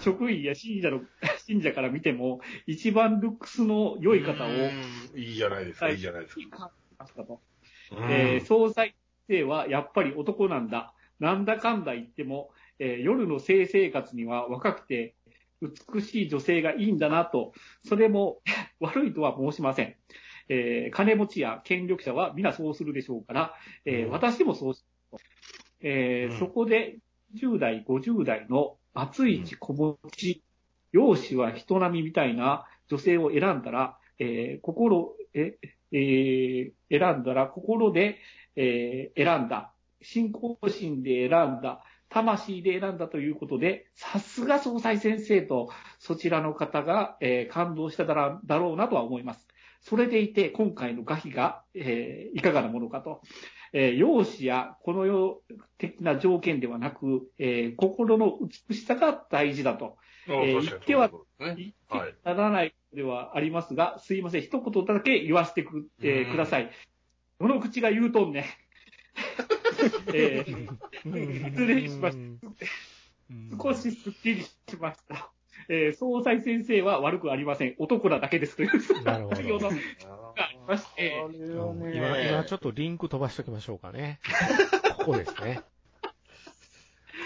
[0.00, 1.02] 職員や信者の、
[1.46, 4.50] 信者から見ても、一番ルックスの良い方を、う
[5.14, 6.72] んいいじゃないですか、いいじゃないですか。
[8.08, 8.94] えー総裁
[9.28, 10.94] 生はやっぱり男なんだ。
[11.22, 12.50] なんだかんだ言っても、
[12.82, 15.14] えー夜の性生活には若くて
[15.94, 17.52] 美しい女性がいいんだなと、
[17.84, 18.40] それも
[18.80, 19.94] 悪いとは申しません。
[20.48, 23.54] えー金持ちや権力者は皆そうするでしょうから、
[23.84, 24.84] えーうん私もそうし
[25.80, 26.98] えーうんそこで
[27.34, 30.42] 10代、50代のバツイチ小持ち、
[30.90, 35.56] 容姿は人並みみたいな女性を選んだら、えー心、え、
[35.92, 38.18] えー選んだら心で、
[38.56, 39.72] えー選んだ。
[40.04, 41.84] 信仰心で選んだ。
[42.12, 49.46] 魂で選んだということで、さすが総裁先生と、そちらの方が、えー感動しただらだろうなとは思います。
[49.80, 53.22] それでいて、今回の画碑が、えーいかがなものかと。
[53.72, 55.42] えー容姿やこの世
[55.78, 58.38] 的な条件ではなく、えー心の
[58.68, 59.96] 美しさが大事だと。
[60.28, 66.70] あえー言ってはね言っはいてならないではありますが、すいません、一言だけ言わせてく,、えーうんください。
[67.40, 68.44] どの口が言うとんねん。
[70.14, 72.16] えー失礼しまし
[73.60, 75.30] 少しすっきりしました。
[75.68, 77.74] えー総裁先生は悪くありません。
[77.78, 79.04] 男なだけですという。
[79.04, 79.70] なるほどあ
[80.50, 84.20] りまして、ね今、今ちょっとリンク飛ばしておきましょうかね。
[84.98, 85.62] ここですね。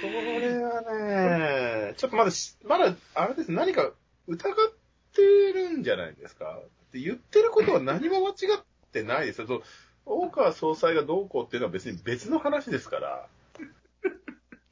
[0.00, 3.92] これはね、ちょっとまだし、まだ、あれです、何か
[4.26, 4.72] 疑っ
[5.14, 6.58] てるんじゃないですか。
[6.58, 9.62] って言ってることは何も間違ってないですよ。
[10.06, 13.26] 大川総裁がどうこうっていうのは別に別の話ですから。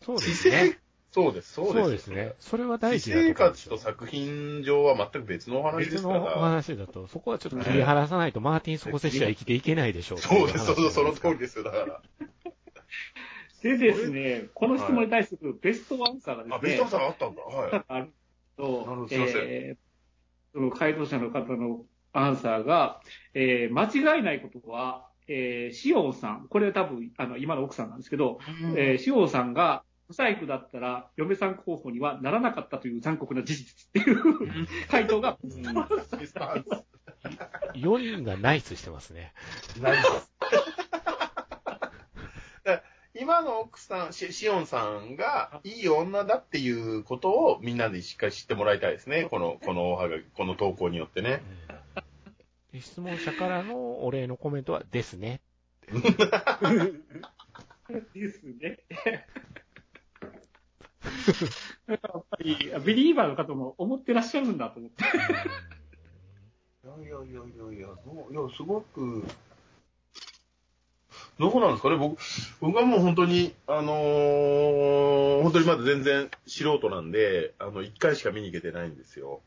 [0.01, 0.77] そうで私すね
[1.13, 1.83] 生。、そうです、そうです。
[1.83, 2.35] そうですね。
[2.39, 6.41] それは大私事だと生活と作品上は全く別のお話で別のおすから。
[6.41, 10.19] 話だと、そこはちょっと切り離さないと、マーティン・スコセッシは生きていけないでしょう。
[10.19, 11.39] そうです、そうです、その通りり。
[11.39, 12.03] ですよ、だから。
[13.63, 17.43] でですね、この質問に対するベストアンサーがあ、ですねベスト、さんあったんだ。
[17.43, 17.71] はい。
[17.73, 18.13] あるなる
[18.59, 19.85] とほど、すいませんえー
[20.53, 23.01] その回答者の方のアンサーが、
[23.33, 28.39] えー間違いないことは、えー、シオンさん、これは多分、あの、今の奥さんなんですけど、
[28.77, 35.39] えー、シオンさんが、不細工だったら、嫁さん候補にはならなかったという残酷な事実っていう回答が、
[37.75, 39.33] 4人がナイスしてますね。
[39.81, 40.31] ないです。
[42.65, 42.83] だから
[43.15, 49.29] 今の奥さん、シシオンさんがいい女だっていうことをみんなでしっかり知ってもらいたいですね。
[49.31, 51.41] この、このおはがき、この投稿によってね。
[51.69, 51.75] で
[52.81, 55.41] 質問者からのお礼のコメントはですね。
[58.15, 58.79] ですね。
[61.87, 65.05] やっぱり、ビリーバーの方も思ってらっしゃるんだと思って。
[65.05, 65.07] い
[66.89, 69.25] やいやいやいやいや、そういや、すごく、
[71.39, 71.97] どうなんですかね？
[71.97, 72.17] 僕、
[72.61, 79.41] 僕はもう本当に、あのー本当にまだ全然素人なんで、あの、一回しか見に行けてないんですよ。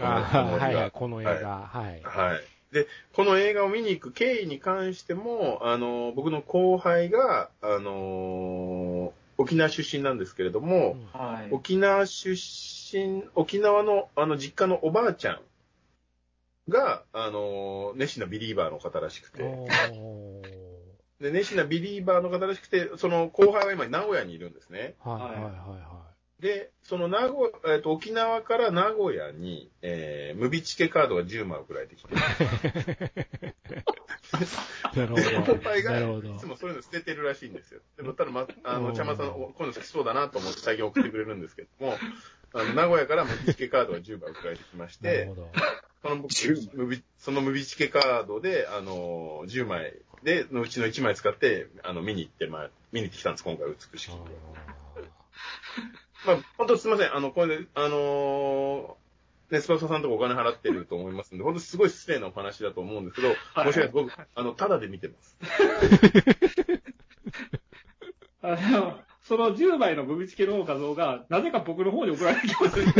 [0.00, 1.30] あこの映画はいはい、この映画。
[1.30, 2.02] はい。
[2.02, 2.40] はい。
[2.72, 11.52] で、この映画を見に行く経緯に関しても、あの、僕の後輩が、あの、沖縄出身なんですけれども、はい。
[11.52, 15.40] 沖縄出身、沖縄の、あの、実家のおばあちゃん
[16.68, 19.42] が、あの、熱心なビリーバーの方らしくて、
[21.20, 24.94] で、熱心なビリーバーの方らしくて、その後輩は今名古屋にいるんですね。
[25.00, 26.09] はいはいは
[26.40, 32.14] で、その名古屋、えっと、沖縄から名古屋に、えー、ムビチケカードが10枚送られてきて。
[34.96, 35.40] なるほで、ど。
[35.40, 36.02] 後輩が、い
[36.38, 36.46] つ。
[36.46, 37.80] もそういうの捨ててるらしいんですよ。
[37.96, 41.98] でも、ただ、ま、あの、うん茶間さん、お今度好きそうだなと思って最近送ってくれるんですけども、
[42.54, 45.30] あの、名古屋からムビチケカードが10枚送られてきまして。
[46.02, 54.18] その僕10ムビそのムビチケカードで、あの、10枚で、のうちの1枚使って、あの、見に行って、まあ、見に行ってきたんです、今回、美しくて。
[56.26, 57.14] まあ、本当すみません。
[57.14, 64.16] あの、これで、あのー、ね、スパルタさんとかお金払ってると思いますんで、 本当すごい失礼なお話だと思うんですけど、はい申し訳ないです。
[64.16, 65.38] 僕、あの、ただで見てます。
[68.42, 72.80] あの、その10枚のブビチケの画像が、なぜか僕の方に送られてきます。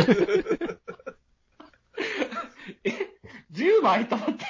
[2.85, 2.91] え、
[3.53, 4.45] 10枚と思って。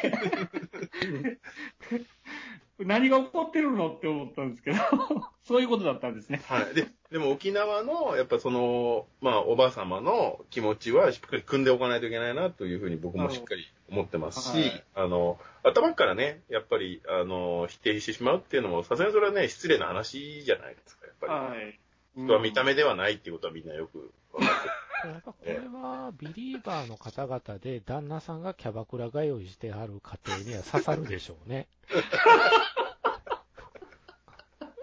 [2.85, 4.79] 何が起こってるのって思ったんですけど、
[5.45, 6.43] そういうことだったんですね。
[6.47, 6.75] はい。
[6.75, 21.33] で、でも沖縄の、やっぱその、まあ、おばあ様の気持ちはしっかり組んでおかないといけないなというふうに僕もしっかり思ってますし、はいあの、頭からね、やっぱり、あの、否定してしまうっていうのも、さすがにそれはね、失礼な話じゃないですか、やっぱり。
[21.33, 21.81] はい。
[22.17, 24.75] 人は見た目ではないっていうことはみんなよく分かってる。
[25.05, 31.69] やっぱこれは、ビリーバーの方々で、旦那さんがキャバクラ通いしてある家庭には刺さるでしょうね。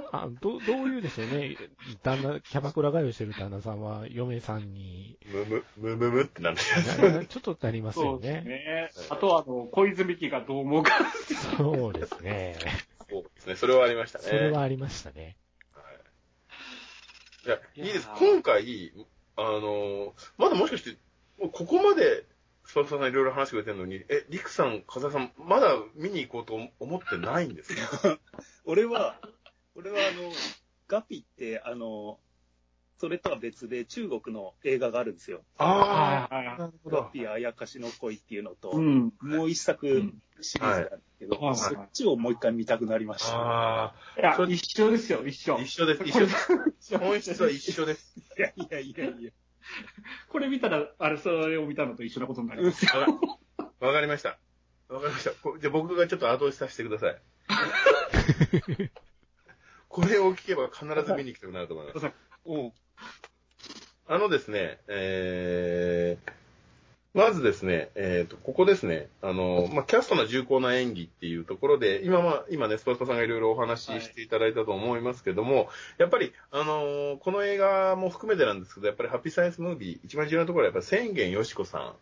[0.10, 1.58] あどどういうでしょうね。
[2.02, 6.62] 旦那、キャバクラ通いしてる旦那さんは、嫁さんに、むむ、むむむってなんで
[7.12, 8.50] なちょっとなりますよそうですね。
[8.50, 8.92] ね。
[9.10, 10.94] あとは、あの、小泉家がどう思うか。
[11.58, 12.56] そうですね。
[13.10, 13.56] そうですね。
[13.56, 14.26] それはありましたね。
[14.26, 15.38] それはありましたね。
[17.46, 18.92] いや、いいです今回、
[19.38, 20.98] あの、まだもしかして、
[21.40, 22.26] ここまで、
[22.66, 28.20] スパルタさんいろいろ話してくれてるのに、え、リクさん、風さん、まだ見に行こうと思ってないんですか？
[28.66, 29.20] 俺は、
[29.76, 30.32] 俺はあの、
[30.88, 32.20] ガピって、あの、
[33.00, 35.42] それとは別で中国の映画があるんですよ。
[35.58, 36.98] ああ、はいなるほど。
[36.98, 39.14] ガピあやかしの恋っていうのと、うん。
[39.22, 43.36] もう一作うんシリーズがあるんですけど、はいそっちをもう一回見たくなりました。
[43.36, 45.62] あいやそ、れ一緒ですよ、一緒あ、。
[45.62, 46.04] 一緒です。
[46.04, 46.32] 一緒で
[46.80, 46.98] す。
[46.98, 48.16] 本質は一緒です。
[48.38, 49.32] いやいやいやいや。
[50.30, 52.92] これ見たら、あれ、それを見たのと一緒なことになりますよ。
[53.80, 54.40] わかりました。
[54.90, 55.32] わかりました。
[55.32, 57.22] こじゃあ僕がちょっと後押しさせてください。
[59.90, 62.06] これを聞けば必ず見に来たくなると思います。
[62.46, 62.74] うん。
[64.08, 66.32] あのですね、えー、
[67.14, 75.68] まずですね、えっ、と、ここですね、あの、まあ、キャストな重厚な演技っていうところで、今まあ、今ね、スパスパさんがいろいろお話ししていただいたと思いますけども、
[75.98, 81.96] やっぱり、あのーこの映画も含めてなんですけど、やっぱりハッピーサイエンスムービー、一番重要なところはやっぱり千元よしこさ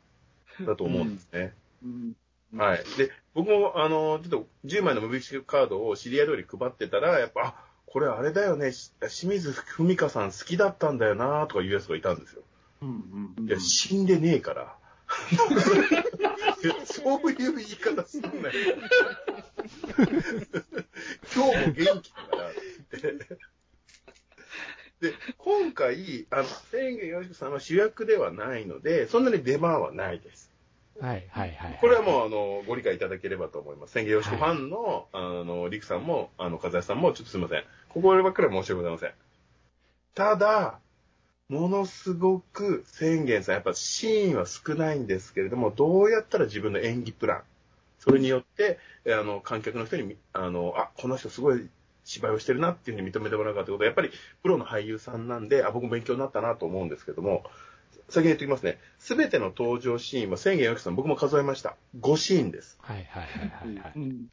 [0.62, 1.54] んだと思うんですね。
[1.84, 2.16] うん
[2.58, 2.84] はい。
[2.98, 7.65] で、僕も、あの、ちょっと10枚のムービーカードを知り合い通り配ってたら、やっぱ、あ、
[7.96, 12.42] これあれだよね、し清水文香さん好きだったんだよなとかいうやつがいたんですよ。
[12.82, 14.76] うんうんいや、死んでねえから。
[16.62, 18.34] い やそういう言い方すんなよ。
[21.34, 22.54] 今日も元気だからっ
[22.90, 23.00] て。
[25.00, 30.52] で、今回、あの、千元よしこさんは主役ではないので、そんなに出番はないです。
[31.00, 31.78] はい、はい、はい。
[31.82, 33.94] これはもう、あの、ご理解いただければと思います。
[33.94, 37.64] 千元よしこファンの、あの、リクさんも、あの、風谷さんも、ちょっとすいません。
[37.96, 39.12] ここばっかりは申し訳ございません。
[40.16, 40.80] ただ、
[41.48, 47.44] ものすごく千元さん、やっぱシーンは少ないんですけれども、どうやったら自分の演技プラン、
[48.00, 51.70] それによって、えあの、観客の人にみ、あの、あ、この人すごい
[52.04, 54.12] 芝居をしてるなっていうふうに認めてもらうかということは、やっぱり
[54.44, 57.46] プロの俳優さんなんで、あ、僕も勉強になったなと思うんですけども、
[58.10, 58.78] 先に言っておきますね。
[59.00, 61.78] すべての登場シーンは千元よしこさん、僕も数えました。
[62.02, 62.78] 5シーンです。
[62.82, 63.94] はい、はい、はい、はいはい。
[63.96, 64.28] うん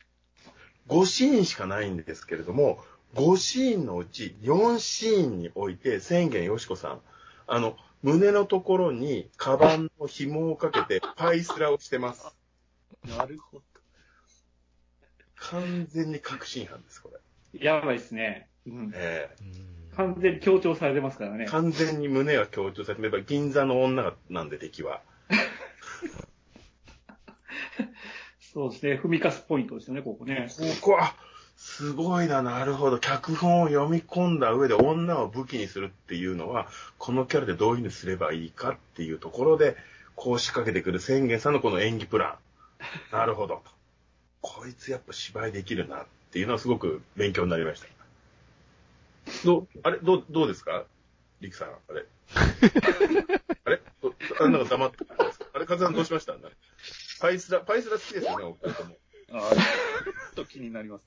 [0.89, 2.85] 5シーンしかないんですけれども、
[3.15, 7.01] 5シーンのうち4シーンにおいて、千元よしこさん、
[7.47, 12.35] あの、胸のところにカバンの紐をかけてパイスラをしてます。
[13.17, 13.65] なるほど。
[15.37, 17.11] 完全に確信犯です、こ
[17.53, 17.65] れ。
[17.65, 18.49] やばいですね。
[18.67, 19.53] うんえうん
[19.97, 21.51] 完全に強調されてますからねえ。
[21.51, 25.03] 完全に胸は強調されてれば、銀座の女なんで敵は。
[28.41, 28.99] そうですね。
[29.03, 30.49] 踏みかすポイントですよね、ここね。
[30.81, 31.15] ここ、あ、
[31.65, 32.99] すごいな、なるほど。
[32.99, 36.67] 脚本を読み込んだ上で女を武器にするっていうのは、
[36.99, 39.77] このキャラでどういうふうにすればいいかっていうところで、
[40.17, 42.39] こう仕掛けてくる宣言さんのこの演技プラ
[43.13, 43.17] ン。
[43.17, 43.63] なるほど。
[44.41, 47.87] こいつやっぱ芝居できるなっていうのはすごく勉強になりました。
[49.45, 50.85] どう、あれ、どう、どうですか？
[51.41, 52.05] リクさん、あれ。
[53.65, 53.81] あれ？
[54.03, 54.97] どあなんか黙って
[55.55, 56.35] あれ、カズさんどうしました？
[57.21, 58.97] パイスラ、パイスラ好きですよね、お二人とも。
[59.33, 59.63] あーちょ
[60.33, 61.07] っと気になります。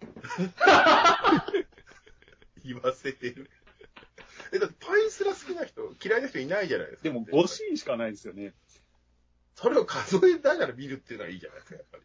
[2.63, 3.49] 言わせてる。
[4.51, 7.09] え、だってパイスラ好きな人、嫌いな人いないじゃないですか。
[7.09, 8.53] でも5シーンしかないですよね。
[9.55, 12.03] それを数えながら見るっていうのはいいじゃないですか、やっぱり。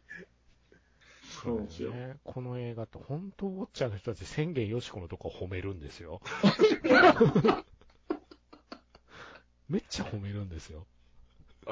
[1.43, 1.91] そうですよ。
[1.91, 6.21] ね、この映画って本当ウォッチャーの人たち宣言よしこのとこ褒めるんですよ。
[9.67, 10.85] めっちゃ褒めるんですよ。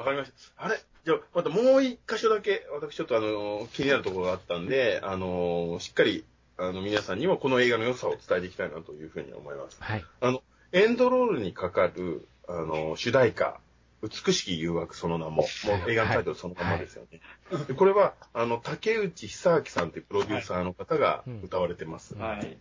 [0.00, 0.64] わかりました。
[0.64, 0.78] あれ？
[1.04, 6.24] じゃあ、またもう一箇所だけ、私ちょっとあの、気になるところがあったんで、あの、しっかり、
[6.58, 9.78] あの、皆さんにもこの映画の良さを伝えていきたいなというふうに思います。
[9.80, 10.04] はい。
[10.20, 10.42] あの、
[10.72, 13.60] エンドロールにかかる、あの、主題歌、
[14.02, 15.44] 美しき誘惑その名も、も
[15.86, 17.20] う映画のタイトルそのままですよね。
[17.66, 22.14] でこれは、あの、竹内久明さんというプロデューサーの方が歌われてます。
[22.14, 22.58] はい。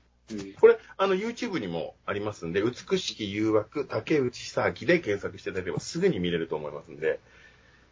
[0.59, 7.19] これ、あの、YouTube にもありますんで、美しき誘惑、竹内久明で検索していただければすぐに見れると思いますんで、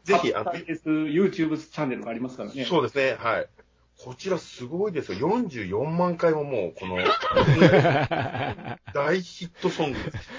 [0.07, 2.63] ぜひ、あの、YouTube チャンネルがありますからね。
[2.63, 3.47] そうですね、はい。
[3.97, 5.27] こちらすごいですよ。
[5.27, 6.97] 44万回ももう、この、
[8.93, 10.29] 大ヒットソングです。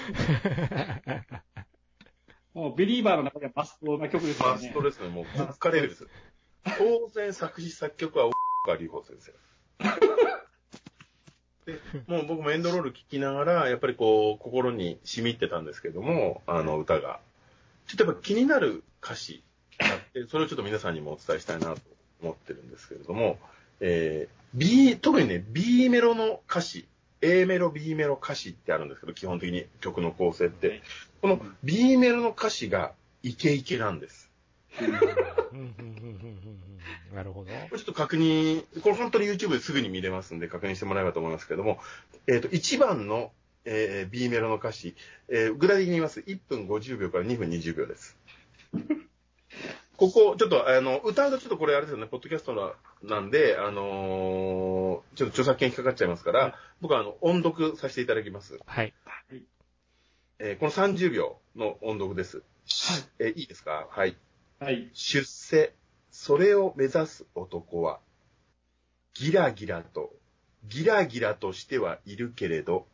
[2.55, 4.81] もうビリーバーの中ではマストな曲ですよねマスト。
[4.81, 5.09] ですね。
[5.09, 6.07] もう国家レベルです。
[6.77, 8.31] 当然作詞作曲は大
[8.65, 9.33] 川隆法先生。
[11.71, 17.19] で、もう僕もエンドロール聞きながら、やっぱりこう、心に染み入ってたんですけども、あの歌が。
[17.85, 19.43] ちょっとやっぱ気になる歌詞
[19.79, 21.81] があって、それをちょっと皆さんにもお伝えしたいなと
[22.21, 23.37] 思ってるんですけれども、
[23.79, 26.87] えー、B、特にね、B メロの歌詞、
[27.21, 30.81] A メロ、B メロ歌詞ってあるんですけど、基本的に曲の構成って。
[31.21, 32.93] この B メロの歌詞が
[33.23, 34.29] イケイケなんです。
[37.13, 37.51] なるほど。
[37.51, 41.79] これちょっと確認、これ本当に YouTube ですぐに見れますんで確認してもらえばと思いますけれども、
[42.27, 43.31] えっ、と、1番の、
[43.65, 44.95] えー B メロの歌詞、
[45.27, 46.21] えー具体的に言います。
[46.21, 48.17] 1分50秒から2分20秒です。
[49.99, 52.73] ここ、ちょっと、あの、歌うとちょっとこれあれですよね、ポッドキャストな
[53.03, 58.57] なんで、あのーちょっと著作権引っかかっちゃいますから、僕はあの、音読させていただきます。
[58.65, 58.93] はい。
[60.39, 62.43] えーこの30秒の音読です。
[63.19, 63.87] えーいいですか？
[63.91, 64.15] はい。
[64.59, 64.89] はい。
[64.93, 65.73] 出世、
[66.11, 67.99] それを目指す男は、
[69.13, 70.13] ギラギラと、
[70.67, 72.87] ギラギラとしてはいるけれど、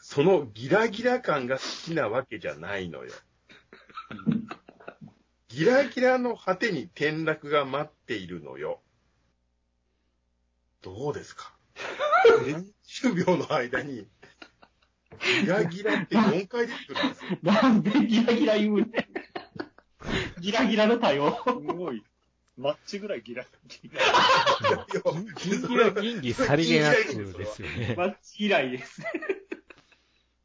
[0.00, 3.12] そのギラギラ感が好きなわけじゃないのよ。
[5.54, 8.80] ギラギラの果てに転落が待っているのよ。
[10.82, 11.54] どうですか
[12.88, 14.08] ?10 秒の間に、
[15.42, 17.38] ギラギラって4回出てくるんですよ。
[17.42, 20.40] なんでギラギラ言うねん。
[20.40, 21.38] ギラギラの対応。
[21.46, 22.02] すごい。
[22.56, 24.86] マッチぐらいギラギラ。
[24.88, 26.96] ギンギラギンギさりげなく
[27.38, 27.94] ですよね。
[27.96, 29.02] マッチ嫌いです。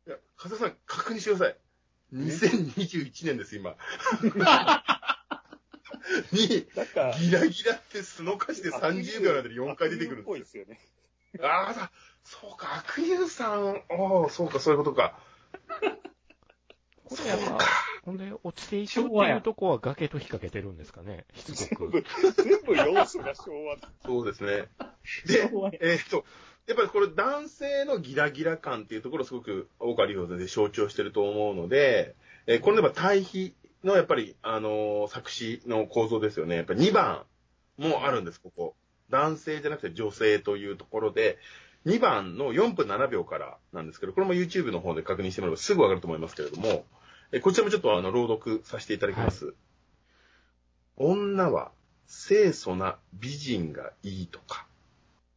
[0.06, 1.58] いや、風さん、確認してください。
[2.14, 3.76] 2021年です、今。
[6.32, 10.80] に、なんか、ギラギラって素の歌詞で30秒の間で4回出てくるんっぽいでですすよね。
[11.34, 11.46] よ。
[11.48, 11.92] ああ、さ
[12.24, 15.20] そうか、悪友さん、おーそうか、そういうことか。
[17.04, 17.60] これやっぱ、
[18.04, 21.26] ほんで、落ちていくっていうとこは崖と引っ掛けてるんですかね。
[21.34, 22.04] しつこく。
[22.44, 23.90] 全部要素が昭和だ。
[24.06, 24.68] そうですね。
[25.26, 25.50] で
[25.82, 26.26] えーっと、
[26.68, 32.16] やっぱりこれ男性のギラギラ感っていうところをすごく大川隆法で象徴してると思うので、
[32.46, 36.58] えーこれでは対比のやっぱり、あのー作詞の構造ですよね。
[36.58, 37.24] やっぱり2番
[37.78, 38.76] もあるんです、ここ。
[39.10, 41.38] 男性じゃなくて女性というところで、
[41.86, 46.86] 2番の4分7秒からなんですけど、これも YouTube の方で確認してもらえばすぐわかると思いますけれども、
[47.32, 49.54] えこちらもちょっとあの、朗読させていただきます。
[50.98, 51.72] 女は
[52.08, 54.68] 清楚な美人がいいとか、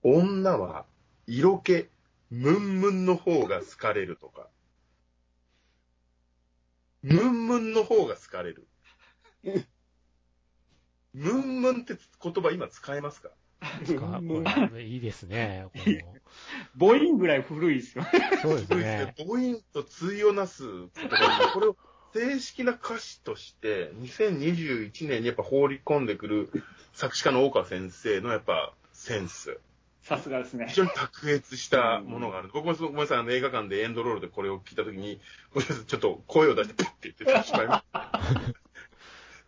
[0.03, 0.85] 女は
[1.27, 1.87] 色気
[2.31, 4.49] ムンムンの方が好かれるとか、
[7.03, 8.69] ムンムンの方が好かれる。
[11.13, 13.31] ムンムンって言葉今使えますか？
[13.81, 14.43] ですかこ
[14.75, 15.67] れいいですね。
[15.73, 15.79] こ
[16.79, 18.05] 母音ぐらい古いですよ。
[18.05, 19.15] のそうですねね。。
[19.19, 21.77] 母音と対をなす言葉で、これを
[22.15, 26.51] 正式な歌詞として、2021年にやっぱ放り込んでくる
[26.93, 29.59] 作詞家の大川先生のやっぱセンス。
[30.03, 30.75] さすがですね非。
[30.75, 32.51] 常に卓越したものがある。
[32.53, 35.21] 僕もそのごめんなさい、あの映画館でエンドロールでこれを聞いたときに、
[35.55, 38.11] ごめんなさい、ちょっと声を出して、プッって言ってしまいました。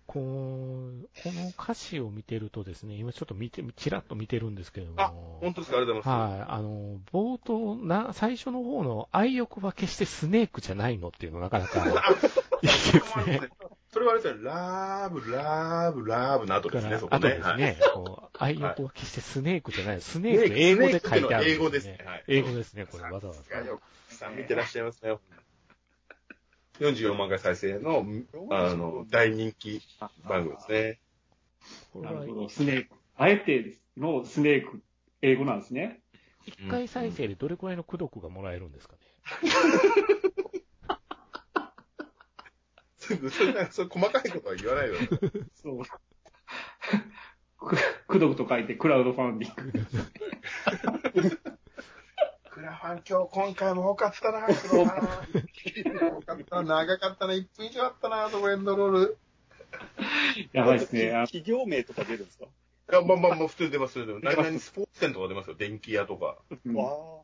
[0.06, 5.78] こうこの歌詞を見てるとですね、今ちょっと見て、ちらっと見てるんですけどあも、本当ですか？
[5.78, 6.30] ありがとうございます。
[6.32, 11.90] はい、あの、冒頭な、最初の方の愛欲は決してスネークじゃないのっていうのなかなかい
[12.62, 13.40] い ですね。
[13.94, 17.36] それはあれですね、ラーブ、ラーブ、ラーブの後ですね、そこあとね。
[17.36, 20.00] ですね、こう愛欲は決してスネークじゃない。
[20.00, 23.56] スネークスネーク英語で書いてあるん英語ですねはい英語ですね、これわざわざ。
[23.60, 25.16] よくさん見てらっしゃいますね。
[26.80, 28.04] 44万回再生の、
[28.50, 29.80] あの、大人気
[30.28, 32.02] 番組ですね。
[32.02, 32.48] なるほど。
[32.48, 32.96] スネーク。
[33.14, 34.82] あえてのスネーク、
[35.22, 36.00] 英語なんですね。
[36.46, 38.98] 一回再生でどれくらいの功読がもらえるんですかね。
[43.30, 45.42] それなんかそう細かいことは言わないでください。
[45.54, 45.82] そう。
[47.66, 47.76] く、
[48.08, 51.38] くどくと書いてクラウドファンディング。
[52.50, 54.82] クラファン今日、今回も多かったな、クラファ
[56.10, 56.16] ン。
[56.16, 59.18] 多かったな、長かったな、1分以上あったな、そこエンドロール。
[60.52, 61.12] やばいですね。
[61.12, 62.44] あ企業名とか出るんですか？
[62.44, 62.48] い
[62.94, 63.98] や、まあまあまあ、普通に出ます。
[64.20, 66.36] 何々スポーツ店とか出ますよ、電気屋とか。
[66.66, 67.22] うんわ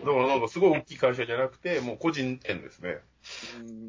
[0.00, 2.98] だからなんかすごい大きい会社じゃなくて、もう個人店ですね。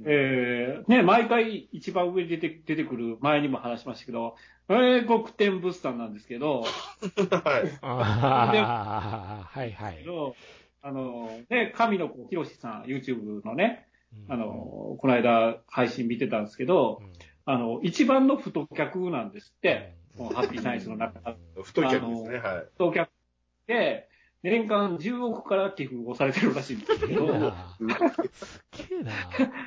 [0.05, 4.35] えー、ね、毎回一番上に出て、出てくる、前にも話しましたけど、
[4.69, 7.69] 英国店物産なんですけど、はい。
[7.81, 10.05] はいはい
[10.85, 13.87] あの、ね、神の子、ひろしさん、YouTube のね、
[14.27, 17.11] あの、この間配信見てたんですけど、うん、
[17.45, 19.95] あの、一番の太客なんですって。
[20.17, 22.65] このハッピーサイエンスの中、太い客ですね、はい。
[22.77, 23.09] 当客
[23.67, 24.07] で、
[24.43, 27.75] 年間10億から寄付をされてるらしいんですけど、な。
[27.77, 29.11] すっげえな。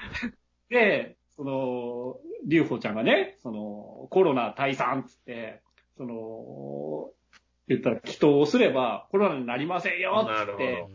[0.68, 5.62] で、その、リュウホちゃんがね、その、コロナ退散っつって、
[5.96, 7.10] その、
[7.68, 10.86] 言ったら祈祷をすればコロナになりませんよっつっなるほて、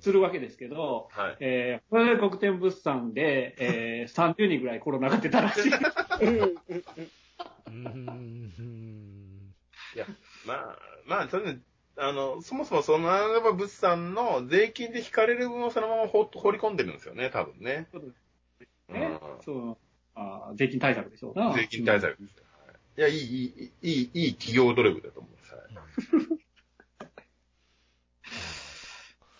[0.00, 1.36] するわけですけど、はい。
[1.40, 5.72] えー、これで国天物産で、えー、30人ぐらいコロナが出たらしい。
[6.20, 6.34] うん。
[6.34, 6.54] うん。
[7.66, 7.98] うん。
[7.98, 8.52] うん。
[8.58, 9.54] うん。
[10.46, 11.60] まあ、まあ、とにかく
[12.00, 17.88] あの、そもそもその穴場物産の税金で引かれる分をそのまま放放り込んでるんですよね、多分ね。
[18.88, 19.76] ね、そう、
[20.14, 21.52] あー税金対策でしょうな。
[21.52, 22.36] 税金対策です
[22.96, 25.54] いいや、いい、いい、いい、いい企業努力だと思います。
[25.54, 26.38] はい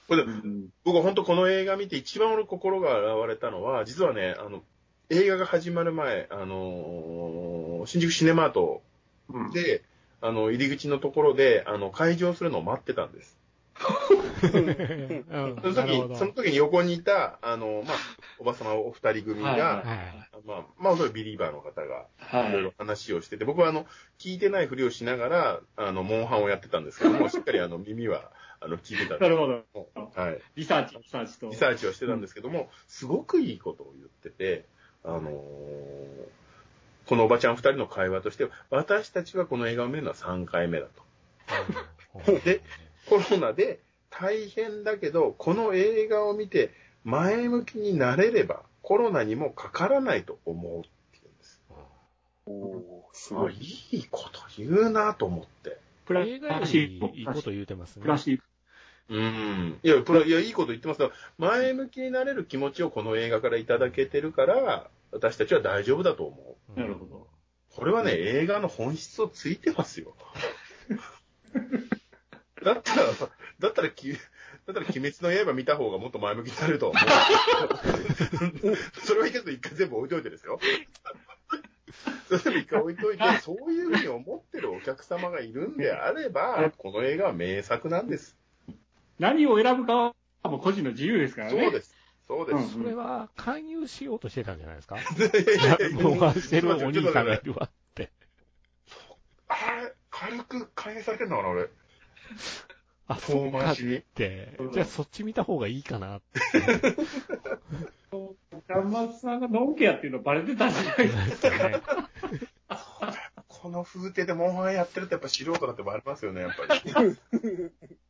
[0.09, 0.69] これでうん。
[0.85, 4.63] 僕は本当この映画見て一番俺心が洗われたのは、実はね、あの、
[5.11, 8.83] 映画が始まる前、あのー新宿シネマート
[9.29, 9.51] うん。
[9.51, 9.83] で、
[10.21, 13.39] あの、入り口のところで、あの、開場するのを待ってたんです。
[14.43, 15.75] うん その。
[15.75, 17.97] 時に、その時に横にいた、あの、まあ、
[18.39, 20.29] おばさまお二人組が、はいははい。
[20.45, 23.87] まあ、まあ、それビリーバーの方が、はいろいろ話をしてて、僕はあの、
[24.19, 30.21] 聞いてないふりをしながら、あの、モンハンをやってたんですけど も、しっかりあの、耳は、あの、聞いてたんですなるほど。
[30.21, 30.41] はい。
[30.57, 31.49] リサーチ、リサーチと。
[31.49, 34.65] リサーチをしてたんですけども、すごくいいことを言ってて、
[35.05, 36.39] あのー
[37.09, 40.87] このおばちゃん二人の会話として、私たちはこの映画を見るのは3回目だ
[42.25, 42.33] と。
[42.45, 42.61] で
[43.09, 43.81] コロナで
[44.11, 46.71] 大変だけど、この映画を見て
[47.05, 51.63] 前向きになれれば、コロナにもかからないと思うって言うんです。
[52.47, 53.55] おーすあごい。
[53.55, 55.79] いいこと言うなと思って。
[56.05, 58.03] プラ映画よシりいいこと言うてますね。
[58.03, 58.41] プラシー
[59.11, 59.79] うん。
[59.83, 61.13] いや、プラいや、いいこと言ってますよ。
[61.39, 66.73] 前向きになれる気持ちをこの映画からいただけてるから、私たちは大丈夫だと思う。
[66.73, 67.29] うんなるほど。
[67.71, 70.17] これはね、映画の本質をついてますよ。
[72.65, 73.05] だったら、
[73.61, 74.21] だったらき、だっ
[74.67, 78.77] たら鬼滅の刃見た方がもっと前向きになると思う。
[79.05, 80.59] それはいいけど一回全部置いといてですよ。
[82.37, 88.37] それ一回置いといて、そういうふうに思ってるお客様がいるんであれば、この映画は名作なんです。
[89.19, 90.15] 何を選ぶかは
[90.45, 91.63] もう個人の自由ですからね。
[91.63, 91.98] そうです。
[92.29, 92.57] そうです。
[92.57, 94.97] うんそれは勧誘しようとしてたんじゃないですか？
[95.01, 98.11] いやいやいやもう してるお兄さんがいるわって。
[99.49, 101.69] あれ、軽く開演されてんのかな、俺。
[103.07, 103.77] あ、そうかっ。
[103.77, 104.59] て。
[104.73, 106.39] じゃあそっち見た方がいいかなって。
[108.69, 111.69] 端末さんがノンケアっていうのバレてたんじゃないですか。
[111.71, 111.83] ね
[113.47, 117.17] この風景でモンハンやってるとやっぱ素人だってバレますよね、やっぱり。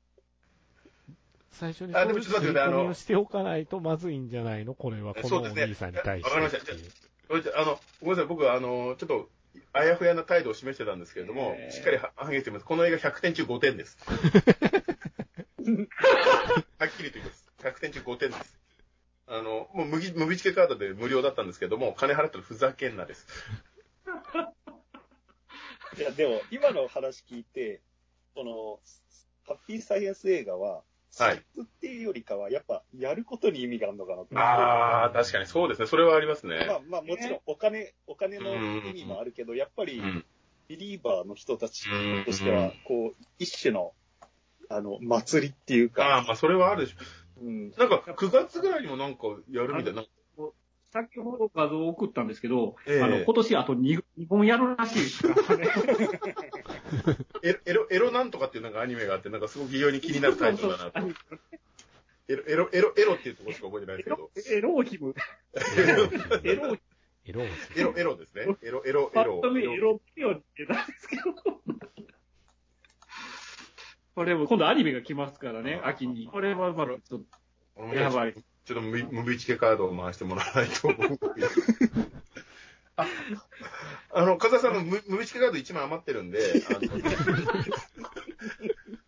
[1.51, 4.75] 最初にあでもそういうちょっと待ってくださいあの取り込みをしておかないとまずいんじゃないの？
[4.75, 6.29] これは、このおそうですね兄さんに対して。
[6.31, 6.65] わかりまし
[7.53, 9.29] たあの、ごめんなさい、僕はあの、ちょっと、
[9.73, 12.65] あやふやな態度を示してたんですけれども、えーしっかりは反映してます。
[12.65, 13.99] この映画100点中5点です。
[14.09, 14.15] は
[16.87, 17.47] っきりと言います。
[17.59, 18.59] 100点中5点です。
[19.27, 23.27] あの、もう無ぎ無備チケカードで無料だったんですけども、金払ったらふざけんなです。
[25.99, 27.83] いや、でも、今の話聞いて、
[28.35, 28.81] この、
[29.47, 30.83] ハッピーサイエンス映画は、
[31.17, 34.41] はい質っていうよりかは、やっぱ、やることに意味があるのかな。
[34.41, 35.87] ああ、確かにそうですね。
[35.87, 36.67] それはありますね。
[36.69, 38.55] まあまあ、もちろん、お金、お金の
[38.87, 40.25] 意味もあるけど、やっぱりう、ん。
[40.69, 43.95] ビリーバーの人たちうんとしては、こう、一種の、
[44.69, 46.97] あの、祭りっていうああ、か、まあ、それはあるでしょ。
[47.41, 50.05] うん、なんか、9月ぐらいにもなんかやるみたいな。
[50.91, 55.69] 先ほど画像を送ったんですけど、ええあの、今年あと 2, 2本やるらしいですからね。
[57.43, 61.01] エロ、エロ、エロなんとかっていうなんかアニメがあって、なんかすごく非常に気になるタイトルだなと。
[62.29, 64.31] エロ、エロ、エロ、エロっていうところしか覚えてないですけど。
[64.57, 65.15] エローヒム。
[66.45, 66.81] エロー
[67.25, 67.43] エロ
[67.77, 68.47] エロ、エロですね。
[68.63, 69.41] エロ、エロ、エパッロ。
[69.43, 71.35] と見エロピオンってなんですけど。
[74.15, 76.27] これも今度アニメが来ますからね、秋に。
[76.29, 77.23] これはまだちょっ
[77.77, 78.35] とやばい。
[78.69, 80.91] ちょっとムビチケカードを回してもらわないと。
[82.97, 83.07] あ、
[84.13, 86.39] あの、風さんのムムビチケカード1枚余ってるんで、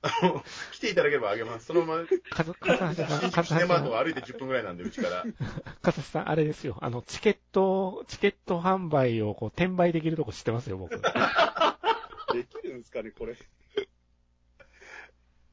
[0.00, 0.42] あの、
[0.72, 1.66] 来ていただければあげます。
[1.66, 5.26] そのまま、かず、かずさん、かずシネマーさん、トは歩いて10分ぐらいなんで、うちから。
[5.82, 6.78] かずさん、あれですよ。
[6.80, 10.98] あの、チケット、チケット販売をこう、転売できるとこ知ってますよ、僕。
[10.98, 13.36] できるんですかね、これ。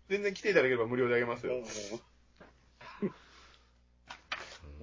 [0.08, 1.62] 全然来ていただければ無料であげますよ。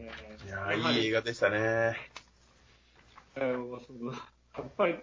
[0.05, 1.97] うんいやー、いい映画でしたね。
[3.37, 4.95] やっぱり、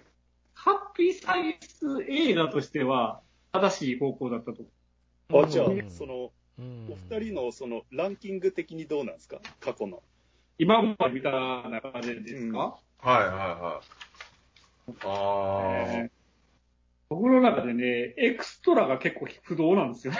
[0.53, 3.21] ハッピーサイエンス映画としては、
[3.51, 4.63] 正しい方向だったと。
[5.43, 9.41] あ、じゃあうん、その、うんお二人のその、ランキング的にどうなんですか？
[9.59, 10.03] 過去の。
[10.57, 11.31] 今まで見た
[11.69, 14.93] 中でですか、はいはいはい。
[15.03, 16.05] あー。
[16.05, 16.11] え
[17.09, 20.19] 僕の中でね、エクストラが結構不動なんですよね。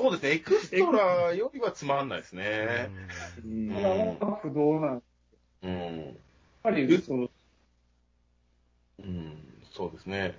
[0.00, 2.88] そうですね、エクストラよりはつまんないですね。
[3.44, 5.02] うん不動なん
[5.62, 5.96] うん。
[5.98, 6.14] やっ
[6.62, 7.30] ぱり、その、
[9.00, 9.36] うん、
[9.72, 10.34] そうですね。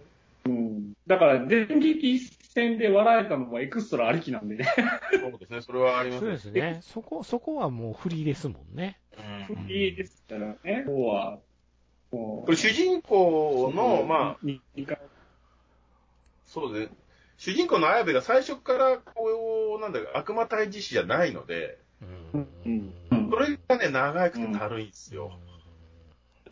[0.45, 0.93] うん。
[1.05, 4.65] だから、電撃戦で笑えたのはエクストラありきなんでね。
[5.21, 6.79] そうですね、それはありますそうですね。
[6.81, 8.99] そこ、そこはもうフリーですもんね。
[9.17, 11.37] うんフリーですからね、こうは。
[12.11, 14.97] もこれ主人公の、まあ、に二回
[16.45, 16.97] そうですね。
[17.41, 21.79] 主人公の綾部が最初から、こう、なんだか、悪魔退治師じゃないので、
[22.33, 22.93] うんうん
[23.31, 25.31] それがね、長くてたるいんですよ。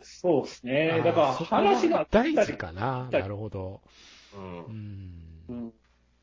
[0.02, 1.00] そうですね。
[1.04, 3.06] だから、話が大事かな。
[3.12, 3.80] たりなるほど。
[4.34, 4.68] うんう。
[4.68, 5.14] ん
[5.48, 5.52] う。
[5.52, 5.72] ん。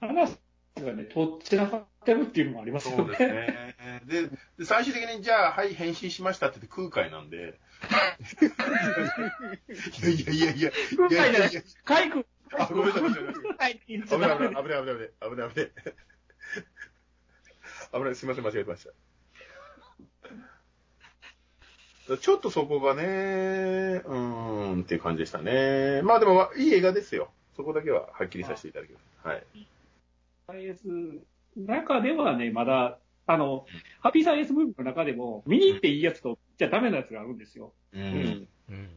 [0.01, 0.37] 話
[0.81, 3.33] がね、とっちらかってるっていうのもありますよそうですね。
[3.33, 3.77] ね。
[4.05, 4.23] で、
[4.59, 7.57] で最終的に、じゃあ、はい、返信しましたって言って空海なんで。
[10.03, 10.71] いやいやいやいや。
[10.97, 12.25] 空海じゃないいやいやいやカイ君、
[12.57, 13.77] あ、ごめんなさい、ごめんなさい。
[13.79, 15.71] 危ない危ない危ない危ない危ない危ない危ない
[17.93, 18.87] 危ないすみません間違えてまし
[22.07, 29.43] たちょっとそこがねうーんっていう感じでしたねまあでもいい映画ですよそこだけははっきりさせていただきますはい
[30.47, 30.87] サイエンス
[31.57, 33.65] 中ではね、まだ、あの、
[34.01, 37.73] ハッピーサイエンスムービーの中でも、見に行っていいやつと、じゃダメなやつがあるんですよ。
[37.93, 38.47] うん。
[38.69, 38.89] うん。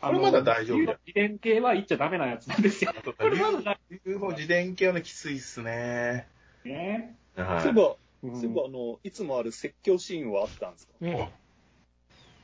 [0.00, 0.98] これまだ大丈夫だよ。
[1.06, 2.92] 自伝系は言っちゃダメなやつなんですよ。
[3.04, 3.78] これまだ
[4.30, 6.26] 自伝系はねきついっすね。
[6.64, 7.16] ね。
[7.36, 8.40] はいそういえば、うん。
[8.40, 10.94] そういえば、あの、いつもある説教シーンはあったんですか？
[11.00, 11.32] ね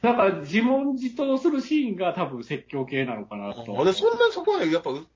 [0.03, 3.85] だから自問自答するシーンが多分説教系なのかなと。
[3.85, 5.07] でそんなそこはねやっぱう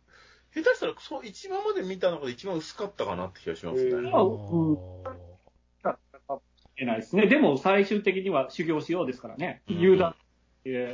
[0.53, 4.75] 下手したらそう一番まで見た中で一番薄かったかなって気がしますね、へーあうん。
[4.75, 6.39] い
[6.77, 7.27] けないですね。
[7.27, 9.63] でも最終的には修行しようですからね。
[9.69, 9.81] うん。
[9.81, 10.17] 遊談。
[10.65, 10.89] いや、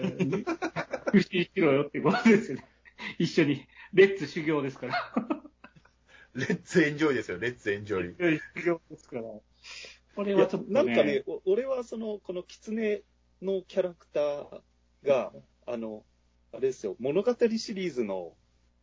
[1.16, 2.64] 復習しろよってことですよね。
[3.18, 3.66] 一緒に。
[3.93, 5.12] レッツ修行ですから。
[6.34, 9.22] レッツエンジョイですよレッツエンジョイ修行ですから。
[9.22, 13.02] これはちょっと、ね、なんかね、お俺はその、この狐
[13.40, 14.60] のキャラクター
[15.05, 15.32] が、
[15.66, 16.05] あの、
[16.52, 18.34] あれですよ、物語シリーズの、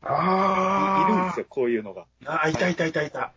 [0.01, 2.07] いいあるんですよ、こういうのが。
[2.25, 3.21] ああ、いたいたいたいた。
[3.21, 3.33] あ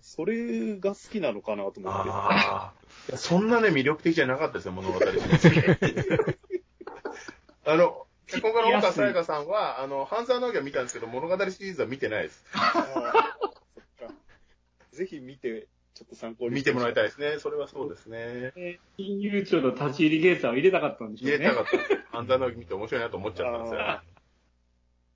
[0.00, 2.10] それが好きなのかなと思って。
[2.10, 2.72] あ
[3.12, 3.16] あ。
[3.16, 6.38] そんなね、魅力的じゃなかったですよ、物語シリーズ
[7.64, 12.44] あの、今回の岡さやかさんは、あの、半沢直樹は見たんですけど、物語シリーズは見てないです。
[12.54, 14.14] あーそっか
[14.92, 17.06] ぜひ見て、ちょっと参考に見てもらいたいい。
[17.08, 17.38] ですね。
[17.38, 18.18] それはそうですね。
[18.18, 21.36] えー金融庁の立ち入りゲーサーを入れたかったんでしょうね。
[21.38, 21.96] 入れたかった。
[22.10, 23.80] 半沢直樹見て面白いなと思っちゃったんですよ。
[23.80, 24.02] あ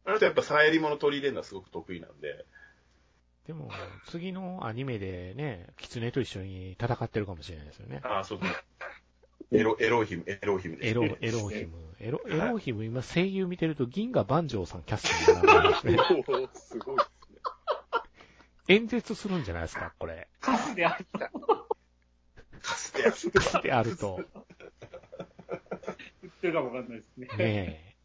[0.05, 2.45] あの人やっぱさえり物取り入れるのはすごく得意なんで。
[3.47, 3.71] でも、
[4.07, 8.01] 次のアニメでね、キツネと一緒に戦ってるかもしれないですよね。
[8.05, 8.57] ああ、そうですね。
[9.53, 10.89] エロ、エロヒム、エロヒムです。
[10.89, 11.71] エロ、エロヒム。
[12.01, 15.97] エロ、エロヒム、今声優見てると銀河万丈さんキャストになるんですね。
[16.01, 17.39] おーすごいですね。
[18.69, 20.27] 演説するんじゃないですか、これ。
[20.41, 21.07] カスである
[22.63, 23.31] かつてやつ。
[23.63, 24.21] であると。
[26.23, 27.29] 言ってるかもわかんないですね。
[27.37, 27.97] ね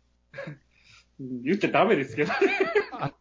[1.19, 2.37] うん言っちゃダメですけどね。
[2.91, 3.11] あ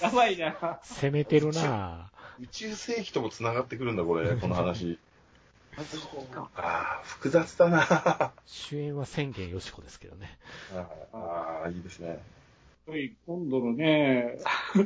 [0.00, 0.46] やばいな。
[0.46, 0.76] え。
[0.82, 2.42] 攻めてるなぁ。
[2.42, 4.98] 宇宙世紀とも繋がってくるんだ、これ、この話。
[5.76, 10.38] ああ、複雑だなあ主演は千元よしこですけどね。
[11.12, 12.22] あ、いいですね。
[13.26, 14.38] 今度のね、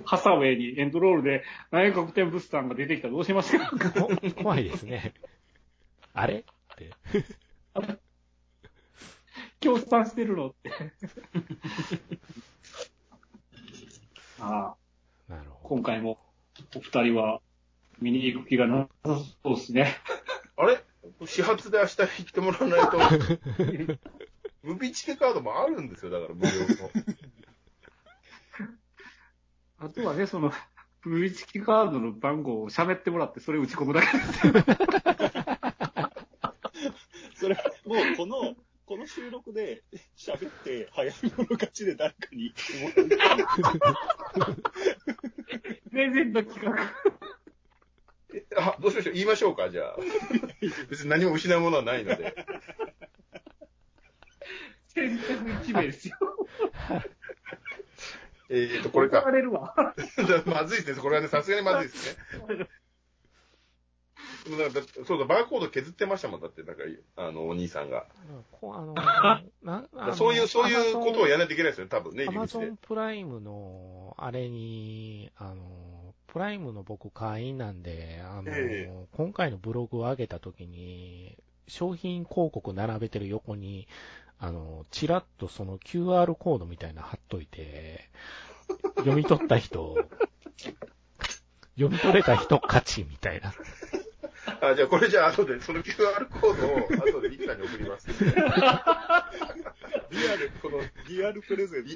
[0.05, 1.43] ハサウェイにエンドロールで
[1.73, 3.71] 内閣天物産が出てきたらどうしますか？
[3.71, 4.11] こ
[4.43, 5.15] 怖いですね。
[6.13, 6.41] あれ？
[6.41, 6.45] っ
[6.77, 6.93] て。
[9.61, 10.49] 協賛してるの？
[10.49, 10.71] って。
[14.39, 14.75] あ
[15.29, 15.75] あ、なるほど。
[15.77, 16.19] 今回も
[16.77, 17.41] お二人は
[18.01, 19.97] 見に行く気がなさそうですね。
[20.57, 20.83] あれ？
[21.25, 22.99] 始発で明日行ってもらわないと、
[24.63, 26.91] ムビチケカードもあるんですよ、だから無料の。
[29.79, 30.53] あとはね、その、
[31.03, 34.55] ブリチキカードの番号を喋ってもらって、それ打ち込むだけですよ。
[37.37, 37.55] それ、
[37.85, 38.57] もうこの、
[38.87, 39.85] この収録で
[40.17, 43.35] 喋って、早い者勝ちで誰かに言ってもら
[44.47, 44.57] う。
[45.93, 47.16] 全然の企画。
[48.57, 49.15] あ、どうしましょう？
[49.15, 49.97] 言いましょうか、じゃあ。
[50.91, 52.35] 別に何も失うものはないので。
[54.89, 56.17] 選択一名ですよ。
[58.49, 59.27] えっと、これか怒。
[59.27, 59.75] られるわ。
[60.47, 61.03] まずいですね。
[61.03, 62.69] これはね、さすがにまずいですね。
[65.05, 66.85] そうだ、バーコード削ってましたもん、だって、なんか、
[67.17, 68.07] あの、お兄さんが。
[68.53, 69.43] こうあのな
[69.93, 72.47] あのそういう、そういうことをやらなないといけないですよね、多分ね、アマ。
[72.47, 75.96] ゾンプライムの、あれに、あの、
[76.37, 81.35] プライムの僕会員なんで、あの、え今回のブログを上げた時に、
[81.67, 83.89] 商品広告並べてる横に、
[84.39, 88.11] あの、チラッとその QR コードみたいなの貼っといて、
[88.99, 89.97] 読み取った人、
[91.77, 93.55] 読み取れた人勝ちみたいな。
[94.61, 96.79] あ、じゃあこれじゃあ後で、その QR コードを
[97.13, 98.09] 後でリキさんに送ります。
[100.11, 101.91] リアル、このリアルプレゼント。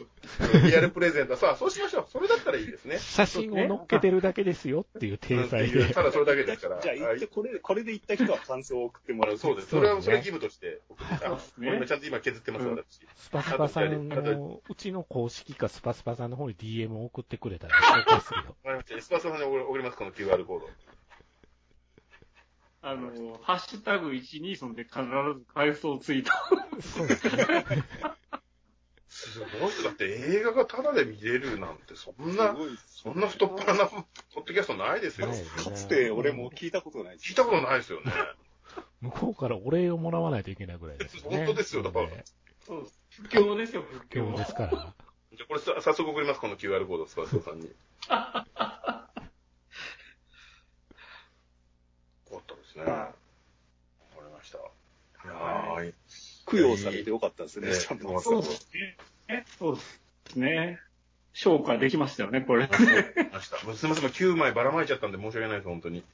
[0.66, 1.36] リアルプレゼント。
[1.36, 2.06] さあ、そうしましょう。
[2.10, 2.98] それだったらいいですね。
[2.98, 5.92] 写真を載っけてるだけですよっていう体裁で。
[5.92, 6.80] ただそれだけですから。
[6.80, 9.38] じゃあ行って、これ、これで行った人は感想を送ってもらう。
[9.38, 9.68] そうです。
[9.68, 11.06] それは、それは義務として送っ
[11.80, 13.00] てちゃんと今削ってます、私。
[13.16, 18.46] スパスパさんの、うちの公式かスパスパさんの方に DM を送ってくれたら紹介するよ。
[18.46, 18.96] わかりました。
[18.96, 20.68] エスパーさんに送ります、この QR コード。
[22.82, 26.30] あの、ハッシュタグ123で必ず回想ツイート。
[26.80, 27.64] そうですね。
[29.08, 29.84] すごい。
[29.84, 34.04] だって映画がタダで見れるなんて、そんなそんな太っ腹なポッ
[34.36, 35.26] ドキャストないですよ。
[35.26, 37.28] ないですねかつて俺も聞いたことないです。
[37.28, 38.12] 聞いたことないですよね。
[39.00, 41.38] 向こうからお礼をもらわないといけないぐらいですよね。
[41.38, 42.08] 本当ですよだから
[42.66, 43.00] そうです。
[43.10, 44.24] 不況ですよ、不況。
[44.24, 44.70] 今日ですから。
[44.70, 44.94] じゃあ
[45.48, 47.66] これさ早速送ります、この QR コード、スパスパさんに。
[47.68, 47.72] よ
[48.08, 48.46] か
[52.36, 52.84] ったですね。
[52.84, 53.12] わか
[54.18, 54.58] りました。
[54.58, 54.60] い
[55.26, 55.94] やーい
[56.46, 58.20] 供養されてよかったですね、ねちゃんと。
[58.20, 58.96] そうですね。
[59.28, 59.80] えそうで
[60.32, 60.80] すね。
[61.32, 62.68] 消化できましたよね、これ。
[63.32, 63.58] ました。
[63.58, 66.04] すみません、9枚ばらまいちゃったんで申し訳ないです、本当に。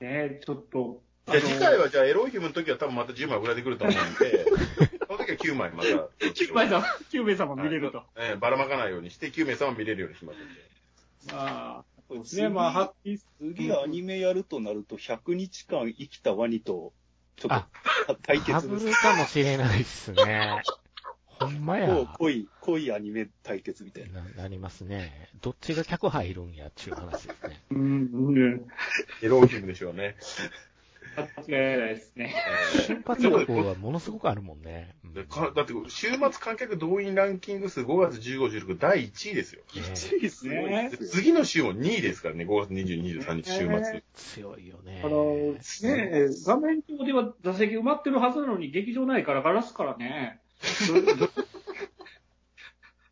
[0.00, 1.02] ねちょっと。
[1.26, 4.44] じゃあ次回は、じゃあエロイヒムの時は多分また10枚送られてくると思うんで、
[5.06, 5.88] その時は9枚また。
[5.88, 8.04] 9名様、9名様見れると。
[8.16, 10.70] ええばらまかないようにして、9名様見れるようにしますんで。
[11.32, 11.84] まあ、
[12.14, 12.48] ね。
[12.48, 16.92] まあ、ハッピー次アニメやるとなると、100日間生きたワニと、
[17.36, 17.68] ちょっあ
[18.06, 18.86] と対決です。
[18.86, 20.62] ルかもしれないっすね。
[21.24, 21.88] ほんまや。
[21.88, 24.22] こう濃い、濃いアニメ対決みたいな。
[24.22, 25.30] な、なりますね。
[25.40, 27.62] どっちが客入るんやっていう話ですね。
[27.70, 28.66] うん、うん。
[29.22, 30.16] エロイヒムでしょうね。
[31.16, 32.34] 間違いないですね。
[32.86, 34.94] 瞬発力はものすごくあるもんね。
[35.28, 39.62] かだって、週末観客動員ランキング数5月15、16第1位ですよ。
[39.74, 41.08] ね1位すごいでですよ。
[41.10, 44.02] 次の週も2位ですからね、5月22、23日週末。
[44.14, 45.02] 強いよね。
[45.04, 50.40] あの、ね画面上では座席埋まってるはずなのに、劇場内からガラスからね。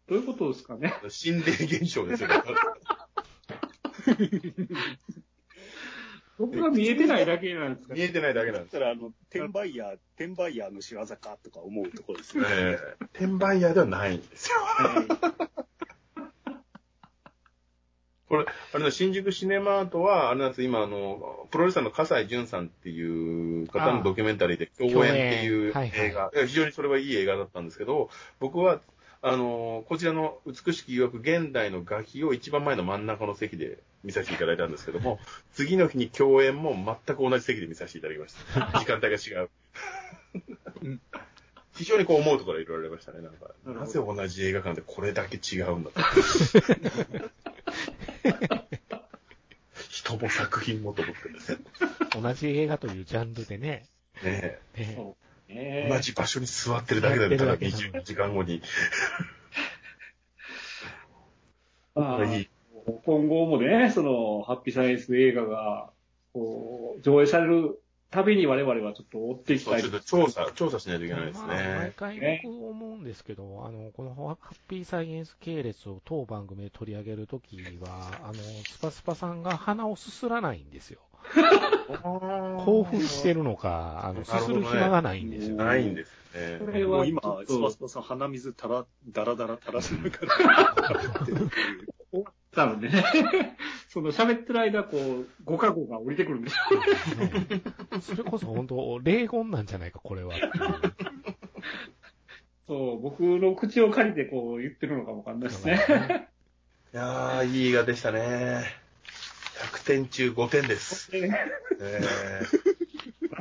[0.09, 0.95] どういうことですかね。
[1.09, 2.29] 心霊現象ですよ。
[6.39, 7.95] 僕が見えてないだけなんですか？
[7.95, 8.75] 見えてないだけなんです。
[8.75, 12.49] だから、あの、転売ヤー、転売ヤーの仕業かとか思うところですよね。
[12.51, 13.05] ええ。
[13.15, 14.57] 転売屋ではないんですよ。
[18.29, 18.45] これ、
[18.75, 26.09] あれだ、新宿シネマートは、あれなんです今、あの、プロレスラーの笠井淳さんっていう方のドキュメンタリーで、共演っていう共演はいはい。
[26.11, 28.81] 映画、いや非常にそれはいい映画だったんですけど、僕は、
[29.23, 35.19] あの、こちらの美しき曰く現代の画碑を一番前の真ん中の席で見させていただいたんですけども、
[35.53, 38.67] 次の日に共演も全く同じ席で見させていただきました。
[38.79, 39.51] 時間帯が違う。
[41.75, 43.21] 非常にこう思うところがいろいろありましたね。
[43.21, 46.01] なんか、なぜ同じ映画館でこれだけ違うんだと。
[49.89, 51.59] 人も作品もと思ってですね。
[52.21, 53.87] 同じ映画というジャンルでね。
[54.23, 55.19] ねえ
[55.49, 58.63] ね同じ場所に座ってるだけだよ、ただ座ってるだけ20時間後に。
[61.95, 62.49] まあいい
[63.05, 65.91] 今後もね、その、ハッピーサイエンス映画が、
[66.33, 71.93] こう、上映されるたびに我々はちょっと追っていきたいそうちょっと調査、調査しないといけないですまあ、毎ね。
[71.97, 81.01] 回僕思うんですけど、あの、このハッピーサイエンス系列を当番組で取り上げるときは、あの、スパスパさんが鼻をすすらないんですよ。
[82.65, 85.57] 興奮してるのか、あの、すする暇がないんですよ。
[85.57, 86.59] ないんですね。
[86.61, 90.19] これはもう今スパスパさん鼻水たら、だらだら垂らしなが
[90.55, 90.75] ら
[92.57, 93.03] やってるっていう。
[93.03, 93.57] なのでね、
[93.89, 96.81] その喋ってる間、こう、ご加護が降りてくるんですよ。
[97.27, 97.63] ね
[98.03, 100.35] それこそ本当、霊言なんじゃないか、これは。
[102.67, 106.29] そう、僕の口を借りてこう言ってるのかもわかんないですね。
[106.93, 108.65] いやー、いい映画でしたね。
[109.73, 111.11] 100点中5点です。
[111.15, 111.31] え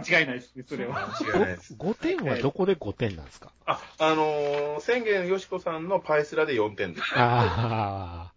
[0.10, 1.10] 間違いないですね、それー、は。
[1.22, 1.74] 間違いないです。
[1.76, 3.52] 5点はどこで5点なんですか？
[3.66, 7.04] あ、あのー、宣言よしこさんのパイスラで4点です。
[7.16, 8.32] あ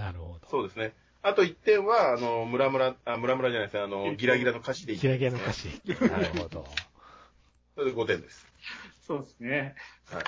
[0.00, 0.48] なるほど。
[0.48, 0.94] そうですね。
[1.22, 5.68] あと1点は、あの、ムラムラ、あ、ムラムラじゃないですね、あの、ギラギラの歌詞でギラギラの歌詞。
[5.68, 5.82] 詞。
[5.86, 6.64] なるほど。
[7.74, 8.46] それで5点です。
[9.06, 9.74] そうですね。
[10.10, 10.24] はい。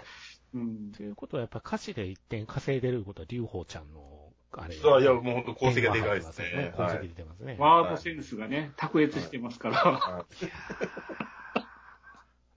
[0.55, 0.93] うん。
[0.93, 4.75] ということは、やっぱ歌詞で1点稼いでることは、劉宝ちゃんの、あれ。
[4.75, 6.73] あいや、もう本当功績がでかいですね。
[6.75, 7.57] 功績はい出てますね。
[7.59, 9.79] ワードセンスがね、卓越してますから。
[9.79, 10.27] あ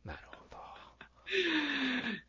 [0.04, 0.58] なるほど。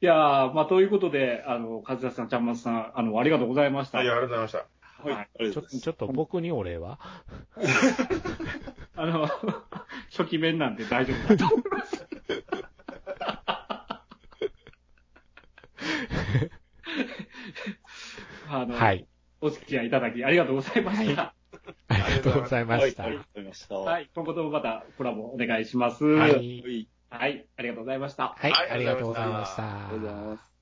[0.00, 4.02] いやー、まあ、ということで、あの、和田さん、ちゃんまつさん、あの、ありがとうございました。
[4.02, 4.75] いや、ありがとうございました。
[4.98, 5.52] はい。
[5.52, 6.98] ちょちょっと僕にお礼は？
[8.96, 9.28] あの、
[10.10, 12.06] 初期面なんで大丈夫だと思います。
[18.48, 19.06] あの、はい。
[19.40, 21.22] お付き合いいただきありがとうございました。
[21.22, 21.32] はい
[21.88, 23.04] ありがとうございました。
[23.04, 23.74] はい、ありがとうございました。
[23.74, 26.04] はい、今後ともまたコラボお願いします。
[26.04, 26.88] はい。
[27.10, 28.34] はい、ありがとうございました。
[28.36, 29.62] はい、ありがとうございました。
[29.62, 30.55] ありがとうございます。